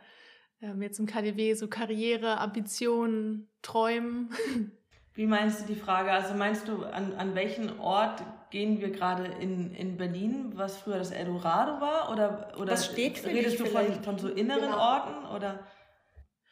ähm, 0.61 0.83
jetzt 0.83 0.99
im 0.99 1.07
KDW 1.07 1.55
so 1.55 1.69
Karriere, 1.69 2.39
Ambitionen, 2.39 3.49
Träumen. 3.63 4.31
Wie 5.15 5.27
meinst 5.27 5.63
du 5.63 5.73
die 5.73 5.81
Frage? 5.81 6.13
Also 6.13 6.35
meinst 6.35 6.69
du, 6.69 6.85
an, 6.85 7.15
an 7.15 7.35
welchen 7.35 7.81
Ort 7.81 8.23
gehen 8.51 8.81
wir 8.81 8.91
gerade 8.91 9.25
in, 9.25 9.75
in 9.75 9.97
Berlin, 9.97 10.53
was 10.55 10.77
früher 10.77 10.99
das 10.99 11.11
Eldorado 11.11 11.81
war? 11.81 12.13
Oder, 12.13 12.53
oder 12.59 12.73
was 12.73 12.87
steht 12.87 13.19
für 13.19 13.29
redest 13.29 13.59
du 13.59 13.67
von, 13.67 14.03
von 14.05 14.19
so 14.19 14.29
inneren 14.29 14.71
genau. 14.71 14.79
Orten? 14.79 15.27
Oder? 15.35 15.61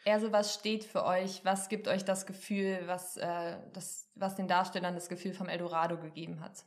eher 0.07 0.21
so, 0.21 0.33
was 0.33 0.55
steht 0.55 0.85
für 0.85 1.05
euch? 1.05 1.45
Was 1.45 1.69
gibt 1.69 1.89
euch 1.89 2.05
das 2.05 2.27
Gefühl, 2.27 2.79
was, 2.87 3.17
äh, 3.17 3.57
das, 3.73 4.09
was 4.15 4.37
den 4.37 4.47
Darstellern 4.47 4.95
das 4.95 5.09
Gefühl 5.09 5.35
vom 5.35 5.49
Eldorado 5.49 5.99
gegeben 5.99 6.41
hat? 6.41 6.65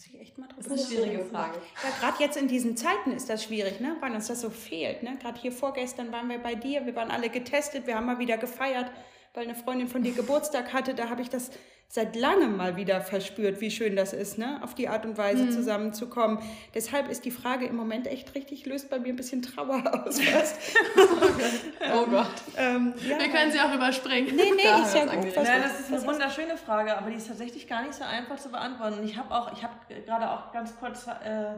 Muss 0.00 0.06
ich 0.06 0.18
echt 0.18 0.38
mal 0.38 0.46
drauf 0.46 0.56
Das 0.56 0.66
ist 0.68 0.72
eine 0.72 1.02
schwierige 1.02 1.24
Frage. 1.26 1.58
Ja, 1.84 1.90
gerade 2.00 2.22
jetzt 2.22 2.38
in 2.38 2.48
diesen 2.48 2.74
Zeiten 2.74 3.12
ist 3.12 3.28
das 3.28 3.44
schwierig, 3.44 3.80
ne? 3.80 3.98
weil 4.00 4.14
uns 4.14 4.28
das 4.28 4.40
so 4.40 4.48
fehlt. 4.48 5.02
Ne? 5.02 5.18
Gerade 5.20 5.38
hier 5.38 5.52
vorgestern 5.52 6.10
waren 6.10 6.26
wir 6.30 6.38
bei 6.38 6.54
dir, 6.54 6.86
wir 6.86 6.96
waren 6.96 7.10
alle 7.10 7.28
getestet, 7.28 7.86
wir 7.86 7.96
haben 7.96 8.06
mal 8.06 8.18
wieder 8.18 8.38
gefeiert, 8.38 8.90
weil 9.34 9.44
eine 9.44 9.54
Freundin 9.54 9.88
von 9.88 10.02
dir 10.02 10.12
Geburtstag 10.12 10.72
hatte. 10.72 10.94
Da 10.94 11.08
habe 11.08 11.22
ich 11.22 11.30
das 11.30 11.50
seit 11.92 12.14
langem 12.14 12.56
mal 12.56 12.76
wieder 12.76 13.00
verspürt, 13.00 13.60
wie 13.60 13.70
schön 13.70 13.96
das 13.96 14.12
ist, 14.12 14.38
ne? 14.38 14.60
auf 14.62 14.76
die 14.76 14.88
Art 14.88 15.04
und 15.04 15.18
Weise 15.18 15.46
mhm. 15.46 15.50
zusammenzukommen. 15.50 16.38
Deshalb 16.72 17.08
ist 17.08 17.24
die 17.24 17.32
Frage 17.32 17.66
im 17.66 17.74
Moment 17.74 18.06
echt 18.06 18.36
richtig, 18.36 18.64
löst 18.64 18.90
bei 18.90 19.00
mir 19.00 19.08
ein 19.08 19.16
bisschen 19.16 19.42
Trauer 19.42 19.82
aus. 20.06 20.20
oh 20.20 22.06
Gott. 22.06 22.28
Ähm, 22.56 22.94
ja. 23.08 23.18
Wir 23.18 23.28
können 23.28 23.50
sie 23.50 23.58
auch 23.58 23.74
überspringen. 23.74 24.36
Nee, 24.36 24.52
nee, 24.54 24.62
da 24.64 24.82
ist 24.84 24.94
ja 24.94 25.04
gut. 25.06 25.36
Was, 25.36 25.48
Nein, 25.48 25.62
das 25.62 25.80
ist 25.80 25.92
eine 25.92 26.06
wunderschöne 26.06 26.56
Frage, 26.56 26.96
aber 26.96 27.10
die 27.10 27.16
ist 27.16 27.26
tatsächlich 27.26 27.66
gar 27.66 27.82
nicht 27.82 27.94
so 27.94 28.04
einfach 28.04 28.38
zu 28.38 28.50
beantworten. 28.50 29.00
Und 29.00 29.04
ich 29.04 29.16
habe 29.16 29.34
auch, 29.34 29.52
ich 29.52 29.64
habe 29.64 29.74
gerade 30.06 30.30
auch 30.30 30.52
ganz 30.52 30.78
kurz, 30.78 31.08
äh, 31.08 31.56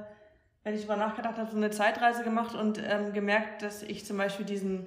wenn 0.64 0.74
ich 0.74 0.86
darüber 0.86 0.96
nachgedacht 0.96 1.36
habe, 1.36 1.50
so 1.50 1.58
eine 1.58 1.70
Zeitreise 1.70 2.24
gemacht 2.24 2.54
und 2.54 2.82
ähm, 2.82 3.12
gemerkt, 3.12 3.60
dass 3.60 3.82
ich 3.82 4.06
zum 4.06 4.16
Beispiel 4.16 4.46
diesen 4.46 4.86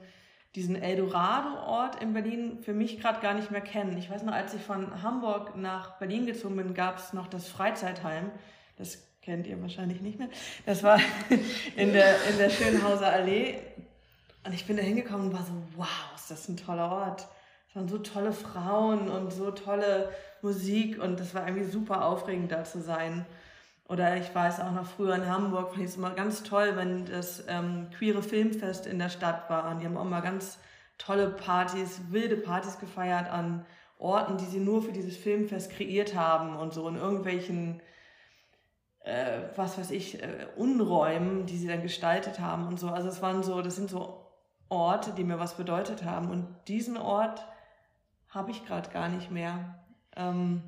diesen 0.55 0.81
Eldorado-Ort 0.81 2.01
in 2.01 2.13
Berlin 2.13 2.59
für 2.61 2.73
mich 2.73 2.99
gerade 2.99 3.19
gar 3.19 3.33
nicht 3.33 3.51
mehr 3.51 3.61
kennen. 3.61 3.97
Ich 3.97 4.09
weiß 4.09 4.23
noch, 4.23 4.33
als 4.33 4.53
ich 4.53 4.61
von 4.61 5.03
Hamburg 5.03 5.57
nach 5.57 5.97
Berlin 5.97 6.25
gezogen 6.25 6.55
bin, 6.55 6.73
gab 6.73 6.97
es 6.97 7.11
noch 7.11 7.27
das 7.27 7.49
Freizeitheim. 7.49 8.31
Das 8.77 9.03
kennt 9.21 9.47
ihr 9.47 9.61
wahrscheinlich 9.61 10.01
nicht 10.01 10.17
mehr. 10.17 10.29
Das 10.65 10.81
war 10.81 10.97
in 11.75 11.91
der, 11.91 12.15
in 12.29 12.37
der 12.37 12.49
Schönhauser 12.49 13.11
Allee. 13.11 13.59
Und 14.45 14.53
ich 14.53 14.65
bin 14.65 14.77
da 14.77 14.83
hingekommen 14.83 15.27
und 15.27 15.33
war 15.33 15.43
so, 15.43 15.53
wow, 15.75 16.15
ist 16.15 16.31
das 16.31 16.47
ein 16.47 16.55
toller 16.55 16.89
Ort. 16.89 17.27
Es 17.67 17.75
waren 17.75 17.89
so 17.89 17.97
tolle 17.97 18.31
Frauen 18.31 19.09
und 19.09 19.33
so 19.33 19.51
tolle 19.51 20.09
Musik 20.41 21.01
und 21.01 21.19
das 21.19 21.33
war 21.33 21.47
irgendwie 21.47 21.69
super 21.69 22.05
aufregend 22.05 22.51
da 22.51 22.63
zu 22.63 22.81
sein. 22.81 23.25
Oder 23.87 24.17
ich 24.17 24.33
weiß 24.33 24.61
auch 24.61 24.71
noch 24.71 24.87
früher 24.87 25.15
in 25.15 25.27
Hamburg, 25.27 25.69
fand 25.69 25.81
ich 25.81 25.91
es 25.91 25.97
immer 25.97 26.11
ganz 26.11 26.41
toll, 26.43 26.75
wenn 26.75 27.05
das 27.05 27.43
ähm, 27.47 27.89
queere 27.95 28.23
Filmfest 28.23 28.87
in 28.87 28.97
der 28.97 29.09
Stadt 29.09 29.49
war. 29.49 29.69
Und 29.69 29.79
die 29.79 29.85
haben 29.85 29.97
auch 29.97 30.05
immer 30.05 30.21
ganz 30.21 30.57
tolle 30.97 31.29
Partys, 31.29 32.01
wilde 32.09 32.37
Partys 32.37 32.79
gefeiert 32.79 33.29
an 33.29 33.65
Orten, 33.99 34.37
die 34.37 34.45
sie 34.45 34.59
nur 34.59 34.81
für 34.81 34.91
dieses 34.91 35.15
Filmfest 35.15 35.71
kreiert 35.71 36.15
haben 36.15 36.55
und 36.55 36.73
so 36.73 36.87
in 36.87 36.95
irgendwelchen, 36.95 37.81
äh, 39.01 39.41
was 39.55 39.77
weiß 39.77 39.91
ich, 39.91 40.21
äh, 40.21 40.47
Unräumen, 40.55 41.45
die 41.45 41.57
sie 41.57 41.67
dann 41.67 41.83
gestaltet 41.83 42.39
haben 42.39 42.67
und 42.67 42.79
so. 42.79 42.89
Also 42.89 43.07
es 43.07 43.21
waren 43.21 43.43
so, 43.43 43.61
das 43.61 43.75
sind 43.75 43.89
so 43.89 44.25
Orte, 44.67 45.11
die 45.11 45.23
mir 45.23 45.39
was 45.39 45.57
bedeutet 45.57 46.03
haben. 46.03 46.31
Und 46.31 46.47
diesen 46.67 46.97
Ort 46.97 47.45
habe 48.29 48.49
ich 48.49 48.65
gerade 48.65 48.89
gar 48.89 49.09
nicht 49.09 49.29
mehr. 49.29 49.79
Ähm, 50.15 50.63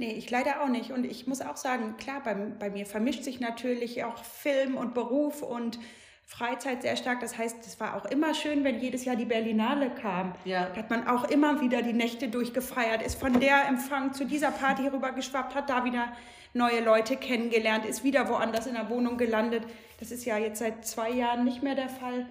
Nee, 0.00 0.12
ich 0.12 0.30
leider 0.30 0.62
auch 0.62 0.68
nicht. 0.68 0.92
Und 0.92 1.04
ich 1.04 1.26
muss 1.26 1.42
auch 1.42 1.58
sagen, 1.58 1.98
klar, 1.98 2.22
bei, 2.24 2.32
bei 2.32 2.70
mir 2.70 2.86
vermischt 2.86 3.22
sich 3.22 3.38
natürlich 3.38 4.02
auch 4.02 4.24
Film 4.24 4.78
und 4.78 4.94
Beruf 4.94 5.42
und 5.42 5.78
Freizeit 6.24 6.80
sehr 6.80 6.96
stark. 6.96 7.20
Das 7.20 7.36
heißt, 7.36 7.66
es 7.66 7.78
war 7.80 7.96
auch 7.96 8.06
immer 8.06 8.32
schön, 8.32 8.64
wenn 8.64 8.80
jedes 8.80 9.04
Jahr 9.04 9.14
die 9.14 9.26
Berlinale 9.26 9.90
kam. 9.90 10.32
Ja. 10.46 10.70
Da 10.70 10.76
hat 10.76 10.88
man 10.88 11.06
auch 11.06 11.24
immer 11.24 11.60
wieder 11.60 11.82
die 11.82 11.92
Nächte 11.92 12.28
durchgefeiert, 12.28 13.02
ist 13.02 13.20
von 13.20 13.40
der 13.40 13.68
Empfang 13.68 14.14
zu 14.14 14.24
dieser 14.24 14.52
Party 14.52 14.88
rüber 14.88 15.12
geschwappt, 15.12 15.54
hat 15.54 15.68
da 15.68 15.84
wieder 15.84 16.10
neue 16.54 16.80
Leute 16.80 17.16
kennengelernt, 17.16 17.84
ist 17.84 18.02
wieder 18.02 18.26
woanders 18.30 18.66
in 18.66 18.72
der 18.72 18.88
Wohnung 18.88 19.18
gelandet. 19.18 19.64
Das 19.98 20.10
ist 20.10 20.24
ja 20.24 20.38
jetzt 20.38 20.60
seit 20.60 20.86
zwei 20.86 21.10
Jahren 21.10 21.44
nicht 21.44 21.62
mehr 21.62 21.74
der 21.74 21.90
Fall 21.90 22.24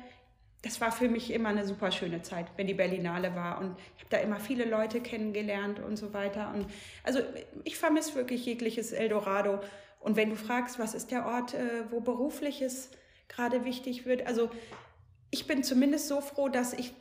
das 0.61 0.81
war 0.81 0.91
für 0.91 1.07
mich 1.07 1.31
immer 1.31 1.49
eine 1.49 1.65
super 1.65 1.91
schöne 1.91 2.21
Zeit, 2.21 2.47
wenn 2.57 2.67
die 2.67 2.73
Berlinale 2.73 3.33
war. 3.35 3.59
Und 3.59 3.77
ich 3.95 4.03
habe 4.03 4.09
da 4.09 4.17
immer 4.17 4.39
viele 4.39 4.65
Leute 4.65 4.99
kennengelernt 4.99 5.79
und 5.79 5.95
so 5.95 6.13
weiter. 6.13 6.51
Und 6.53 6.65
also 7.03 7.19
ich 7.63 7.77
vermisse 7.77 8.15
wirklich 8.15 8.45
jegliches 8.45 8.91
Eldorado. 8.91 9.59
Und 10.01 10.17
wenn 10.17 10.29
du 10.29 10.35
fragst, 10.35 10.77
was 10.77 10.93
ist 10.93 11.11
der 11.11 11.25
Ort, 11.25 11.53
äh, 11.53 11.83
wo 11.91 12.01
berufliches 12.01 12.91
gerade 13.29 13.63
wichtig 13.63 14.05
wird, 14.05 14.27
also 14.27 14.49
ich 15.31 15.47
bin 15.47 15.63
zumindest 15.63 16.07
so 16.07 16.19
froh, 16.19 16.49
dass 16.49 16.73
ich 16.73 16.93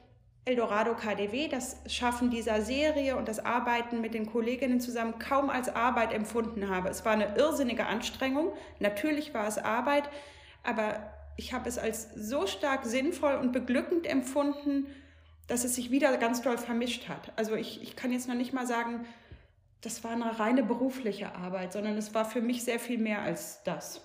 Eldorado 0.45 0.95
KDW, 0.95 1.49
das 1.49 1.77
Schaffen 1.87 2.31
dieser 2.31 2.63
Serie 2.63 3.17
und 3.17 3.29
das 3.29 3.45
Arbeiten 3.45 4.01
mit 4.01 4.15
den 4.15 4.27
Kolleginnen 4.27 4.81
zusammen 4.81 5.19
kaum 5.19 5.51
als 5.51 5.69
Arbeit 5.69 6.13
empfunden 6.13 6.71
habe. 6.71 6.89
Es 6.89 7.05
war 7.05 7.13
eine 7.13 7.37
irrsinnige 7.37 7.87
Anstrengung. 7.87 8.53
Natürlich 8.79 9.35
war 9.35 9.47
es 9.47 9.59
Arbeit, 9.59 10.09
aber 10.63 11.13
ich 11.39 11.53
habe 11.53 11.68
es 11.68 11.78
als 11.78 12.12
so 12.14 12.49
stark 12.49 12.84
sinnvoll 12.84 13.36
und 13.36 13.53
beglückend 13.53 14.07
empfunden, 14.07 14.89
dass 15.47 15.64
es 15.64 15.76
sich 15.76 15.93
wieder 15.93 16.14
ganz 16.18 16.43
doll 16.43 16.59
vermischt 16.59 17.09
hat. 17.09 17.32
Also 17.36 17.55
ich, 17.55 17.80
ich 17.80 17.95
kann 17.95 18.12
jetzt 18.12 18.26
noch 18.28 18.34
nicht 18.34 18.53
mal 18.53 18.66
sagen, 18.66 19.07
das 19.80 20.03
war 20.03 20.11
eine 20.11 20.39
reine 20.41 20.64
berufliche 20.64 21.36
Arbeit, 21.36 21.72
sondern 21.72 21.97
es 21.97 22.12
war 22.12 22.24
für 22.24 22.43
mich 22.43 22.64
sehr 22.64 22.80
viel 22.80 22.99
mehr 22.99 23.22
als 23.22 23.62
das. 23.62 24.05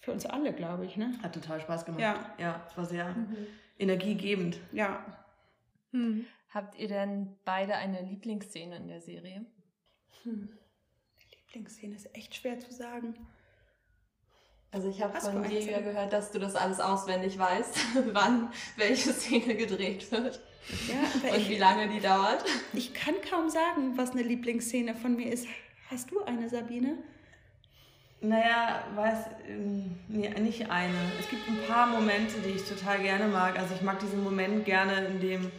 Für 0.00 0.12
uns 0.12 0.26
alle, 0.26 0.52
glaube 0.52 0.84
ich. 0.84 0.98
Ne? 0.98 1.18
Hat 1.22 1.34
total 1.34 1.58
Spaß 1.58 1.86
gemacht. 1.86 2.02
Ja, 2.02 2.34
ja 2.38 2.66
es 2.68 2.76
war 2.76 2.84
sehr 2.84 3.14
mhm. 3.14 3.46
energiegebend. 3.78 4.60
Ja. 4.72 5.02
Hm. 5.92 6.26
Habt 6.50 6.78
ihr 6.78 6.88
denn 6.88 7.34
beide 7.46 7.76
eine 7.76 8.02
Lieblingsszene 8.02 8.76
in 8.76 8.88
der 8.88 9.00
Serie? 9.00 9.46
Hm. 10.24 10.50
Die 11.22 11.36
Lieblingsszene 11.36 11.94
ist 11.94 12.14
echt 12.14 12.34
schwer 12.34 12.60
zu 12.60 12.72
sagen. 12.72 13.14
Also 14.72 14.88
ich 14.88 15.02
habe 15.02 15.20
von 15.20 15.42
dir 15.42 15.60
ja 15.60 15.80
gehört, 15.80 16.12
dass 16.12 16.30
du 16.30 16.38
das 16.38 16.54
alles 16.54 16.78
auswendig 16.78 17.38
weißt, 17.38 17.76
wann 18.12 18.52
welche 18.76 19.12
Szene 19.12 19.56
gedreht 19.56 20.10
wird. 20.12 20.40
Ja, 20.88 21.30
und 21.30 21.36
ich, 21.38 21.48
wie 21.48 21.58
lange 21.58 21.88
die 21.88 22.00
dauert. 22.00 22.44
Ich 22.72 22.94
kann 22.94 23.14
kaum 23.28 23.50
sagen, 23.50 23.96
was 23.96 24.12
eine 24.12 24.22
Lieblingsszene 24.22 24.94
von 24.94 25.16
mir 25.16 25.32
ist. 25.32 25.48
Hast 25.90 26.12
du 26.12 26.22
eine, 26.22 26.48
Sabine? 26.48 26.98
Naja, 28.20 28.84
weiß, 28.94 29.18
ähm, 29.48 29.98
nee, 30.06 30.28
nicht 30.38 30.70
eine. 30.70 30.94
Es 31.18 31.28
gibt 31.28 31.48
ein 31.48 31.58
paar 31.66 31.86
Momente, 31.86 32.34
die 32.44 32.50
ich 32.50 32.62
total 32.62 33.00
gerne 33.00 33.26
mag. 33.26 33.58
Also 33.58 33.74
ich 33.74 33.82
mag 33.82 33.98
diesen 33.98 34.22
Moment 34.22 34.64
gerne, 34.64 35.06
in 35.06 35.20
dem 35.20 35.50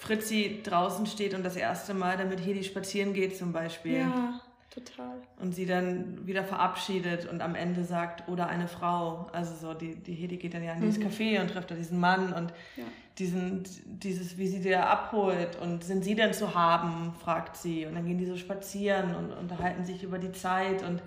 Fritzi 0.00 0.60
draußen 0.64 1.06
steht 1.06 1.34
und 1.34 1.44
das 1.44 1.56
erste 1.56 1.92
Mal 1.92 2.16
damit 2.16 2.44
Hedi 2.44 2.64
spazieren 2.64 3.12
geht 3.12 3.36
zum 3.36 3.52
Beispiel. 3.52 3.98
Ja, 3.98 4.40
total. 4.70 5.20
Und 5.40 5.54
sie 5.54 5.66
dann 5.66 6.26
wieder 6.26 6.44
verabschiedet 6.44 7.26
und 7.28 7.42
am 7.42 7.54
Ende 7.54 7.84
sagt, 7.84 8.28
oder 8.28 8.48
eine 8.48 8.68
Frau. 8.68 9.28
Also 9.32 9.54
so, 9.54 9.74
die, 9.74 9.96
die 9.96 10.14
Hedi 10.14 10.36
geht 10.36 10.54
dann 10.54 10.62
ja 10.62 10.72
in 10.74 10.80
dieses 10.80 10.98
Mhm. 10.98 11.06
Café 11.08 11.40
und 11.40 11.48
trifft 11.50 11.70
da 11.70 11.74
diesen 11.74 11.98
Mann 11.98 12.32
und 12.32 12.52
Ja. 12.76 12.84
diesen, 13.18 13.64
dieses, 13.86 14.38
wie 14.38 14.46
sie 14.48 14.62
da 14.68 14.84
abholt 14.86 15.56
und 15.60 15.82
sind 15.84 16.04
sie 16.04 16.14
denn 16.14 16.32
zu 16.32 16.54
haben, 16.54 17.14
fragt 17.22 17.56
sie. 17.56 17.84
Und 17.86 17.94
dann 17.96 18.06
gehen 18.06 18.18
die 18.18 18.26
so 18.26 18.36
spazieren 18.36 19.14
und 19.14 19.32
unterhalten 19.32 19.84
sich 19.84 20.02
über 20.02 20.18
die 20.18 20.32
Zeit 20.32 20.82
und, 20.82 21.02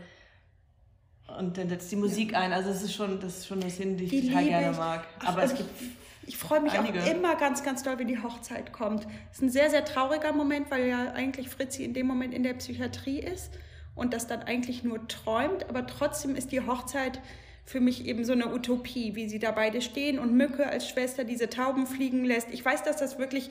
und 1.39 1.57
dann 1.57 1.70
setzt 1.70 1.91
die 1.91 1.95
Musik 1.95 2.36
ein. 2.36 2.51
Also 2.53 2.70
es 2.70 2.84
ist 2.84 2.93
schon, 2.93 3.20
das 3.20 3.39
ist 3.39 3.47
schon 3.47 3.61
eine 3.61 3.70
Szene, 3.72 3.95
die 3.95 4.03
ich 4.03 4.09
Die 4.11 4.28
total 4.28 4.43
gerne 4.45 4.78
mag. 4.78 5.07
Aber 5.26 5.43
es 5.43 5.55
gibt 5.55 5.70
Ich 6.28 6.38
freue 6.38 6.61
mich 6.61 6.74
Einige. 6.74 7.01
auch 7.01 7.07
immer 7.07 7.36
ganz, 7.36 7.63
ganz 7.63 7.84
doll, 7.84 7.99
wenn 7.99 8.07
die 8.07 8.21
Hochzeit 8.21 8.74
kommt. 8.74 9.05
Es 9.32 9.38
ist 9.38 9.43
ein 9.43 9.49
sehr, 9.49 9.69
sehr 9.69 9.86
trauriger 9.86 10.34
Moment, 10.34 10.71
weil 10.71 10.88
ja 10.88 11.11
eigentlich 11.11 11.49
Fritzi 11.49 11.84
in 11.84 11.93
dem 11.93 12.07
Moment 12.07 12.34
in 12.34 12.43
der 12.43 12.53
Psychiatrie 12.53 13.19
ist 13.19 13.51
und 13.95 14.13
das 14.13 14.28
dann 14.28 14.41
eigentlich 14.43 14.84
nur 14.84 15.07
träumt. 15.07 15.69
Aber 15.69 15.86
trotzdem 15.88 16.36
ist 16.36 16.51
die 16.51 16.61
Hochzeit 16.61 17.19
für 17.65 17.80
mich 17.80 18.05
eben 18.05 18.26
so 18.26 18.34
eine 18.34 18.53
Utopie, 18.53 19.15
wie 19.15 19.30
sie 19.30 19.39
da 19.39 19.51
beide 19.51 19.82
stehen 19.82 20.19
und 20.19 20.36
Mücke 20.36 20.67
als 20.67 20.88
Schwester 20.89 21.24
diese 21.24 21.49
Tauben 21.49 21.88
fliegen 21.88 22.26
lässt. 22.26 22.49
Ich 22.51 22.63
weiß, 22.63 22.84
dass 22.84 22.97
das 22.97 23.17
wirklich 23.17 23.49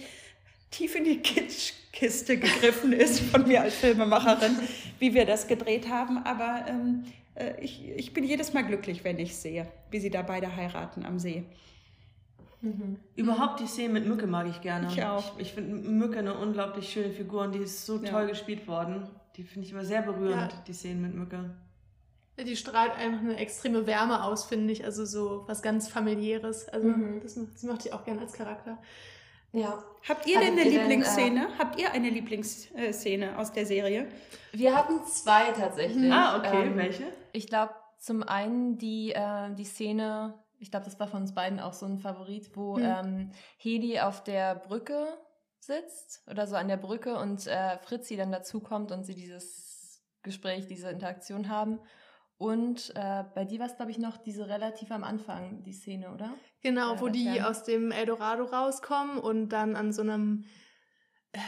tief 0.70 0.94
in 0.94 1.04
die 1.04 1.18
Kitschkiste 1.18 2.38
gegriffen 2.38 2.92
ist 2.92 3.20
von 3.20 3.46
mir 3.46 3.62
als 3.62 3.74
Filmemacherin, 3.76 4.58
wie 4.98 5.14
wir 5.14 5.26
das 5.26 5.46
gedreht 5.46 5.88
haben. 5.88 6.18
Aber 6.18 6.64
ähm, 6.68 7.04
äh, 7.34 7.60
ich, 7.60 7.88
ich 7.96 8.12
bin 8.12 8.24
jedes 8.24 8.52
Mal 8.52 8.62
glücklich, 8.62 9.04
wenn 9.04 9.18
ich 9.18 9.36
sehe, 9.36 9.66
wie 9.90 10.00
sie 10.00 10.10
da 10.10 10.22
beide 10.22 10.56
heiraten 10.56 11.04
am 11.04 11.18
See. 11.18 11.44
Überhaupt 13.16 13.60
die 13.60 13.66
Szene 13.66 13.92
mit 13.94 14.06
Mücke 14.06 14.26
mag 14.26 14.46
ich 14.48 14.60
gerne. 14.60 14.86
Ich 14.88 15.02
auch. 15.04 15.36
Ich, 15.36 15.48
ich 15.48 15.52
finde 15.54 15.88
Mücke 15.88 16.18
eine 16.20 16.34
unglaublich 16.38 16.88
schöne 16.92 17.10
Figur 17.10 17.42
und 17.42 17.52
die 17.54 17.58
ist 17.60 17.84
so 17.86 17.98
Ja. 17.98 18.10
toll 18.10 18.26
gespielt 18.28 18.66
worden. 18.68 19.08
Die 19.36 19.42
finde 19.44 19.66
ich 19.66 19.72
immer 19.72 19.84
sehr 19.84 20.02
berührend, 20.02 20.52
Ja. 20.52 20.62
die 20.66 20.72
Szenen 20.72 21.02
mit 21.02 21.14
Mücke. 21.14 21.50
Die 22.38 22.56
strahlt 22.56 22.92
einfach 22.96 23.20
eine 23.20 23.36
extreme 23.36 23.86
Wärme 23.86 24.24
aus, 24.24 24.44
finde 24.44 24.72
ich. 24.72 24.84
Also 24.84 25.04
so 25.04 25.44
was 25.46 25.60
ganz 25.62 25.88
familiäres. 25.88 26.68
Also 26.68 26.88
Mhm. 26.88 27.20
das, 27.22 27.34
das 27.34 27.62
mochte 27.64 27.88
ich 27.88 27.94
auch 27.94 28.04
gerne 28.04 28.20
als 28.22 28.32
Charakter. 28.32 28.78
Ja. 29.52 29.82
Habt 30.08 30.26
ihr 30.26 30.38
denn 30.40 30.52
eine 30.52 30.62
ihr 30.62 30.70
denn, 30.70 30.80
Lieblingsszene? 30.80 31.48
Habt 31.58 31.78
ihr 31.80 31.92
eine 31.92 32.08
Lieblingsszene 32.10 33.38
aus 33.38 33.52
der 33.52 33.66
Serie? 33.66 34.06
Wir 34.52 34.74
hatten 34.74 35.04
zwei 35.06 35.50
tatsächlich. 35.52 36.10
Ah, 36.12 36.38
okay, 36.38 36.66
Ähm, 36.68 36.76
welche? 36.76 37.04
Ich 37.32 37.46
glaube, 37.48 37.72
zum 37.98 38.22
einen 38.22 38.78
die, 38.78 39.12
äh, 39.12 39.54
die 39.54 39.64
Szene, 39.64 40.34
ich 40.62 40.70
glaube, 40.70 40.84
das 40.84 40.98
war 41.00 41.08
von 41.08 41.22
uns 41.22 41.34
beiden 41.34 41.60
auch 41.60 41.72
so 41.72 41.86
ein 41.86 41.98
Favorit, 41.98 42.56
wo 42.56 42.76
Hm. 42.76 42.84
ähm, 42.84 43.30
Hedi 43.58 43.98
auf 44.00 44.22
der 44.22 44.54
Brücke 44.54 45.06
sitzt 45.58 46.22
oder 46.30 46.46
so 46.46 46.56
an 46.56 46.68
der 46.68 46.76
Brücke 46.76 47.16
und 47.16 47.46
äh, 47.46 47.78
Fritzi 47.78 48.16
dann 48.16 48.32
dazukommt 48.32 48.92
und 48.92 49.04
sie 49.04 49.14
dieses 49.14 50.02
Gespräch, 50.22 50.66
diese 50.66 50.88
Interaktion 50.90 51.48
haben. 51.48 51.80
Und 52.38 52.92
äh, 52.96 53.24
bei 53.34 53.44
dir 53.44 53.60
war 53.60 53.66
es, 53.66 53.76
glaube 53.76 53.90
ich, 53.92 53.98
noch 53.98 54.16
diese 54.16 54.48
relativ 54.48 54.90
am 54.90 55.04
Anfang, 55.04 55.62
die 55.62 55.72
Szene, 55.72 56.12
oder? 56.12 56.34
Genau, 56.60 56.94
Ja, 56.94 57.00
wo 57.00 57.08
die 57.08 57.40
aus 57.42 57.62
dem 57.64 57.92
Eldorado 57.92 58.44
rauskommen 58.44 59.18
und 59.18 59.50
dann 59.50 59.76
an 59.76 59.92
so 59.92 60.02
einem 60.02 60.44
äh, 61.32 61.38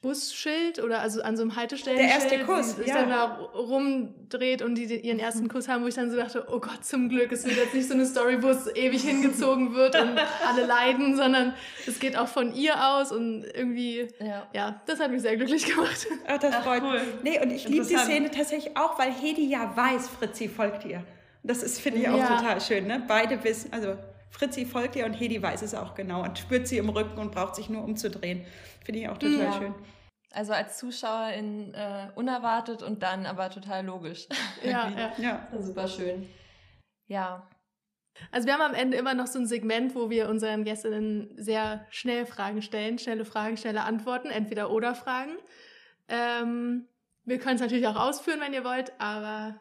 Busschild 0.00 0.82
oder 0.82 1.00
also 1.00 1.22
an 1.22 1.36
so 1.36 1.42
einem 1.42 1.56
Haltestellen 1.56 1.98
Der 1.98 2.08
erste 2.08 2.38
Kuss, 2.44 2.76
sich 2.76 2.86
ja. 2.86 3.00
dann 3.00 3.08
da 3.10 3.24
rumdreht 3.54 4.62
und 4.62 4.76
die 4.76 4.84
ihren 4.84 5.18
ersten 5.18 5.48
Kuss 5.48 5.68
haben, 5.68 5.82
wo 5.82 5.88
ich 5.88 5.94
dann 5.94 6.10
so 6.10 6.16
dachte, 6.16 6.46
oh 6.50 6.60
Gott, 6.60 6.84
zum 6.84 7.08
Glück, 7.08 7.32
es 7.32 7.44
wird 7.44 7.56
jetzt 7.56 7.74
nicht 7.74 7.88
so 7.88 7.94
eine 7.94 8.06
Story, 8.06 8.42
wo 8.42 8.48
es 8.48 8.68
ewig 8.74 9.02
hingezogen 9.02 9.74
wird 9.74 10.00
und 10.00 10.18
alle 10.46 10.66
leiden, 10.66 11.16
sondern 11.16 11.54
es 11.86 11.98
geht 11.98 12.16
auch 12.16 12.28
von 12.28 12.54
ihr 12.54 12.74
aus 12.94 13.10
und 13.12 13.44
irgendwie, 13.44 14.08
Ja. 14.20 14.46
ja, 14.52 14.80
das 14.86 15.00
hat 15.00 15.10
mich 15.10 15.22
sehr 15.22 15.36
glücklich 15.36 15.64
gemacht. 15.66 16.06
Ach, 16.26 16.38
das 16.38 16.54
Ach, 16.54 16.64
freut 16.64 16.82
cool. 16.82 17.00
Nee, 17.22 17.40
und 17.42 17.50
ich 17.50 17.68
liebe 17.68 17.84
die. 17.86 17.96
Szene 17.96 18.30
tatsächlich 18.30 18.76
auch, 18.76 18.98
weil 18.98 19.10
Hedi 19.12 19.48
ja 19.48 19.72
weiß, 19.76 20.08
Fritzi 20.08 20.48
folgt 20.48 20.84
ihr. 20.84 21.02
Das 21.42 21.62
ist, 21.62 21.80
finde 21.80 22.00
ich, 22.00 22.08
auch 22.08 22.18
Ja. 22.18 22.36
total 22.36 22.60
schön. 22.60 22.86
Ne? 22.86 23.02
Beide 23.06 23.42
wissen, 23.44 23.72
also 23.72 23.96
Fritzi 24.30 24.66
folgt 24.66 24.96
ihr 24.96 25.06
und 25.06 25.14
Hedi 25.14 25.40
weiß 25.42 25.62
es 25.62 25.74
auch 25.74 25.94
genau 25.94 26.22
und 26.22 26.38
spürt 26.38 26.68
sie 26.68 26.78
im 26.78 26.88
Rücken 26.88 27.18
und 27.18 27.32
braucht 27.32 27.56
sich 27.56 27.68
nur 27.70 27.82
umzudrehen. 27.84 28.44
Finde 28.84 29.00
ich 29.00 29.08
auch 29.08 29.18
total 29.18 29.38
Ja. 29.38 29.52
schön. 29.52 29.74
Also 30.32 30.52
als 30.52 30.76
Zuschauerin 30.78 31.72
äh, 31.72 32.08
unerwartet 32.14 32.82
und 32.82 33.02
dann 33.02 33.24
aber 33.24 33.48
total 33.50 33.86
logisch. 33.86 34.26
Ja, 34.62 34.90
ja. 34.90 35.12
Ja. 35.18 35.48
Super 35.58 35.88
schön. 35.88 36.28
Ja. 37.06 37.48
Also 38.32 38.46
wir 38.46 38.54
haben 38.54 38.62
am 38.62 38.74
Ende 38.74 38.96
immer 38.96 39.14
noch 39.14 39.26
so 39.26 39.38
ein 39.38 39.46
Segment, 39.46 39.94
wo 39.94 40.10
wir 40.10 40.28
unseren 40.28 40.64
Gästinnen 40.64 41.32
sehr 41.36 41.86
schnell 41.90 42.26
Fragen 42.26 42.62
stellen, 42.62 42.98
schnelle 42.98 43.24
Fragen, 43.24 43.56
schnelle 43.56 43.82
Antworten, 43.82 44.28
entweder 44.28 44.70
oder 44.70 44.94
Fragen. 44.94 45.36
Ähm, 46.08 46.86
wir 47.24 47.38
können 47.38 47.56
es 47.56 47.60
natürlich 47.60 47.86
auch 47.86 47.96
ausführen, 47.96 48.40
wenn 48.40 48.52
ihr 48.54 48.64
wollt, 48.64 48.92
aber 48.98 49.60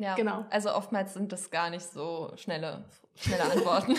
Ja, 0.00 0.14
Genau. 0.14 0.46
Also 0.48 0.74
oftmals 0.74 1.12
sind 1.12 1.30
das 1.30 1.50
gar 1.50 1.68
nicht 1.68 1.84
so 1.84 2.32
schnelle, 2.36 2.84
schnelle 3.16 3.44
Antworten, 3.44 3.96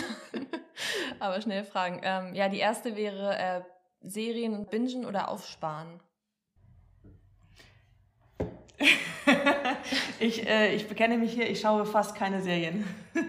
aber 1.20 1.40
schnelle 1.40 1.62
Fragen. 1.64 2.00
Ähm, 2.02 2.34
ja, 2.34 2.48
die 2.48 2.58
erste 2.58 2.96
wäre 2.96 3.38
äh, 3.38 3.60
Serien 4.00 4.66
bingen 4.66 5.06
oder 5.06 5.28
aufsparen. 5.28 6.00
ich, 10.18 10.44
äh, 10.48 10.74
ich 10.74 10.88
bekenne 10.88 11.18
mich 11.18 11.34
hier, 11.34 11.48
ich 11.48 11.60
schaue 11.60 11.86
fast 11.86 12.16
keine 12.16 12.42
Serien. 12.42 12.84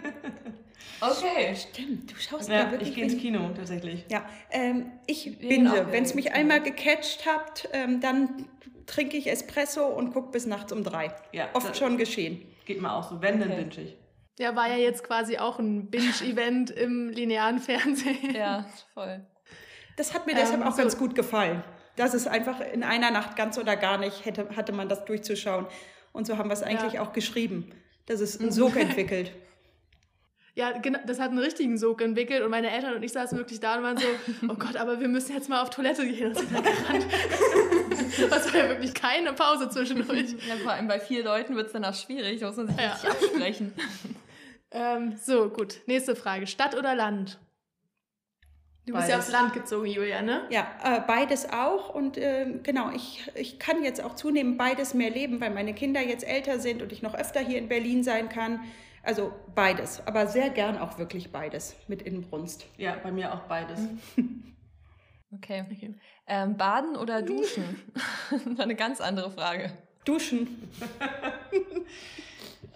Okay. 1.05 1.53
Stimmt, 1.53 2.11
du 2.11 2.15
schaust 2.15 2.47
Ja, 2.47 2.59
ja, 2.59 2.71
wirklich 2.71 2.89
ich 2.89 2.95
gehe 2.95 3.03
ins. 3.03 3.17
Kino 3.17 3.49
tatsächlich. 3.53 4.05
Ja, 4.09 4.25
ähm, 4.51 4.89
ich 5.05 5.37
binge. 5.37 5.87
Wenn 5.91 6.03
es 6.05 6.15
mich 6.15 6.31
einmal 6.31 6.61
gecatcht 6.61 7.25
habt, 7.25 7.67
ähm, 7.73 7.99
dann 7.99 8.47
trinke 8.85 9.17
ich 9.17 9.27
Espresso 9.27 9.85
und 9.87 10.11
gucke 10.13 10.31
bis 10.31 10.45
nachts 10.45 10.71
um 10.71 10.83
drei. 10.83 11.13
Ja, 11.31 11.49
Oft 11.53 11.75
schon 11.77 11.97
geschehen. 11.97 12.45
Geht 12.65 12.81
mir 12.81 12.91
auch 12.93 13.09
so. 13.09 13.21
Wenn, 13.21 13.39
dann 13.39 13.51
Okay. 13.51 13.63
binge 13.69 13.87
ich. 13.89 13.97
ja, 14.39 14.55
war 14.55 14.67
ja 14.69 14.77
jetzt 14.77 15.03
quasi 15.03 15.37
auch 15.37 15.59
ein 15.59 15.89
Binge-Event 15.89 16.69
im 16.85 17.09
linearen 17.09 17.59
Fernsehen. 17.59 18.33
Ja, 18.35 18.65
voll. 18.93 19.25
Das 19.97 20.13
hat 20.13 20.25
mir 20.25 20.35
deshalb 20.35 20.61
Ähm, 20.61 20.67
auch 20.67 20.71
so- 20.71 20.81
ganz 20.81 20.97
gut 20.97 21.15
gefallen. 21.15 21.63
Dass 21.95 22.13
es 22.15 22.25
einfach 22.25 22.59
in 22.59 22.83
einer 22.83 23.11
Nacht 23.11 23.35
ganz 23.35 23.57
oder 23.59 23.75
gar 23.75 23.99
nicht 23.99 24.25
hätte, 24.25 24.49
hatte 24.55 24.71
man 24.71 24.89
das 24.89 25.05
durchzuschauen. 25.05 25.67
Und 26.11 26.25
so 26.25 26.37
haben 26.39 26.49
wir 26.49 26.53
es 26.53 26.63
eigentlich 26.63 26.99
auch 26.99 27.13
geschrieben, 27.13 27.69
dass 28.07 28.19
es 28.19 28.39
einen 28.39 28.51
Sog 28.51 28.75
entwickelt. 28.75 29.31
Ja, 30.55 30.71
genau, 30.71 30.99
das 31.07 31.19
hat 31.19 31.29
einen 31.29 31.39
richtigen 31.39 31.77
Sog 31.79 31.99
entwickelt 32.01 32.43
und 32.43 32.51
meine 32.51 32.69
Eltern 32.69 32.93
und 32.93 33.01
ich 33.01 33.11
saßen 33.11 33.37
wirklich 33.37 33.59
da 33.59 33.77
und 33.77 33.83
waren 33.83 33.97
so, 33.97 34.05
oh 34.49 34.53
Gott, 34.53 34.75
aber 34.75 34.99
wir 34.99 35.07
müssen 35.07 35.33
jetzt 35.33 35.49
mal 35.49 35.61
auf 35.61 35.71
Toilette 35.71 36.05
gehen 36.05 36.27
und 36.27 36.37
sind 36.37 36.53
dann 36.53 36.63
gerannt. 36.63 37.07
Das 38.29 38.53
war 38.53 38.59
ja 38.59 38.69
wirklich 38.69 38.93
keine 38.93 39.33
Pause 39.33 39.69
zwischendurch. 39.69 40.35
Ja, 40.47 40.55
vor 40.61 40.73
allem 40.73 40.87
bei 40.87 40.99
vier 40.99 41.23
Leuten 41.23 41.55
wird 41.55 41.67
es 41.67 41.73
dann 41.73 41.83
auch 41.85 41.95
schwierig, 41.95 42.39
da 42.39 42.47
muss 42.47 42.57
man 42.57 42.67
sich 42.67 42.77
Ja. 42.77 42.91
richtig 42.93 43.09
absprechen. 43.09 43.73
Ähm, 44.75 45.15
so, 45.23 45.49
gut. 45.49 45.81
Nächste 45.85 46.15
Frage. 46.15 46.47
Stadt 46.47 46.75
oder 46.75 46.95
Land? 46.95 47.37
Du 48.87 48.93
bist 48.93 49.07
ja 49.07 49.19
aufs 49.19 49.31
Land 49.31 49.53
gezogen, 49.53 49.85
Julia, 49.85 50.23
ne? 50.23 50.47
Ja, 50.49 50.67
äh, 50.83 50.99
beides 51.05 51.47
auch. 51.47 51.93
Und 51.93 52.17
ähm, 52.17 52.61
genau, 52.63 52.89
ich, 52.89 53.23
ich 53.35 53.59
kann 53.59 53.83
jetzt 53.83 54.03
auch 54.03 54.15
zunehmend 54.15 54.57
beides 54.57 54.95
mehr 54.95 55.11
leben, 55.11 55.39
weil 55.41 55.51
meine 55.51 55.75
Kinder 55.75 56.01
jetzt 56.01 56.27
älter 56.27 56.57
sind 56.57 56.81
und 56.81 56.91
ich 56.91 57.03
noch 57.03 57.13
öfter 57.13 57.39
hier 57.39 57.59
in 57.59 57.69
Berlin 57.69 58.03
sein 58.03 58.29
kann. 58.29 58.61
Also 59.03 59.33
beides, 59.53 60.01
aber 60.07 60.27
sehr 60.27 60.49
gern 60.49 60.77
auch 60.77 60.97
wirklich 60.97 61.31
beides 61.31 61.75
mit 61.87 62.01
Inbrunst. 62.01 62.65
Ja, 62.77 62.95
bei 63.03 63.11
mir 63.11 63.33
auch 63.33 63.41
beides. 63.41 63.79
Okay. 65.35 65.65
Okay. 65.67 65.95
Ähm, 66.27 66.57
baden 66.57 66.95
oder 66.95 67.23
duschen? 67.23 67.81
Eine 68.59 68.75
ganz 68.75 69.01
andere 69.01 69.31
Frage. 69.31 69.71
Duschen. 70.05 70.69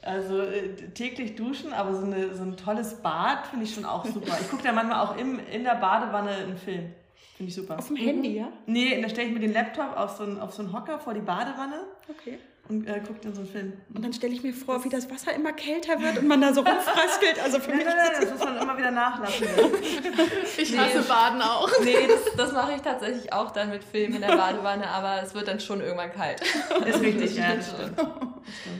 Also 0.03 0.41
äh, 0.41 0.73
täglich 0.93 1.35
duschen, 1.35 1.73
aber 1.73 1.93
so, 1.93 2.05
eine, 2.05 2.33
so 2.33 2.43
ein 2.43 2.55
tolles 2.55 3.01
Bad 3.01 3.47
finde 3.47 3.65
ich 3.65 3.73
schon 3.73 3.83
auch 3.83 4.05
super. 4.05 4.37
Ich 4.39 4.49
gucke 4.49 4.63
da 4.63 4.71
manchmal 4.71 5.05
auch 5.05 5.17
im, 5.17 5.37
in 5.51 5.65
der 5.65 5.75
Badewanne 5.75 6.29
einen 6.29 6.55
Film. 6.55 6.93
Finde 7.37 7.49
ich 7.51 7.55
super. 7.55 7.77
Auf 7.77 7.87
dem 7.87 7.95
Handy, 7.97 8.35
ja? 8.37 8.49
Nee, 8.65 8.99
da 8.99 9.07
stelle 9.09 9.27
ich 9.27 9.33
mir 9.33 9.39
den 9.39 9.53
Laptop 9.53 9.95
auf 9.95 10.17
so, 10.17 10.23
einen, 10.23 10.39
auf 10.39 10.53
so 10.53 10.63
einen 10.63 10.73
Hocker 10.73 10.97
vor 10.99 11.13
die 11.13 11.21
Badewanne 11.21 11.81
Okay. 12.09 12.39
und 12.67 12.87
äh, 12.87 12.99
gucke 12.99 13.19
dann 13.21 13.35
so 13.35 13.41
einen 13.41 13.49
Film. 13.49 13.73
Und 13.93 14.03
dann 14.03 14.11
stelle 14.11 14.33
ich 14.33 14.41
mir 14.41 14.53
vor, 14.55 14.83
wie 14.83 14.89
das 14.89 15.07
Wasser 15.11 15.35
immer 15.35 15.53
kälter 15.53 16.01
wird 16.01 16.17
und 16.17 16.27
man 16.27 16.41
da 16.41 16.51
so 16.51 16.61
rumfraskelt. 16.61 17.39
Also 17.43 17.59
für 17.59 17.69
Nein, 17.69 17.77
mich 17.77 17.85
nein, 17.85 17.95
nein, 17.97 18.21
das 18.21 18.31
muss 18.31 18.43
man 18.43 18.57
immer 18.57 18.75
wieder 18.77 18.89
nachlassen. 18.91 19.47
Ich 20.59 20.71
Nee. 20.71 20.77
hasse 20.79 21.03
Baden 21.07 21.39
auch. 21.43 21.69
Nee, 21.83 22.07
das, 22.07 22.35
das 22.35 22.51
mache 22.53 22.73
ich 22.73 22.81
tatsächlich 22.81 23.31
auch 23.31 23.51
dann 23.51 23.69
mit 23.69 23.83
Film 23.83 24.15
in 24.15 24.21
der 24.21 24.29
Badewanne, 24.35 24.87
aber 24.89 25.21
es 25.21 25.35
wird 25.35 25.47
dann 25.47 25.59
schon 25.59 25.79
irgendwann 25.81 26.11
kalt. 26.11 26.41
Ist 26.87 26.99
richtig, 27.01 27.35
ja. 27.37 27.53
Das 27.55 27.67
Das 27.71 27.75
stimmt. 27.75 27.99
stimmt. 27.99 28.79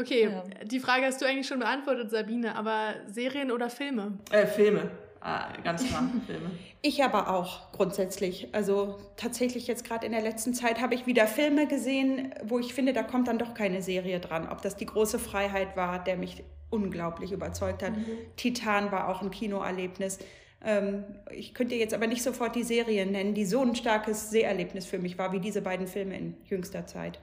Okay, 0.00 0.24
Ja. 0.24 0.42
die 0.64 0.80
Frage 0.80 1.06
hast 1.06 1.20
du 1.22 1.26
eigentlich 1.26 1.46
schon 1.46 1.60
beantwortet, 1.60 2.10
Sabine, 2.10 2.56
aber 2.56 2.94
Serien 3.06 3.52
oder 3.52 3.70
Filme? 3.70 4.18
Äh, 4.32 4.46
Filme. 4.46 4.90
Äh, 5.22 5.62
ganz 5.62 5.86
klar 5.86 6.10
Filme. 6.26 6.50
Ich 6.82 7.04
aber 7.04 7.30
auch 7.30 7.72
grundsätzlich. 7.72 8.48
Also 8.52 8.98
tatsächlich 9.16 9.66
jetzt 9.66 9.84
gerade 9.84 10.06
in 10.06 10.12
der 10.12 10.22
letzten 10.22 10.54
Zeit 10.54 10.80
habe 10.80 10.94
ich 10.94 11.06
wieder 11.06 11.26
Filme 11.26 11.66
gesehen, 11.66 12.32
wo 12.42 12.58
ich 12.58 12.72
finde, 12.72 12.92
da 12.92 13.02
kommt 13.02 13.28
dann 13.28 13.38
doch 13.38 13.54
keine 13.54 13.82
Serie 13.82 14.20
dran. 14.20 14.48
Ob 14.48 14.62
das 14.62 14.76
die 14.76 14.86
große 14.86 15.18
Freiheit 15.18 15.76
war, 15.76 16.02
der 16.02 16.16
mich 16.16 16.42
unglaublich 16.70 17.32
überzeugt 17.32 17.82
hat. 17.82 17.96
Mhm. 17.96 18.06
Titan 18.36 18.92
war 18.92 19.08
auch 19.08 19.22
ein 19.22 19.30
Kinoerlebnis. 19.30 20.18
Ähm, 20.62 21.04
ich 21.30 21.52
könnte 21.52 21.74
jetzt 21.74 21.92
aber 21.94 22.06
nicht 22.06 22.22
sofort 22.22 22.54
die 22.54 22.62
Serie 22.62 23.04
nennen, 23.04 23.34
die 23.34 23.44
so 23.44 23.60
ein 23.62 23.74
starkes 23.74 24.30
Seherlebnis 24.30 24.86
für 24.86 24.98
mich 24.98 25.18
war, 25.18 25.32
wie 25.32 25.40
diese 25.40 25.62
beiden 25.62 25.86
Filme 25.86 26.16
in 26.16 26.36
jüngster 26.44 26.86
Zeit. 26.86 27.18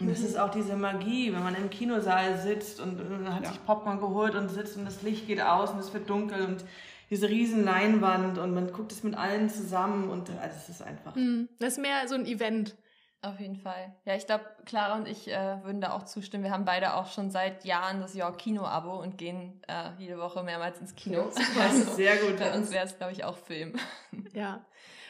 Und 0.00 0.08
es 0.08 0.20
ist 0.20 0.36
auch 0.36 0.50
diese 0.50 0.74
Magie, 0.74 1.32
wenn 1.32 1.44
man 1.44 1.54
im 1.54 1.70
Kinosaal 1.70 2.38
sitzt 2.38 2.80
und 2.80 2.98
hat 3.32 3.44
ja. 3.44 3.50
sich 3.50 3.64
Popcorn 3.64 4.00
geholt 4.00 4.34
und 4.34 4.48
sitzt 4.48 4.76
und 4.76 4.84
das 4.84 5.02
Licht 5.02 5.28
geht 5.28 5.40
aus 5.40 5.70
und 5.70 5.78
es 5.78 5.94
wird 5.94 6.10
dunkel 6.10 6.44
und 6.44 6.64
diese 7.10 7.28
riesen 7.28 7.64
Leinwand 7.64 8.38
und 8.38 8.54
man 8.54 8.72
guckt 8.72 8.92
es 8.92 9.02
mit 9.02 9.14
allen 9.16 9.48
zusammen 9.48 10.10
und 10.10 10.30
also 10.30 10.56
es 10.56 10.68
ist 10.68 10.82
einfach. 10.82 11.14
Hm, 11.14 11.48
das 11.58 11.74
ist 11.74 11.78
mehr 11.78 12.06
so 12.08 12.14
ein 12.14 12.26
Event. 12.26 12.76
Auf 13.24 13.40
jeden 13.40 13.56
Fall. 13.56 13.94
Ja, 14.04 14.14
ich 14.14 14.26
glaube, 14.26 14.44
Clara 14.66 14.96
und 14.96 15.08
ich 15.08 15.28
äh, 15.28 15.64
würden 15.64 15.80
da 15.80 15.92
auch 15.92 16.02
zustimmen. 16.02 16.44
Wir 16.44 16.50
haben 16.50 16.66
beide 16.66 16.92
auch 16.92 17.10
schon 17.10 17.30
seit 17.30 17.64
Jahren 17.64 18.00
das 18.02 18.14
York 18.14 18.36
Kino-Abo 18.36 19.00
und 19.00 19.16
gehen 19.16 19.62
äh, 19.66 19.92
jede 19.96 20.18
Woche 20.18 20.42
mehrmals 20.42 20.78
ins 20.78 20.94
Kino. 20.94 21.30
also, 21.58 21.92
Sehr 21.94 22.18
gut. 22.18 22.38
Bei 22.38 22.54
uns 22.54 22.70
wäre 22.70 22.84
es, 22.84 22.98
glaube 22.98 23.12
ich, 23.12 23.24
auch 23.24 23.38
Film. 23.38 23.76
Ja. 24.34 24.62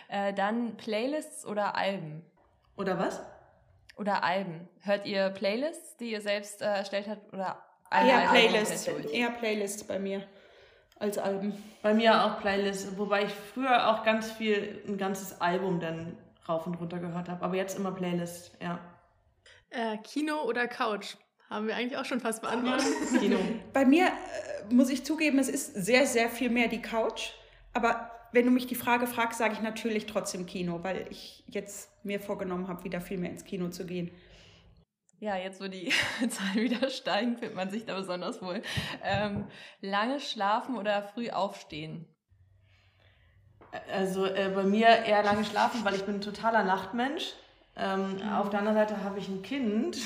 äh, 0.08 0.32
dann 0.32 0.76
Playlists 0.76 1.44
oder 1.44 1.74
Alben? 1.74 2.22
Oder 2.76 3.00
was? 3.00 3.20
Oder 3.96 4.22
Alben. 4.22 4.68
Hört 4.82 5.06
ihr 5.06 5.30
Playlists, 5.30 5.96
die 5.96 6.12
ihr 6.12 6.20
selbst 6.20 6.62
äh, 6.62 6.66
erstellt 6.66 7.08
habt? 7.08 7.32
Oder 7.32 7.64
Alben? 7.90 8.10
Eher 8.10 8.28
Playlists. 8.28 8.86
Eher 8.86 9.30
Playlists 9.30 9.84
bei 9.84 9.98
mir 9.98 10.22
als 10.96 11.18
Alben. 11.18 11.52
Bei 11.82 11.94
mir 11.94 12.24
auch 12.24 12.40
Playlists, 12.40 12.96
wobei 12.96 13.24
ich 13.24 13.32
früher 13.32 13.88
auch 13.88 14.04
ganz 14.04 14.30
viel, 14.30 14.82
ein 14.86 14.96
ganzes 14.96 15.40
Album 15.40 15.80
dann 15.80 16.16
rauf 16.48 16.66
und 16.66 16.74
runter 16.74 16.98
gehört 16.98 17.28
habe. 17.28 17.44
Aber 17.44 17.56
jetzt 17.56 17.78
immer 17.78 17.92
Playlist, 17.92 18.56
ja. 18.60 18.78
Äh, 19.70 19.98
Kino 19.98 20.42
oder 20.42 20.68
Couch? 20.68 21.16
Haben 21.50 21.66
wir 21.66 21.76
eigentlich 21.76 21.98
auch 21.98 22.04
schon 22.04 22.20
fast 22.20 22.42
beantwortet. 22.42 22.86
Kino. 23.20 23.38
Bei 23.72 23.84
mir 23.84 24.06
äh, 24.06 24.72
muss 24.72 24.90
ich 24.90 25.04
zugeben, 25.04 25.38
es 25.38 25.48
ist 25.48 25.74
sehr, 25.74 26.06
sehr 26.06 26.28
viel 26.28 26.50
mehr 26.50 26.68
die 26.68 26.82
Couch. 26.82 27.32
Aber 27.72 28.10
wenn 28.32 28.44
du 28.44 28.50
mich 28.50 28.66
die 28.66 28.74
Frage 28.74 29.06
fragst, 29.06 29.38
sage 29.38 29.54
ich 29.54 29.60
natürlich 29.60 30.06
trotzdem 30.06 30.46
Kino, 30.46 30.82
weil 30.82 31.06
ich 31.10 31.44
jetzt 31.46 31.90
mir 32.04 32.20
vorgenommen 32.20 32.68
habe, 32.68 32.84
wieder 32.84 33.00
viel 33.00 33.18
mehr 33.18 33.30
ins 33.30 33.44
Kino 33.44 33.68
zu 33.68 33.86
gehen. 33.86 34.10
Ja, 35.24 35.36
jetzt 35.36 35.58
wo 35.58 35.68
die 35.68 35.90
Zahlen 36.28 36.56
wieder 36.56 36.90
steigen, 36.90 37.38
fühlt 37.38 37.54
man 37.54 37.70
sich 37.70 37.86
da 37.86 37.96
besonders 37.96 38.42
wohl. 38.42 38.60
Ähm, 39.02 39.46
lange 39.80 40.20
schlafen 40.20 40.76
oder 40.76 41.02
früh 41.02 41.30
aufstehen? 41.30 42.04
Also 43.90 44.26
äh, 44.26 44.52
bei 44.54 44.64
mir 44.64 44.86
eher 44.86 45.22
lange 45.22 45.46
schlafen, 45.46 45.82
weil 45.82 45.94
ich 45.94 46.04
bin 46.04 46.16
ein 46.16 46.20
totaler 46.20 46.62
Nachtmensch. 46.62 47.32
Ähm, 47.74 48.16
mhm. 48.16 48.32
Auf 48.34 48.50
der 48.50 48.58
anderen 48.58 48.76
Seite 48.76 49.02
habe 49.02 49.18
ich 49.18 49.28
ein 49.28 49.40
Kind, 49.40 49.96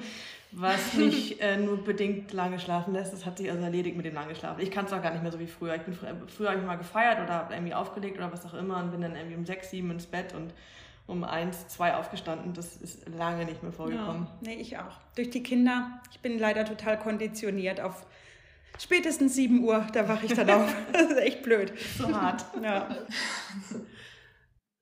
was 0.52 0.94
nicht 0.94 1.42
äh, 1.42 1.58
nur 1.58 1.84
bedingt 1.84 2.32
lange 2.32 2.58
schlafen 2.58 2.94
lässt. 2.94 3.12
Das 3.12 3.26
hat 3.26 3.36
sich 3.36 3.50
also 3.50 3.62
erledigt 3.62 3.98
mit 3.98 4.06
dem 4.06 4.14
lange 4.14 4.34
Schlafen. 4.34 4.62
Ich 4.62 4.70
kann 4.70 4.86
es 4.86 4.92
auch 4.94 5.02
gar 5.02 5.12
nicht 5.12 5.22
mehr 5.22 5.32
so 5.32 5.38
wie 5.38 5.48
früher. 5.48 5.74
Ich 5.74 5.82
bin 5.82 5.92
früher, 5.92 6.16
früher 6.28 6.48
habe 6.48 6.60
ich 6.60 6.64
mal 6.66 6.78
gefeiert 6.78 7.20
oder 7.22 7.34
habe 7.34 7.52
irgendwie 7.52 7.74
aufgelegt 7.74 8.16
oder 8.16 8.32
was 8.32 8.46
auch 8.46 8.54
immer 8.54 8.78
und 8.78 8.90
bin 8.90 9.02
dann 9.02 9.16
irgendwie 9.16 9.36
um 9.36 9.44
sechs, 9.44 9.68
sieben 9.68 9.90
ins 9.90 10.06
Bett 10.06 10.32
und 10.34 10.54
um 11.06 11.24
eins, 11.24 11.68
zwei 11.68 11.96
aufgestanden. 11.96 12.54
Das 12.54 12.76
ist 12.76 13.08
lange 13.08 13.44
nicht 13.44 13.62
mehr 13.62 13.72
vorgekommen. 13.72 14.26
Ja, 14.40 14.48
nee, 14.48 14.54
ich 14.54 14.78
auch. 14.78 14.98
Durch 15.16 15.30
die 15.30 15.42
Kinder. 15.42 16.00
Ich 16.10 16.20
bin 16.20 16.38
leider 16.38 16.64
total 16.64 16.98
konditioniert 16.98 17.80
auf 17.80 18.06
spätestens 18.78 19.34
7 19.34 19.62
Uhr, 19.62 19.86
da 19.92 20.08
wache 20.08 20.26
ich 20.26 20.34
dann 20.34 20.50
auf. 20.50 20.74
Das 20.92 21.10
ist 21.10 21.18
echt 21.18 21.42
blöd. 21.42 21.72
So 21.98 22.14
hart. 22.14 22.44
Ja. 22.62 22.88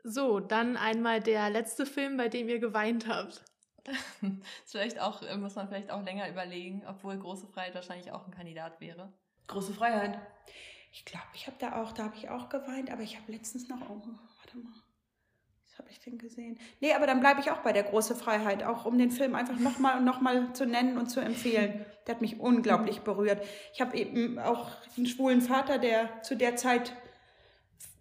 So, 0.02 0.40
dann 0.40 0.76
einmal 0.76 1.20
der 1.20 1.50
letzte 1.50 1.86
Film, 1.86 2.16
bei 2.16 2.28
dem 2.28 2.48
ihr 2.48 2.58
geweint 2.58 3.06
habt. 3.08 3.42
vielleicht 4.66 5.00
auch, 5.00 5.22
äh, 5.22 5.36
muss 5.36 5.54
man 5.54 5.68
vielleicht 5.68 5.90
auch 5.90 6.02
länger 6.02 6.28
überlegen, 6.28 6.82
obwohl 6.86 7.18
Große 7.18 7.46
Freiheit 7.46 7.74
wahrscheinlich 7.74 8.12
auch 8.12 8.26
ein 8.26 8.32
Kandidat 8.32 8.80
wäre. 8.80 9.12
Große 9.46 9.72
Freiheit. 9.72 10.18
Ich 10.92 11.04
glaube, 11.04 11.26
ich 11.34 11.46
habe 11.46 11.56
da 11.58 11.80
auch, 11.80 11.92
da 11.92 12.04
habe 12.04 12.16
ich 12.16 12.28
auch 12.28 12.48
geweint, 12.48 12.90
aber 12.90 13.02
ich 13.02 13.16
habe 13.16 13.32
letztens 13.32 13.68
noch, 13.68 13.80
oh, 13.88 14.02
warte 14.38 14.58
mal 14.58 14.72
habe 15.80 15.90
ich 15.90 16.00
den 16.00 16.18
gesehen? 16.18 16.58
Nee, 16.80 16.92
aber 16.92 17.06
dann 17.06 17.20
bleibe 17.20 17.40
ich 17.40 17.50
auch 17.50 17.58
bei 17.58 17.72
der 17.72 17.84
große 17.84 18.14
Freiheit, 18.14 18.62
auch 18.62 18.84
um 18.84 18.98
den 18.98 19.10
Film 19.10 19.34
einfach 19.34 19.58
nochmal 19.58 19.96
und 19.96 20.04
nochmal 20.04 20.52
zu 20.52 20.66
nennen 20.66 20.98
und 20.98 21.06
zu 21.06 21.20
empfehlen. 21.20 21.86
Der 22.06 22.16
hat 22.16 22.20
mich 22.20 22.38
unglaublich 22.38 23.00
berührt. 23.00 23.42
Ich 23.72 23.80
habe 23.80 23.96
eben 23.96 24.38
auch 24.38 24.68
einen 24.96 25.06
schwulen 25.06 25.40
Vater, 25.40 25.78
der 25.78 26.22
zu 26.22 26.36
der 26.36 26.56
Zeit 26.56 26.92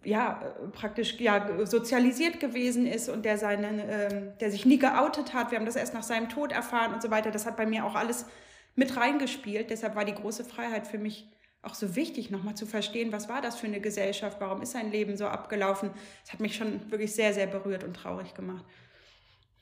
ja 0.04 0.42
praktisch 0.72 1.18
ja 1.20 1.66
sozialisiert 1.66 2.38
gewesen 2.38 2.86
ist 2.86 3.08
und 3.08 3.24
der 3.24 3.38
seinen, 3.38 3.78
ähm, 3.78 4.32
der 4.40 4.50
sich 4.50 4.66
nie 4.66 4.78
geoutet 4.78 5.32
hat. 5.32 5.50
Wir 5.50 5.58
haben 5.58 5.66
das 5.66 5.76
erst 5.76 5.94
nach 5.94 6.02
seinem 6.02 6.28
Tod 6.28 6.52
erfahren 6.52 6.92
und 6.92 7.00
so 7.00 7.10
weiter. 7.10 7.30
Das 7.30 7.46
hat 7.46 7.56
bei 7.56 7.64
mir 7.64 7.86
auch 7.86 7.94
alles 7.94 8.26
mit 8.74 8.94
reingespielt. 8.94 9.70
Deshalb 9.70 9.96
war 9.96 10.04
die 10.04 10.14
große 10.14 10.44
Freiheit 10.44 10.86
für 10.86 10.98
mich 10.98 11.28
auch 11.62 11.74
so 11.74 11.94
wichtig, 11.94 12.30
nochmal 12.30 12.54
zu 12.54 12.66
verstehen, 12.66 13.12
was 13.12 13.28
war 13.28 13.42
das 13.42 13.56
für 13.56 13.66
eine 13.66 13.80
Gesellschaft, 13.80 14.40
warum 14.40 14.62
ist 14.62 14.72
sein 14.72 14.90
Leben 14.90 15.16
so 15.16 15.26
abgelaufen. 15.26 15.90
Das 16.22 16.32
hat 16.32 16.40
mich 16.40 16.56
schon 16.56 16.90
wirklich 16.90 17.14
sehr, 17.14 17.34
sehr 17.34 17.46
berührt 17.46 17.84
und 17.84 17.94
traurig 17.94 18.34
gemacht. 18.34 18.64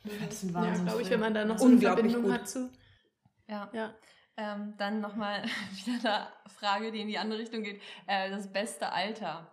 Das 0.05 0.35
ist 0.35 0.45
ein 0.45 0.55
Wahnsinn. 0.55 0.87
Ja, 0.87 0.93
glaube 0.93 1.03
ich, 1.03 1.11
wenn 1.11 1.21
man 1.21 1.35
da 1.35 1.45
noch 1.45 1.59
so 1.59 1.67
eine 1.67 1.79
Verbindung 1.79 2.23
gut. 2.23 2.33
hat 2.33 2.49
zu. 2.49 2.71
Ja. 3.49 3.69
ja. 3.73 3.95
Ähm, 4.37 4.75
dann 4.79 5.01
nochmal 5.01 5.43
wieder 5.85 6.15
eine 6.15 6.29
Frage, 6.47 6.93
die 6.93 7.01
in 7.01 7.09
die 7.09 7.19
andere 7.19 7.41
Richtung 7.41 7.63
geht. 7.63 7.83
Äh, 8.07 8.31
das 8.31 8.53
beste 8.53 8.93
Alter. 8.93 9.51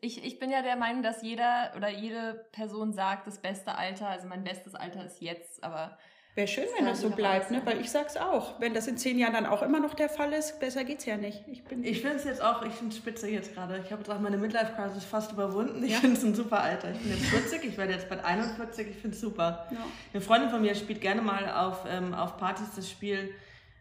Ich, 0.00 0.24
ich 0.24 0.38
bin 0.38 0.50
ja 0.50 0.62
der 0.62 0.76
Meinung, 0.76 1.02
dass 1.02 1.22
jeder 1.22 1.72
oder 1.76 1.88
jede 1.88 2.46
Person 2.52 2.92
sagt, 2.92 3.26
das 3.26 3.40
beste 3.40 3.76
Alter, 3.76 4.08
also 4.08 4.28
mein 4.28 4.44
bestes 4.44 4.74
Alter 4.74 5.04
ist 5.04 5.20
jetzt, 5.20 5.62
aber 5.62 5.98
Wäre 6.34 6.48
schön, 6.48 6.64
wenn 6.78 6.86
das 6.86 7.02
so 7.02 7.10
bleibt, 7.10 7.50
ne? 7.50 7.60
weil 7.66 7.78
ich 7.82 7.90
sag's 7.90 8.16
auch. 8.16 8.58
Wenn 8.58 8.72
das 8.72 8.86
in 8.86 8.96
zehn 8.96 9.18
Jahren 9.18 9.34
dann 9.34 9.44
auch 9.44 9.60
immer 9.60 9.80
noch 9.80 9.92
der 9.92 10.08
Fall 10.08 10.32
ist, 10.32 10.60
besser 10.60 10.82
geht's 10.82 11.04
ja 11.04 11.18
nicht. 11.18 11.44
Ich, 11.46 11.62
ich 11.82 12.00
finde 12.00 12.16
es 12.16 12.24
jetzt 12.24 12.40
auch, 12.40 12.62
ich 12.64 12.72
finde 12.72 12.96
spitze 12.96 13.28
jetzt 13.28 13.52
gerade. 13.52 13.82
Ich 13.84 13.92
habe 13.92 14.00
jetzt 14.00 14.10
auch 14.10 14.18
meine 14.18 14.38
Midlife-Crisis 14.38 15.04
fast 15.04 15.32
überwunden. 15.32 15.84
Ich 15.84 15.92
ja. 15.92 15.98
finde 15.98 16.16
es 16.16 16.24
ein 16.24 16.34
super 16.34 16.62
Alter. 16.62 16.90
Ich 16.92 17.00
bin 17.00 17.10
jetzt 17.10 17.26
40, 17.26 17.64
ich 17.64 17.76
werde 17.76 17.92
jetzt 17.92 18.08
bald 18.08 18.24
41, 18.24 18.88
ich 18.88 18.96
finde 18.96 19.14
es 19.14 19.20
super. 19.20 19.66
Ja. 19.70 19.76
Eine 20.14 20.22
Freundin 20.22 20.48
von 20.48 20.62
mir 20.62 20.74
spielt 20.74 21.02
gerne 21.02 21.20
mal 21.20 21.50
auf, 21.50 21.84
ähm, 21.86 22.14
auf 22.14 22.38
Partys 22.38 22.68
das 22.74 22.88
Spiel, 22.88 23.34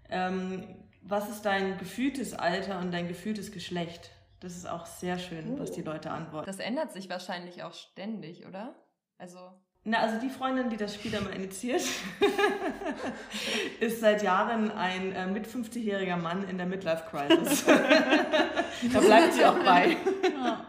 ähm, 0.10 0.76
was 1.04 1.30
ist 1.30 1.44
dein 1.44 1.78
gefühltes 1.78 2.34
Alter 2.34 2.80
und 2.80 2.92
dein 2.92 3.08
gefühltes 3.08 3.54
Geschlecht? 3.54 4.12
Das 4.42 4.58
ist 4.58 4.68
auch 4.68 4.86
sehr 4.86 5.20
schön, 5.20 5.54
oh. 5.54 5.60
was 5.60 5.72
die 5.72 5.84
Leute 5.84 6.12
antworten. 6.12 6.48
Das 6.48 6.60
ändert 6.60 6.92
sich 6.92 7.10
wahrscheinlich 7.10 7.64
auch 7.64 7.74
ständig, 7.74 8.46
oder? 8.46 8.76
Also 9.18 9.40
na, 9.84 9.98
also 9.98 10.20
die 10.20 10.30
Freundin, 10.30 10.70
die 10.70 10.78
das 10.78 10.94
Spiel 10.94 11.16
einmal 11.16 11.34
initiiert, 11.34 11.82
ist 13.80 14.00
seit 14.00 14.22
Jahren 14.22 14.70
ein 14.70 15.12
äh, 15.12 15.26
mit 15.26 15.48
50-jähriger 15.48 16.18
Mann 16.18 16.48
in 16.48 16.58
der 16.58 16.68
Midlife-Crisis. 16.68 17.66
da 18.94 19.00
bleibt 19.00 19.34
sie 19.34 19.44
auch 19.44 19.58
bei. 19.64 19.98
Ja. 20.36 20.68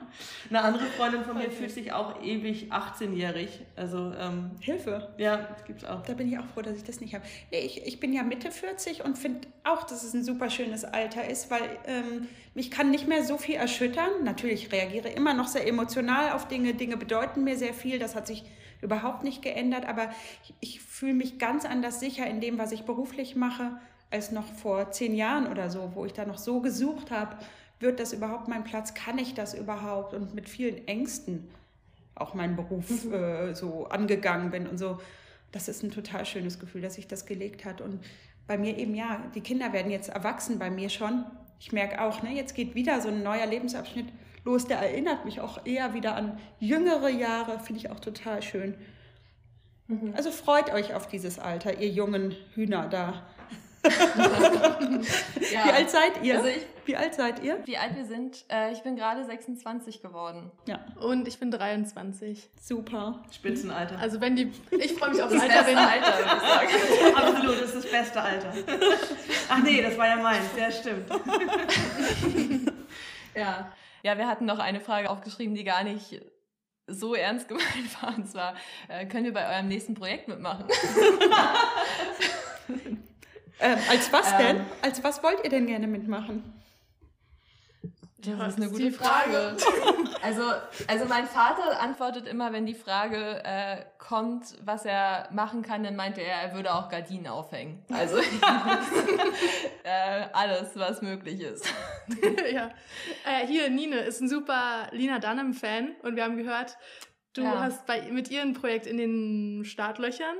Eine 0.48 0.62
andere 0.62 0.84
Freundin 0.86 1.24
von 1.24 1.36
mir 1.36 1.44
okay. 1.44 1.52
fühlt 1.52 1.70
sich 1.72 1.92
auch 1.92 2.22
ewig 2.22 2.72
18-jährig. 2.72 3.60
Also 3.76 4.14
ähm, 4.18 4.52
Hilfe. 4.60 5.14
Ja, 5.18 5.36
das 5.36 5.64
gibt's 5.64 5.84
auch. 5.84 6.02
Da 6.02 6.14
bin 6.14 6.28
ich 6.30 6.38
auch 6.38 6.46
froh, 6.46 6.62
dass 6.62 6.76
ich 6.76 6.84
das 6.84 7.00
nicht 7.00 7.14
habe. 7.14 7.24
Nee, 7.50 7.60
ich, 7.60 7.86
ich 7.86 8.00
bin 8.00 8.14
ja 8.14 8.22
Mitte 8.22 8.50
40 8.50 9.04
und 9.04 9.18
finde 9.18 9.48
auch, 9.64 9.84
dass 9.84 10.04
es 10.04 10.14
ein 10.14 10.24
super 10.24 10.48
schönes 10.48 10.84
Alter 10.84 11.28
ist, 11.28 11.50
weil 11.50 11.62
ähm, 11.86 12.28
mich 12.54 12.70
kann 12.70 12.90
nicht 12.90 13.08
mehr 13.08 13.24
so 13.24 13.36
viel 13.36 13.56
erschüttern. 13.56 14.24
Natürlich 14.24 14.72
reagiere 14.72 15.08
immer 15.08 15.34
noch 15.34 15.48
sehr 15.48 15.66
emotional 15.66 16.32
auf 16.32 16.48
Dinge. 16.48 16.74
Dinge 16.74 16.96
bedeuten 16.96 17.44
mir 17.44 17.56
sehr 17.56 17.74
viel. 17.74 17.98
Das 17.98 18.14
hat 18.14 18.26
sich 18.26 18.44
überhaupt 18.82 19.24
nicht 19.24 19.42
geändert, 19.42 19.86
aber 19.86 20.10
ich, 20.42 20.54
ich 20.60 20.80
fühle 20.80 21.14
mich 21.14 21.38
ganz 21.38 21.64
anders 21.64 22.00
sicher 22.00 22.26
in 22.26 22.40
dem, 22.40 22.58
was 22.58 22.72
ich 22.72 22.82
beruflich 22.82 23.36
mache, 23.36 23.78
als 24.10 24.30
noch 24.30 24.46
vor 24.46 24.90
zehn 24.90 25.14
Jahren 25.14 25.46
oder 25.46 25.70
so, 25.70 25.92
wo 25.94 26.04
ich 26.04 26.12
da 26.12 26.26
noch 26.26 26.38
so 26.38 26.60
gesucht 26.60 27.10
habe, 27.10 27.36
wird 27.80 27.98
das 27.98 28.12
überhaupt 28.12 28.48
mein 28.48 28.64
Platz, 28.64 28.94
kann 28.94 29.18
ich 29.18 29.34
das 29.34 29.54
überhaupt 29.54 30.14
und 30.14 30.34
mit 30.34 30.48
vielen 30.48 30.86
Ängsten 30.86 31.48
auch 32.14 32.34
meinen 32.34 32.56
Beruf 32.56 33.04
mhm. 33.04 33.14
äh, 33.14 33.54
so 33.54 33.86
angegangen 33.86 34.50
bin 34.50 34.66
und 34.66 34.78
so. 34.78 35.00
Das 35.50 35.68
ist 35.68 35.82
ein 35.82 35.90
total 35.90 36.24
schönes 36.26 36.58
Gefühl, 36.58 36.82
dass 36.82 36.94
sich 36.94 37.06
das 37.06 37.26
gelegt 37.26 37.64
hat 37.64 37.80
und 37.80 38.00
bei 38.46 38.58
mir 38.58 38.76
eben 38.76 38.94
ja, 38.94 39.22
die 39.34 39.40
Kinder 39.40 39.72
werden 39.72 39.90
jetzt 39.90 40.08
erwachsen 40.08 40.58
bei 40.58 40.70
mir 40.70 40.88
schon. 40.88 41.24
Ich 41.60 41.72
merke 41.72 42.02
auch, 42.02 42.22
ne, 42.22 42.34
jetzt 42.34 42.54
geht 42.54 42.74
wieder 42.74 43.00
so 43.00 43.08
ein 43.08 43.22
neuer 43.22 43.46
Lebensabschnitt 43.46 44.06
los. 44.44 44.66
Der 44.66 44.78
erinnert 44.78 45.24
mich 45.24 45.40
auch 45.40 45.64
eher 45.64 45.94
wieder 45.94 46.14
an 46.16 46.38
jüngere 46.58 47.08
Jahre, 47.08 47.58
finde 47.60 47.80
ich 47.80 47.90
auch 47.90 48.00
total 48.00 48.42
schön. 48.42 48.74
Mhm. 49.86 50.14
Also 50.16 50.30
freut 50.30 50.72
euch 50.72 50.94
auf 50.94 51.06
dieses 51.06 51.38
Alter, 51.38 51.78
ihr 51.78 51.88
jungen 51.88 52.34
Hühner 52.54 52.88
da. 52.88 53.22
ja. 55.50 55.64
Wie 55.64 55.70
alt 55.72 55.90
seid 55.90 56.22
ihr? 56.22 56.36
Also 56.36 56.48
ich, 56.48 56.66
wie 56.84 56.96
alt 56.96 57.14
seid 57.14 57.42
ihr? 57.42 57.58
Wie 57.64 57.76
alt 57.76 57.96
wir 57.96 58.04
sind? 58.04 58.44
Äh, 58.48 58.72
ich 58.72 58.82
bin 58.82 58.94
gerade 58.94 59.24
26 59.24 60.00
geworden. 60.00 60.52
Ja. 60.66 60.84
Und 61.00 61.26
ich 61.26 61.40
bin 61.40 61.50
23. 61.50 62.48
Super. 62.60 63.24
Spitzenalter. 63.32 63.98
Also 63.98 64.20
wenn 64.20 64.36
die. 64.36 64.52
Ich 64.70 64.92
freue 64.94 65.10
mich 65.10 65.22
auf 65.22 65.30
das 65.32 65.42
Alter, 65.42 65.66
wenn 65.66 65.78
Alter, 65.78 66.16
würde 66.16 66.30
ich 66.36 66.48
sagen. 66.48 67.16
Absolut, 67.16 67.60
das 67.60 67.74
ist 67.74 67.84
das 67.84 67.90
beste 67.90 68.20
Alter. 68.20 68.52
Ach 69.48 69.62
nee, 69.64 69.82
das 69.82 69.98
war 69.98 70.06
ja 70.06 70.16
meins. 70.16 70.46
Ja, 70.56 70.70
stimmt. 70.70 71.10
ja. 73.34 73.72
Ja, 74.02 74.18
wir 74.18 74.26
hatten 74.26 74.44
noch 74.44 74.58
eine 74.58 74.80
Frage 74.80 75.08
aufgeschrieben, 75.10 75.54
die 75.54 75.64
gar 75.64 75.84
nicht 75.84 76.20
so 76.86 77.14
ernst 77.14 77.48
gemeint 77.48 78.02
war. 78.02 78.16
Und 78.16 78.28
zwar, 78.28 78.54
äh, 78.88 79.06
können 79.06 79.24
wir 79.24 79.32
bei 79.32 79.48
eurem 79.54 79.68
nächsten 79.68 79.94
Projekt 79.94 80.28
mitmachen? 80.28 80.66
ähm, 83.60 83.78
als 83.88 84.12
was 84.12 84.36
denn? 84.36 84.56
Ähm, 84.56 84.66
als 84.82 85.02
was 85.04 85.22
wollt 85.22 85.44
ihr 85.44 85.50
denn 85.50 85.66
gerne 85.66 85.86
mitmachen? 85.86 86.61
Das 88.24 88.38
ja, 88.38 88.46
ist 88.46 88.56
eine 88.56 88.68
gute 88.68 88.92
Frage. 88.92 89.56
Frage. 89.58 90.08
also, 90.22 90.42
also 90.86 91.04
mein 91.06 91.26
Vater 91.26 91.80
antwortet 91.80 92.28
immer, 92.28 92.52
wenn 92.52 92.66
die 92.66 92.74
Frage 92.74 93.42
äh, 93.44 93.78
kommt, 93.98 94.56
was 94.64 94.84
er 94.84 95.28
machen 95.32 95.62
kann, 95.62 95.82
dann 95.82 95.96
meinte 95.96 96.20
er, 96.20 96.36
er 96.36 96.54
würde 96.54 96.72
auch 96.72 96.88
Gardinen 96.88 97.26
aufhängen. 97.26 97.84
Also 97.92 98.18
äh, 99.82 100.26
alles, 100.32 100.70
was 100.76 101.02
möglich 101.02 101.40
ist. 101.40 101.66
ja. 102.52 102.70
Äh, 103.24 103.46
hier, 103.48 103.68
Nine 103.70 103.96
ist 103.96 104.20
ein 104.20 104.28
super 104.28 104.88
Lina 104.92 105.18
Dunham-Fan 105.18 105.96
und 106.02 106.14
wir 106.14 106.22
haben 106.22 106.36
gehört, 106.36 106.76
du 107.32 107.42
ja. 107.42 107.58
hast 107.58 107.86
bei, 107.86 108.02
mit 108.02 108.30
ihrem 108.30 108.52
Projekt 108.52 108.86
in 108.86 108.98
den 108.98 109.64
Startlöchern. 109.64 110.36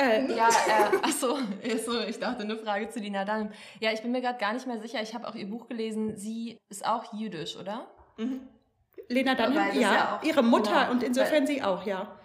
Äh, 0.00 0.32
ja, 0.36 0.48
äh, 0.48 0.96
achso, 1.02 1.38
achso, 1.72 2.00
ich 2.08 2.18
dachte 2.18 2.42
eine 2.42 2.56
Frage 2.56 2.88
zu 2.88 3.00
Lina 3.00 3.24
Dunham. 3.24 3.50
Ja, 3.80 3.92
ich 3.92 4.00
bin 4.00 4.12
mir 4.12 4.20
gerade 4.20 4.38
gar 4.38 4.52
nicht 4.52 4.66
mehr 4.66 4.78
sicher. 4.78 5.02
Ich 5.02 5.14
habe 5.14 5.28
auch 5.28 5.34
ihr 5.34 5.48
Buch 5.48 5.68
gelesen. 5.68 6.16
Sie 6.16 6.58
ist 6.68 6.86
auch 6.86 7.12
jüdisch, 7.12 7.56
oder? 7.56 7.86
Mhm. 8.16 8.40
Lena 9.08 9.34
Dunham, 9.34 9.74
ja, 9.74 9.80
ja 9.80 10.18
auch, 10.18 10.24
ihre 10.24 10.42
Mutter 10.42 10.82
genau, 10.82 10.90
und 10.92 11.02
insofern 11.02 11.42
weil, 11.42 11.46
sie 11.46 11.62
auch, 11.62 11.84
ja. 11.84 12.16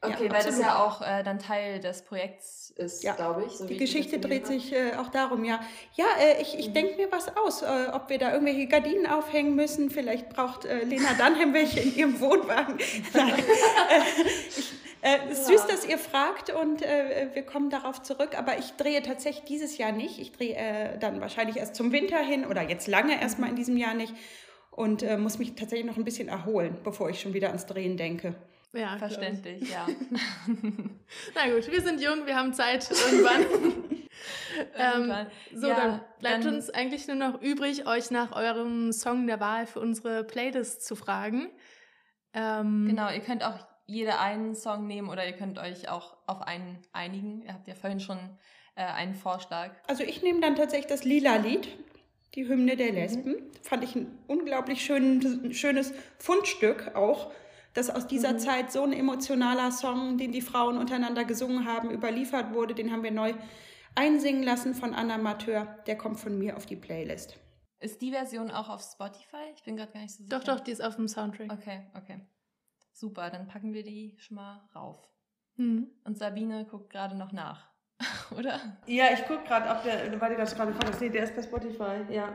Okay, 0.00 0.26
ja, 0.26 0.32
weil 0.32 0.44
das 0.44 0.60
ja 0.60 0.84
auch 0.84 1.00
äh, 1.00 1.22
dann 1.22 1.38
Teil 1.38 1.80
des 1.80 2.02
Projekts 2.02 2.70
ist, 2.76 3.02
ja. 3.02 3.14
glaube 3.14 3.44
ich. 3.46 3.52
So 3.52 3.66
die 3.66 3.78
Geschichte 3.78 4.18
dreht 4.18 4.46
sich 4.46 4.72
äh, 4.72 4.94
auch 4.96 5.08
darum, 5.08 5.44
ja. 5.44 5.60
Ja, 5.94 6.04
äh, 6.20 6.42
ich, 6.42 6.58
ich 6.58 6.68
mhm. 6.68 6.74
denke 6.74 6.96
mir 6.96 7.10
was 7.10 7.34
aus, 7.36 7.62
äh, 7.62 7.88
ob 7.92 8.10
wir 8.10 8.18
da 8.18 8.32
irgendwelche 8.32 8.66
Gardinen 8.68 9.06
aufhängen 9.06 9.54
müssen. 9.54 9.90
Vielleicht 9.90 10.28
braucht 10.28 10.66
äh, 10.66 10.84
Lena 10.84 11.14
Dunham 11.14 11.54
welche 11.54 11.80
in 11.80 11.96
ihrem 11.96 12.20
Wohnwagen. 12.20 12.78
Nein. 13.14 13.34
Äh, 13.38 14.28
ich, 14.48 14.72
äh, 15.04 15.28
ja. 15.28 15.34
Süß, 15.34 15.66
dass 15.66 15.86
ihr 15.86 15.98
fragt 15.98 16.50
und 16.50 16.82
äh, 16.82 17.28
wir 17.34 17.42
kommen 17.42 17.68
darauf 17.68 18.02
zurück. 18.02 18.38
Aber 18.38 18.58
ich 18.58 18.72
drehe 18.72 19.02
tatsächlich 19.02 19.44
dieses 19.44 19.76
Jahr 19.76 19.92
nicht. 19.92 20.18
Ich 20.18 20.32
drehe 20.32 20.56
äh, 20.56 20.98
dann 20.98 21.20
wahrscheinlich 21.20 21.58
erst 21.58 21.74
zum 21.74 21.92
Winter 21.92 22.18
hin 22.18 22.46
oder 22.46 22.62
jetzt 22.62 22.88
lange 22.88 23.20
erstmal 23.20 23.50
in 23.50 23.56
diesem 23.56 23.76
Jahr 23.76 23.92
nicht 23.92 24.14
und 24.70 25.02
äh, 25.02 25.18
muss 25.18 25.38
mich 25.38 25.54
tatsächlich 25.54 25.86
noch 25.86 25.98
ein 25.98 26.04
bisschen 26.04 26.28
erholen, 26.28 26.78
bevor 26.82 27.10
ich 27.10 27.20
schon 27.20 27.34
wieder 27.34 27.48
ans 27.48 27.66
Drehen 27.66 27.98
denke. 27.98 28.34
Ja, 28.72 28.96
verständlich, 28.96 29.70
ja. 29.70 29.86
Na 31.34 31.54
gut, 31.54 31.70
wir 31.70 31.80
sind 31.80 32.00
jung, 32.00 32.26
wir 32.26 32.34
haben 32.34 32.54
Zeit 32.54 32.90
irgendwann. 32.90 33.44
ähm, 35.12 35.26
so, 35.54 35.68
ja, 35.68 35.76
dann 35.76 36.00
bleibt 36.18 36.44
dann, 36.44 36.54
uns 36.54 36.70
eigentlich 36.70 37.06
nur 37.06 37.16
noch 37.16 37.40
übrig, 37.40 37.86
euch 37.86 38.10
nach 38.10 38.34
eurem 38.34 38.90
Song 38.92 39.26
der 39.28 39.38
Wahl 39.38 39.66
für 39.66 39.78
unsere 39.78 40.24
Playlist 40.24 40.84
zu 40.84 40.96
fragen. 40.96 41.50
Ähm, 42.32 42.86
genau, 42.88 43.12
ihr 43.12 43.20
könnt 43.20 43.44
auch 43.44 43.64
jeder 43.86 44.20
einen 44.20 44.54
Song 44.54 44.86
nehmen 44.86 45.08
oder 45.08 45.26
ihr 45.26 45.34
könnt 45.34 45.58
euch 45.58 45.88
auch 45.88 46.16
auf 46.26 46.42
einen 46.42 46.78
einigen. 46.92 47.42
Ihr 47.42 47.52
habt 47.52 47.68
ja 47.68 47.74
vorhin 47.74 48.00
schon 48.00 48.18
äh, 48.76 48.82
einen 48.82 49.14
Vorschlag. 49.14 49.70
Also 49.86 50.02
ich 50.04 50.22
nehme 50.22 50.40
dann 50.40 50.56
tatsächlich 50.56 50.86
das 50.86 51.04
lila 51.04 51.36
Lied, 51.36 51.68
die 52.34 52.48
Hymne 52.48 52.76
der 52.76 52.90
mhm. 52.90 52.94
Lesben. 52.94 53.32
Mhm. 53.32 53.50
Fand 53.62 53.84
ich 53.84 53.94
ein 53.94 54.18
unglaublich 54.26 54.84
schön, 54.84 55.52
schönes 55.52 55.92
Fundstück 56.18 56.94
auch, 56.94 57.32
dass 57.74 57.90
aus 57.90 58.06
dieser 58.06 58.34
mhm. 58.34 58.38
Zeit 58.38 58.72
so 58.72 58.82
ein 58.82 58.92
emotionaler 58.92 59.70
Song, 59.70 60.18
den 60.18 60.32
die 60.32 60.42
Frauen 60.42 60.78
untereinander 60.78 61.24
gesungen 61.24 61.66
haben, 61.66 61.90
überliefert 61.90 62.54
wurde. 62.54 62.74
Den 62.74 62.90
haben 62.90 63.02
wir 63.02 63.12
neu 63.12 63.34
einsingen 63.94 64.42
lassen 64.42 64.74
von 64.74 64.94
Anna 64.94 65.18
Mateur. 65.18 65.78
Der 65.86 65.96
kommt 65.96 66.18
von 66.18 66.38
mir 66.38 66.56
auf 66.56 66.66
die 66.66 66.76
Playlist. 66.76 67.38
Ist 67.80 68.00
die 68.00 68.12
Version 68.12 68.50
auch 68.50 68.70
auf 68.70 68.80
Spotify? 68.80 69.52
Ich 69.54 69.62
bin 69.62 69.76
gerade 69.76 69.92
gar 69.92 70.00
nicht 70.00 70.14
so 70.14 70.24
sicher. 70.24 70.38
Doch, 70.38 70.44
doch, 70.44 70.60
die 70.60 70.70
ist 70.70 70.82
auf 70.82 70.96
dem 70.96 71.06
Soundtrack. 71.06 71.52
Okay, 71.52 71.82
okay. 71.94 72.20
Super, 72.94 73.28
dann 73.28 73.48
packen 73.48 73.72
wir 73.74 73.82
die 73.82 74.14
schon 74.18 74.36
mal 74.36 74.68
rauf. 74.74 74.96
Mhm. 75.56 75.88
Und 76.04 76.16
Sabine 76.16 76.64
guckt 76.64 76.90
gerade 76.90 77.16
noch 77.16 77.32
nach, 77.32 77.68
oder? 78.38 78.60
Ja, 78.86 79.06
ich 79.12 79.26
gucke 79.26 79.44
gerade, 79.44 79.68
ob 79.68 79.82
der, 79.82 80.20
weil 80.20 80.30
du 80.30 80.36
das 80.36 80.54
gerade 80.54 80.72
gefragt 80.72 80.92
hast, 80.92 81.00
nee, 81.00 81.10
der 81.10 81.24
ist 81.24 81.34
bei 81.34 81.42
Spotify, 81.42 82.10
ja. 82.10 82.34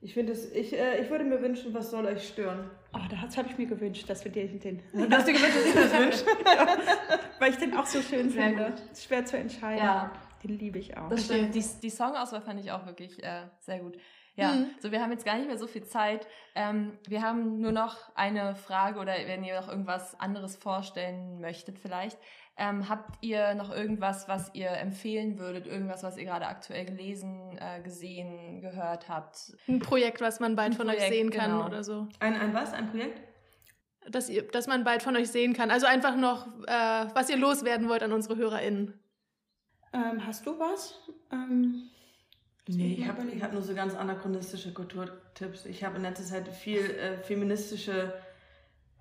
Ich 0.00 0.14
finde 0.14 0.32
es, 0.32 0.52
ich, 0.52 0.78
äh, 0.78 1.00
ich 1.02 1.10
würde 1.10 1.24
mir 1.24 1.42
wünschen, 1.42 1.74
was 1.74 1.90
soll 1.90 2.06
euch 2.06 2.28
stören? 2.28 2.70
Oh, 2.92 3.00
das 3.10 3.36
habe 3.36 3.48
ich 3.48 3.58
mir 3.58 3.66
gewünscht, 3.66 4.08
dass 4.08 4.24
wir 4.24 4.30
den. 4.30 4.60
den 4.60 4.80
hast 5.10 5.26
du 5.26 5.32
gewünscht, 5.32 5.56
dass 5.56 5.66
ich 5.66 5.74
das 5.74 5.92
wünsche? 5.92 6.24
Weil 7.40 7.50
ich 7.50 7.56
den 7.56 7.76
auch 7.76 7.86
so 7.86 8.00
schön 8.00 8.30
Sehr 8.30 8.44
finde. 8.44 8.64
Gut. 8.66 8.96
Schwer 8.96 9.24
zu 9.24 9.36
entscheiden. 9.36 9.84
Ja. 9.84 10.12
Den 10.44 10.56
liebe 10.56 10.78
ich 10.78 10.96
auch. 10.96 11.08
Das 11.08 11.24
stimmt. 11.24 11.52
Die, 11.52 11.64
die 11.82 11.90
Songauswahl 11.90 12.42
fand 12.42 12.60
ich 12.60 12.70
auch 12.70 12.86
wirklich 12.86 13.20
äh, 13.24 13.48
sehr 13.58 13.80
gut. 13.80 13.98
Ja, 14.38 14.52
mhm. 14.52 14.70
so 14.78 14.92
wir 14.92 15.02
haben 15.02 15.10
jetzt 15.10 15.24
gar 15.24 15.36
nicht 15.36 15.48
mehr 15.48 15.58
so 15.58 15.66
viel 15.66 15.82
Zeit. 15.82 16.28
Ähm, 16.54 16.96
wir 17.08 17.22
haben 17.22 17.60
nur 17.60 17.72
noch 17.72 17.96
eine 18.14 18.54
Frage 18.54 19.00
oder 19.00 19.12
wenn 19.26 19.42
ihr 19.42 19.60
noch 19.60 19.68
irgendwas 19.68 20.18
anderes 20.20 20.54
vorstellen 20.54 21.40
möchtet 21.40 21.80
vielleicht. 21.80 22.16
Ähm, 22.56 22.88
habt 22.88 23.18
ihr 23.20 23.54
noch 23.54 23.74
irgendwas, 23.74 24.28
was 24.28 24.54
ihr 24.54 24.70
empfehlen 24.70 25.40
würdet? 25.40 25.66
Irgendwas, 25.66 26.04
was 26.04 26.16
ihr 26.16 26.24
gerade 26.24 26.46
aktuell 26.46 26.84
gelesen, 26.84 27.58
äh, 27.58 27.82
gesehen, 27.82 28.60
gehört 28.60 29.08
habt? 29.08 29.56
Ein 29.66 29.80
Projekt, 29.80 30.20
was 30.20 30.38
man 30.38 30.54
bald 30.54 30.70
Ein 30.70 30.76
von 30.76 30.86
Projekt, 30.86 31.02
euch 31.02 31.08
sehen 31.08 31.30
kann 31.30 31.50
genau. 31.50 31.66
oder 31.66 31.82
so. 31.82 32.06
Ein, 32.20 32.36
ein 32.36 32.54
was? 32.54 32.72
Ein 32.72 32.90
Projekt? 32.90 33.20
Dass, 34.08 34.28
ihr, 34.28 34.46
dass 34.46 34.68
man 34.68 34.84
bald 34.84 35.02
von 35.02 35.16
euch 35.16 35.30
sehen 35.30 35.52
kann. 35.52 35.72
Also 35.72 35.86
einfach 35.86 36.14
noch, 36.14 36.46
äh, 36.68 37.06
was 37.12 37.28
ihr 37.28 37.36
loswerden 37.36 37.88
wollt 37.88 38.04
an 38.04 38.12
unsere 38.12 38.36
HörerInnen. 38.36 39.00
Ähm, 39.92 40.24
hast 40.24 40.46
du 40.46 40.56
was? 40.60 40.96
Ähm 41.32 41.90
Nee, 42.76 42.96
ich 42.98 43.08
habe 43.08 43.22
hab 43.40 43.52
nur 43.54 43.62
so 43.62 43.74
ganz 43.74 43.94
anachronistische 43.94 44.72
Kulturtipps. 44.72 45.64
Ich 45.64 45.84
habe 45.84 45.96
in 45.96 46.02
letzter 46.02 46.24
Zeit 46.24 46.48
viel 46.48 46.80
äh, 46.80 47.16
feministische, 47.16 48.12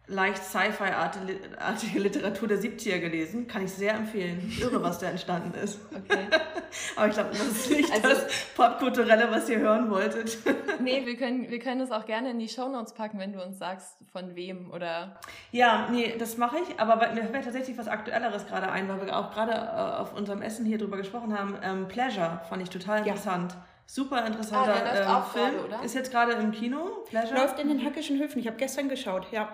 leicht 0.08 0.44
Sci-Fi-artige 0.44 2.00
Literatur 2.00 2.48
der 2.48 2.60
70er 2.60 3.00
gelesen. 3.00 3.48
Kann 3.48 3.66
ich 3.66 3.72
sehr 3.74 3.94
empfehlen. 3.94 4.52
Irre, 4.60 4.82
was 4.82 5.00
da 5.00 5.08
entstanden 5.08 5.54
ist. 5.62 5.80
Okay. 5.94 6.28
Aber 6.96 7.08
ich 7.08 7.14
glaube, 7.14 7.30
das 7.32 7.42
ist 7.42 7.70
nicht 7.72 7.92
also, 7.92 8.08
das 8.10 8.26
Popkulturelle, 8.56 9.30
was 9.30 9.50
ihr 9.50 9.60
hören 9.60 9.90
wolltet. 9.90 10.38
nee, 10.80 11.06
wir 11.06 11.18
können, 11.18 11.50
wir 11.50 11.60
können 11.60 11.80
das 11.80 11.92
auch 11.92 12.06
gerne 12.06 12.32
in 12.32 12.40
die 12.40 12.48
Shownotes 12.48 12.94
packen, 12.94 13.20
wenn 13.20 13.34
du 13.34 13.44
uns 13.44 13.60
sagst, 13.60 13.98
von 14.12 14.36
wem 14.36 14.72
oder... 14.72 15.20
Ja, 15.52 15.90
nee, 15.92 16.16
das 16.18 16.38
mache 16.38 16.58
ich. 16.60 16.80
Aber 16.80 16.96
mir 17.14 17.26
fällt 17.26 17.44
tatsächlich 17.44 17.78
was 17.78 17.88
Aktuelleres 17.88 18.48
gerade 18.48 18.72
ein, 18.72 18.88
weil 18.88 19.06
wir 19.06 19.18
auch 19.18 19.32
gerade 19.32 19.52
äh, 19.52 20.00
auf 20.00 20.14
unserem 20.14 20.42
Essen 20.42 20.66
hier 20.66 20.78
drüber 20.78 20.98
gesprochen 20.98 21.38
haben. 21.38 21.58
Ähm, 21.62 21.88
Pleasure 21.88 22.42
fand 22.48 22.62
ich 22.64 22.70
total 22.70 23.00
interessant. 23.00 23.54
Ja. 23.54 23.66
Super 23.90 24.26
interessanter 24.26 24.74
ah, 25.08 25.20
äh, 25.20 25.32
Film. 25.32 25.70
Gerade, 25.70 25.86
ist 25.86 25.96
jetzt 25.96 26.12
gerade 26.12 26.34
im 26.34 26.52
Kino. 26.52 27.06
Pleasure. 27.08 27.40
Läuft 27.40 27.58
in 27.58 27.70
den 27.70 27.84
Hackischen 27.86 28.20
Höfen. 28.20 28.40
Ich 28.40 28.48
habe 28.48 28.58
gestern 28.58 28.90
geschaut, 28.90 29.28
ja. 29.32 29.48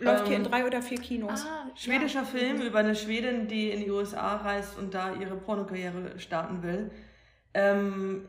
Läuft 0.00 0.22
ähm, 0.22 0.26
hier 0.26 0.36
in 0.36 0.44
ähm, 0.44 0.50
drei 0.50 0.66
oder 0.66 0.82
vier 0.82 0.98
Kinos. 0.98 1.46
Ah, 1.46 1.70
schwedischer 1.74 2.20
ja. 2.20 2.24
Film 2.24 2.60
über 2.60 2.80
eine 2.80 2.96
Schwedin, 2.96 3.46
die 3.46 3.70
in 3.70 3.80
die 3.80 3.90
USA 3.90 4.36
reist 4.36 4.76
und 4.78 4.94
da 4.94 5.14
ihre 5.14 5.36
Pornokarriere 5.36 6.18
starten 6.18 6.62
will. 6.62 6.90
Ähm, 7.54 8.28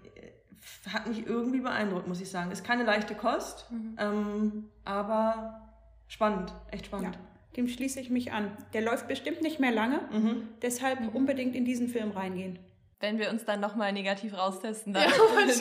hat 0.91 1.07
mich 1.07 1.25
irgendwie 1.25 1.59
beeindruckt, 1.59 2.07
muss 2.07 2.21
ich 2.21 2.29
sagen. 2.29 2.51
Ist 2.51 2.63
keine 2.63 2.83
leichte 2.83 3.15
Kost, 3.15 3.71
mhm. 3.71 3.95
ähm, 3.99 4.69
aber 4.85 5.71
spannend, 6.07 6.53
echt 6.71 6.87
spannend. 6.87 7.15
Ja, 7.15 7.21
dem 7.55 7.67
schließe 7.67 7.99
ich 7.99 8.09
mich 8.09 8.31
an. 8.31 8.51
Der 8.73 8.81
läuft 8.81 9.07
bestimmt 9.07 9.41
nicht 9.41 9.59
mehr 9.59 9.71
lange, 9.71 10.01
mhm. 10.11 10.49
deshalb 10.61 10.99
mhm. 10.99 11.09
unbedingt 11.09 11.55
in 11.55 11.65
diesen 11.65 11.87
Film 11.87 12.11
reingehen. 12.11 12.59
Wenn 12.99 13.19
wir 13.19 13.29
uns 13.29 13.45
dann 13.45 13.59
nochmal 13.59 13.93
negativ 13.93 14.35
raustesten, 14.35 14.93
dann, 14.93 15.03
ja, 15.03 15.09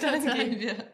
dann 0.01 0.35
gehen 0.37 0.61
wir. 0.61 0.75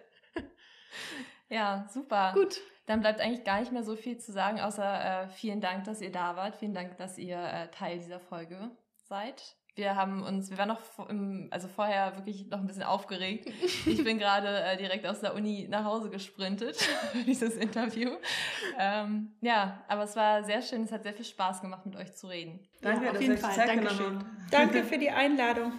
Ja, 1.48 1.86
super. 1.92 2.32
Gut. 2.32 2.62
Dann 2.86 3.00
bleibt 3.00 3.20
eigentlich 3.20 3.44
gar 3.44 3.60
nicht 3.60 3.72
mehr 3.72 3.84
so 3.84 3.96
viel 3.96 4.18
zu 4.18 4.32
sagen, 4.32 4.60
außer 4.60 5.24
äh, 5.24 5.28
vielen 5.28 5.60
Dank, 5.60 5.84
dass 5.84 6.00
ihr 6.00 6.10
da 6.10 6.36
wart. 6.36 6.56
Vielen 6.56 6.74
Dank, 6.74 6.96
dass 6.96 7.18
ihr 7.18 7.38
äh, 7.38 7.68
Teil 7.68 7.98
dieser 7.98 8.20
Folge 8.20 8.70
seid. 9.04 9.56
Wir 9.74 9.96
haben 9.96 10.22
uns, 10.22 10.50
wir 10.50 10.58
waren 10.58 10.68
noch 10.68 11.08
im, 11.08 11.48
also 11.50 11.66
vorher 11.66 12.14
wirklich 12.16 12.46
noch 12.48 12.58
ein 12.58 12.66
bisschen 12.66 12.82
aufgeregt. 12.82 13.48
Ich 13.86 14.04
bin 14.04 14.18
gerade 14.18 14.62
äh, 14.62 14.76
direkt 14.76 15.06
aus 15.06 15.20
der 15.20 15.34
Uni 15.34 15.66
nach 15.68 15.84
Hause 15.84 16.10
gesprintet 16.10 16.76
für 17.12 17.24
dieses 17.24 17.56
Interview. 17.56 18.10
Ähm, 18.78 19.32
ja, 19.40 19.82
aber 19.88 20.02
es 20.02 20.14
war 20.14 20.44
sehr 20.44 20.60
schön. 20.60 20.82
Es 20.82 20.92
hat 20.92 21.04
sehr 21.04 21.14
viel 21.14 21.24
Spaß 21.24 21.62
gemacht, 21.62 21.86
mit 21.86 21.96
euch 21.96 22.14
zu 22.14 22.26
reden. 22.26 22.60
Danke, 22.80 23.06
ja, 23.06 23.10
auf 23.12 23.20
jeden 23.20 23.38
Fall. 23.38 23.56
Danke 24.50 24.84
für 24.84 24.98
die 24.98 25.10
Einladung. 25.10 25.72